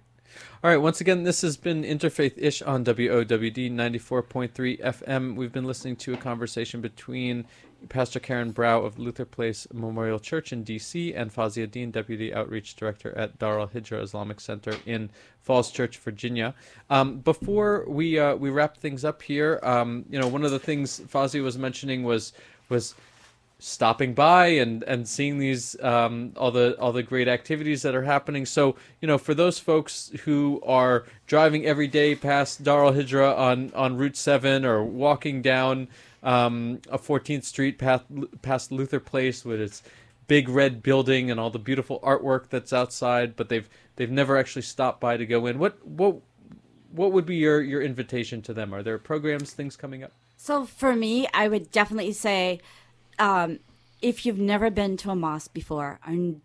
All 0.64 0.70
right, 0.70 0.78
once 0.78 1.02
again, 1.02 1.24
this 1.24 1.42
has 1.42 1.58
been 1.58 1.84
Interfaith 1.84 2.38
Ish 2.38 2.62
on 2.62 2.84
WOWD 2.86 3.72
94.3 3.72 4.78
FM. 4.80 5.36
We've 5.36 5.52
been 5.52 5.66
listening 5.66 5.96
to 5.98 6.14
a 6.14 6.18
conversation 6.18 6.82
between 6.82 7.46
Pastor 7.88 8.20
Karen 8.20 8.52
Brau 8.52 8.84
of 8.84 9.00
Luther 9.00 9.26
Place 9.26 9.68
Memorial 9.74 10.20
Church 10.20 10.52
in 10.52 10.64
D.C. 10.64 11.14
and 11.14 11.34
Fazia 11.34 11.70
Dean, 11.70 11.92
Deputy 11.92 12.34
Outreach 12.34 12.76
Director 12.76 13.18
at 13.18 13.40
Dar 13.40 13.60
al 13.60 13.68
Hijra 13.68 14.02
Islamic 14.02 14.40
Center 14.42 14.76
in 14.86 15.10
Falls 15.42 15.72
Church, 15.72 15.98
Virginia. 15.98 16.54
Um, 16.90 17.20
before 17.20 17.86
we 17.88 18.20
uh, 18.20 18.36
we 18.36 18.50
wrap 18.50 18.78
things 18.78 19.06
up 19.06 19.22
here, 19.22 19.60
um, 19.64 20.06
you 20.10 20.20
know, 20.20 20.28
one 20.28 20.44
of 20.44 20.52
the 20.52 20.60
things 20.60 21.00
Fazia 21.00 21.42
was 21.42 21.58
mentioning 21.58 22.04
was 22.04 22.34
was 22.68 22.96
stopping 23.60 24.14
by 24.14 24.48
and 24.48 24.84
and 24.84 25.08
seeing 25.08 25.38
these 25.38 25.80
um, 25.84 26.32
all 26.38 26.50
the 26.50 26.76
all 26.80 26.94
the 26.94 27.04
great 27.04 27.28
activities 27.28 27.82
that 27.82 27.94
are 27.94 28.04
happening. 28.04 28.46
So 28.46 28.76
you 29.02 29.08
know, 29.08 29.18
for 29.18 29.34
those 29.34 29.60
folks 29.60 30.12
who 30.24 30.62
are 30.66 31.06
driving 31.28 31.66
every 31.66 31.88
day 31.88 32.16
past 32.16 32.64
Dar 32.64 32.86
al 32.86 32.94
Hijra 32.94 33.38
on 33.38 33.72
on 33.76 33.98
Route 33.98 34.18
Seven 34.18 34.66
or 34.66 34.84
walking 34.84 35.42
down 35.42 35.90
um, 36.24 36.82
a 36.90 36.98
14th 36.98 37.44
Street 37.44 37.78
past 37.78 38.06
past 38.42 38.72
Luther 38.72 39.00
Place 39.00 39.46
with 39.46 39.62
its 39.62 39.84
big 40.28 40.48
red 40.48 40.84
building 40.84 41.32
and 41.32 41.40
all 41.40 41.50
the 41.50 41.60
beautiful 41.60 42.00
artwork 42.02 42.50
that's 42.50 42.72
outside, 42.72 43.36
but 43.36 43.50
they've 43.50 43.70
they've 43.96 44.12
never 44.12 44.38
actually 44.38 44.62
stopped 44.62 45.02
by 45.02 45.18
to 45.18 45.26
go 45.26 45.46
in. 45.46 45.60
What 45.60 45.86
what 45.86 46.18
what 46.92 47.12
would 47.12 47.26
be 47.26 47.36
your 47.36 47.62
your 47.62 47.82
invitation 47.82 48.42
to 48.44 48.54
them? 48.54 48.74
Are 48.74 48.84
there 48.84 48.98
programs, 48.98 49.52
things 49.52 49.76
coming 49.76 50.04
up? 50.04 50.12
So 50.38 50.66
for 50.66 50.96
me, 50.96 51.28
I 51.34 51.50
would 51.50 51.70
definitely 51.70 52.14
say, 52.14 52.62
um, 53.18 53.60
if 54.02 54.26
you've 54.26 54.40
never 54.40 54.70
been 54.70 54.96
to 54.98 55.10
a 55.10 55.16
mosque 55.16 55.54
before 55.54 56.00
or 56.06 56.14
n- 56.14 56.42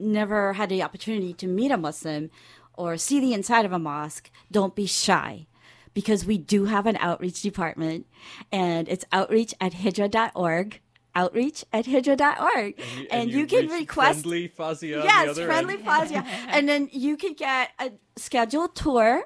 never 0.00 0.54
had 0.54 0.68
the 0.68 0.82
opportunity 0.82 1.32
to 1.34 1.46
meet 1.46 1.70
a 1.70 1.76
Muslim 1.76 2.30
or 2.74 2.96
see 2.96 3.20
the 3.20 3.32
inside 3.32 3.64
of 3.64 3.72
a 3.72 3.78
mosque, 3.78 4.30
don't 4.50 4.74
be 4.74 4.86
shy. 4.86 5.46
Because 5.96 6.26
we 6.26 6.36
do 6.36 6.66
have 6.66 6.84
an 6.84 6.98
outreach 7.00 7.40
department, 7.40 8.04
and 8.52 8.86
it's 8.86 9.06
outreach 9.12 9.54
at 9.62 9.72
hijra.org. 9.72 10.80
outreach 11.14 11.64
at 11.72 11.86
hijra.org. 11.86 12.74
you, 12.78 13.06
And, 13.10 13.30
you, 13.30 13.46
can 13.46 13.68
request 13.68 14.20
friendly 14.20 14.46
Fazia 14.50 14.96
on 14.96 15.00
the 15.00 15.06
yes, 15.06 15.28
other 15.30 15.46
friendly 15.46 15.76
end. 15.76 15.84
Fazia. 15.86 16.22
and 16.48 16.68
then 16.68 16.90
you 16.92 17.16
can 17.16 17.32
get 17.32 17.70
a 17.78 17.92
scheduled 18.16 18.74
tour, 18.76 19.24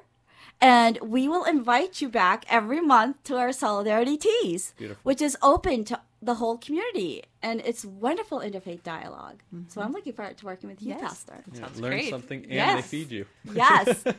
and 0.61 0.97
we 1.01 1.27
will 1.27 1.43
invite 1.43 1.99
you 1.99 2.07
back 2.07 2.45
every 2.47 2.79
month 2.79 3.21
to 3.25 3.35
our 3.35 3.51
Solidarity 3.51 4.15
Teas, 4.15 4.73
Beautiful. 4.77 5.01
which 5.03 5.21
is 5.21 5.35
open 5.43 5.83
to 5.83 5.99
the 6.21 6.35
whole 6.35 6.57
community. 6.57 7.23
And 7.41 7.59
it's 7.65 7.83
wonderful 7.83 8.39
interfaith 8.39 8.83
dialogue. 8.83 9.43
So 9.51 9.57
mm-hmm. 9.57 9.79
I'm 9.81 9.91
looking 9.91 10.13
forward 10.13 10.37
to 10.37 10.45
working 10.45 10.69
with 10.69 10.81
you, 10.81 10.89
Yes. 10.89 11.01
Pastor. 11.01 11.43
Yeah, 11.51 11.59
Sounds 11.59 11.81
learn 11.81 11.91
great. 11.91 12.09
something 12.09 12.45
and 12.49 12.77
they 12.77 12.81
feed 12.81 13.11
you. 13.11 13.25
Yes. 13.53 14.05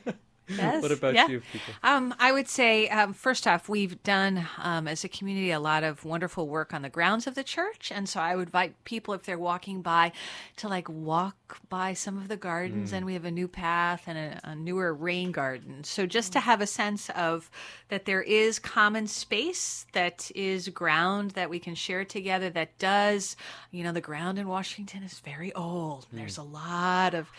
yes. 0.56 0.82
What 0.82 0.92
about 0.92 1.14
Yeah. 1.14 1.28
you, 1.28 1.42
people? 1.52 1.74
Um, 1.82 2.14
I 2.18 2.32
would 2.32 2.48
say, 2.48 2.88
um, 2.88 3.12
first 3.12 3.46
off, 3.46 3.68
we've 3.68 4.02
done 4.02 4.46
um, 4.58 4.88
as 4.88 5.04
a 5.04 5.08
community 5.08 5.50
a 5.50 5.60
lot 5.60 5.84
of 5.84 6.04
wonderful 6.04 6.48
work 6.48 6.72
on 6.74 6.82
the 6.82 6.88
grounds 6.88 7.26
of 7.26 7.34
the 7.34 7.44
church, 7.44 7.90
and 7.94 8.08
so 8.08 8.20
I 8.20 8.36
would 8.36 8.48
invite 8.48 8.84
people 8.84 9.14
if 9.14 9.22
they're 9.24 9.38
walking 9.38 9.82
by 9.82 10.12
to 10.56 10.68
like 10.68 10.88
walk 10.88 11.36
by 11.68 11.92
some 11.94 12.16
of 12.16 12.28
the 12.28 12.36
gardens, 12.36 12.92
and 12.92 13.04
we 13.06 13.12
have 13.14 13.24
a 13.24 13.30
new 13.30 13.48
path 13.48 14.04
and 14.06 14.16
a, 14.18 14.40
a 14.44 14.54
newer 14.54 14.92
rain 14.94 15.32
garden. 15.32 15.84
So 15.84 16.06
just 16.06 16.32
to 16.32 16.40
have 16.40 16.60
a 16.60 16.66
sense 16.66 17.10
of 17.10 17.50
that 17.88 18.04
there 18.06 18.22
is 18.22 18.58
common 18.58 19.06
space 19.06 19.86
that 19.92 20.30
is 20.34 20.68
ground 20.68 21.32
that 21.32 21.50
we 21.50 21.58
can 21.58 21.74
share 21.74 22.04
together. 22.04 22.48
That 22.50 22.78
does, 22.78 23.36
you 23.70 23.84
know, 23.84 23.92
the 23.92 24.00
ground 24.00 24.38
in 24.38 24.48
Washington 24.48 25.02
is 25.02 25.20
very 25.20 25.52
old. 25.54 26.06
There's 26.12 26.38
a 26.38 26.42
lot 26.42 27.14
of 27.14 27.30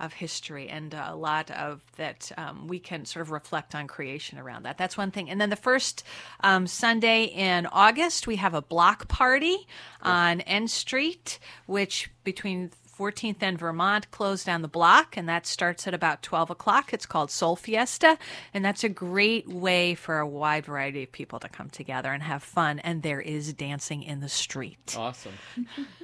of 0.00 0.12
history 0.12 0.68
and 0.68 0.94
uh, 0.94 1.06
a 1.08 1.16
lot 1.16 1.50
of 1.50 1.80
that 1.96 2.30
um, 2.36 2.68
we 2.68 2.78
can 2.78 3.04
sort 3.04 3.22
of 3.22 3.30
reflect 3.30 3.74
on 3.74 3.86
creation 3.86 4.38
around 4.38 4.64
that. 4.64 4.78
That's 4.78 4.96
one 4.96 5.10
thing. 5.10 5.30
And 5.30 5.40
then 5.40 5.50
the 5.50 5.56
first 5.56 6.04
um, 6.40 6.66
Sunday 6.66 7.24
in 7.24 7.66
August, 7.66 8.26
we 8.26 8.36
have 8.36 8.54
a 8.54 8.62
block 8.62 9.08
party 9.08 9.66
on 10.02 10.40
N 10.42 10.68
Street, 10.68 11.38
which 11.66 12.10
between 12.24 12.70
14th 12.98 13.36
and 13.40 13.58
Vermont 13.58 14.10
closed 14.10 14.44
down 14.44 14.62
the 14.62 14.68
block, 14.68 15.16
and 15.16 15.28
that 15.28 15.46
starts 15.46 15.86
at 15.86 15.94
about 15.94 16.22
12 16.22 16.50
o'clock. 16.50 16.92
It's 16.92 17.06
called 17.06 17.30
Soul 17.30 17.54
Fiesta, 17.54 18.18
and 18.52 18.64
that's 18.64 18.82
a 18.82 18.88
great 18.88 19.48
way 19.48 19.94
for 19.94 20.18
a 20.18 20.26
wide 20.26 20.66
variety 20.66 21.04
of 21.04 21.12
people 21.12 21.38
to 21.38 21.48
come 21.48 21.70
together 21.70 22.12
and 22.12 22.22
have 22.22 22.42
fun. 22.42 22.80
And 22.80 23.02
there 23.02 23.20
is 23.20 23.52
dancing 23.52 24.02
in 24.02 24.20
the 24.20 24.28
street. 24.28 24.96
Awesome. 24.98 25.34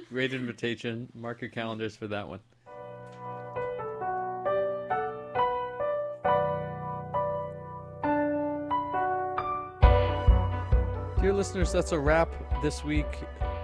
Great 0.09 0.33
invitation. 0.33 1.09
Mark 1.13 1.41
your 1.41 1.49
calendars 1.49 1.97
for 1.97 2.07
that 2.07 2.29
one. 2.29 2.39
Listeners, 11.35 11.71
that's 11.71 11.91
a 11.91 11.99
wrap 11.99 12.29
this 12.61 12.83
week. 12.85 13.05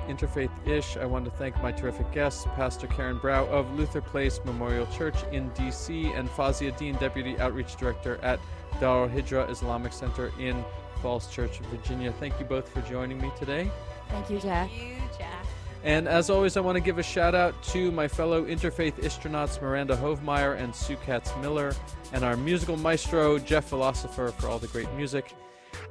Interfaith 0.07 0.51
ish. 0.67 0.97
I 0.97 1.05
want 1.05 1.24
to 1.24 1.32
thank 1.32 1.55
my 1.63 1.72
terrific 1.72 2.11
guests, 2.11 2.45
Pastor 2.55 2.88
Karen 2.88 3.17
Brau 3.17 3.47
of 3.47 3.72
Luther 3.76 4.01
Place 4.01 4.41
Memorial 4.43 4.86
Church 4.88 5.15
in 5.32 5.49
DC, 5.51 6.13
and 6.17 6.30
Fazia 6.30 6.78
Dean, 6.78 6.95
Deputy 6.95 7.39
Outreach 7.39 7.78
Director 7.78 8.19
at 8.24 8.39
Darul 8.82 9.09
Hijra 9.09 9.49
Islamic 9.49 9.93
Center 9.93 10.34
in 10.38 10.65
Falls 11.01 11.28
Church, 11.28 11.59
Virginia. 11.72 12.11
Thank 12.11 12.38
you 12.39 12.45
both 12.45 12.67
for 12.67 12.82
joining 12.82 13.22
me 13.22 13.32
today. 13.39 13.72
Thank 14.09 14.30
you, 14.30 14.39
Jack. 14.39 14.69
You, 14.74 14.97
Jack. 15.17 15.45
And 15.86 16.09
as 16.09 16.30
always, 16.30 16.57
I 16.57 16.59
want 16.59 16.76
to 16.76 16.82
give 16.82 16.99
a 16.99 17.03
shout 17.03 17.34
out 17.34 17.61
to 17.63 17.91
my 17.91 18.07
fellow 18.07 18.43
interfaith 18.45 18.95
astronauts 18.95 19.61
Miranda 19.61 19.95
Hovmeyer 19.95 20.59
and 20.59 20.76
Sue 20.76 20.97
Katz 21.05 21.32
Miller, 21.38 21.74
and 22.11 22.26
our 22.26 22.36
musical 22.36 22.76
maestro 22.76 23.39
Jeff 23.39 23.65
Philosopher 23.65 24.34
for 24.38 24.47
all 24.47 24.59
the 24.59 24.67
great 24.67 24.91
music. 24.93 25.34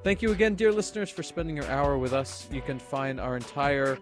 Thank 0.03 0.23
you 0.23 0.33
again, 0.33 0.55
dear 0.55 0.73
listeners, 0.73 1.11
for 1.11 1.23
spending 1.23 1.57
your 1.57 1.67
hour 1.67 1.99
with 1.99 2.15
us. 2.15 2.49
You 2.51 2.63
can 2.63 2.79
find 2.79 3.21
our 3.21 3.37
entire 3.37 3.99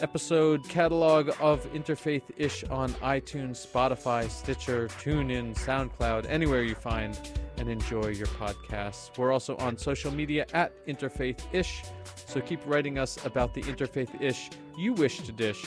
episode 0.00 0.66
catalog 0.70 1.30
of 1.38 1.70
Interfaith 1.74 2.22
Ish 2.38 2.64
on 2.64 2.90
iTunes, 2.94 3.64
Spotify, 3.64 4.30
Stitcher, 4.30 4.88
TuneIn, 4.88 5.54
SoundCloud, 5.54 6.26
anywhere 6.30 6.62
you 6.62 6.74
find 6.74 7.18
and 7.58 7.68
enjoy 7.68 8.08
your 8.08 8.26
podcasts. 8.26 9.16
We're 9.18 9.32
also 9.32 9.54
on 9.58 9.76
social 9.76 10.10
media 10.10 10.46
at 10.54 10.84
Interfaith 10.86 11.40
Ish, 11.52 11.82
so 12.26 12.40
keep 12.40 12.60
writing 12.64 12.98
us 12.98 13.22
about 13.26 13.52
the 13.52 13.62
Interfaith 13.62 14.20
Ish 14.22 14.48
you 14.78 14.94
wish 14.94 15.20
to 15.20 15.32
dish 15.32 15.64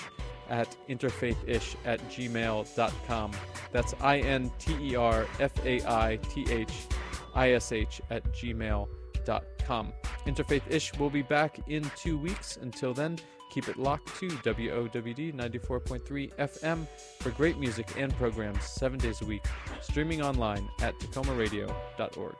at 0.50 0.76
interfaithish 0.90 1.76
at 1.86 2.00
gmail.com. 2.10 3.32
That's 3.72 3.94
I 4.02 4.20
N 4.20 4.52
T 4.58 4.76
E 4.82 4.96
R 4.96 5.28
F 5.40 5.52
A 5.66 5.88
I 5.88 6.18
T 6.30 6.46
H 6.50 6.74
I 7.36 7.52
S 7.52 7.72
H 7.72 8.02
at 8.10 8.24
gmail.com. 9.28 9.94
Interfaith 10.26 10.64
Ish 10.70 10.94
will 10.96 11.10
be 11.10 11.22
back 11.22 11.60
in 11.68 11.90
two 11.96 12.18
weeks. 12.18 12.58
Until 12.58 12.94
then, 12.94 13.18
keep 13.52 13.68
it 13.70 13.78
locked 13.78 14.16
to 14.20 14.30
WOWD 14.30 15.34
94.3 15.34 16.36
FM 16.36 16.88
for 17.20 17.32
great 17.32 17.58
music 17.58 17.88
and 17.98 18.16
programs 18.18 18.64
seven 18.64 19.00
days 19.00 19.22
a 19.22 19.26
week, 19.26 19.44
streaming 19.82 20.22
online 20.22 20.68
at 20.82 20.98
takomaradio.org. 21.00 22.36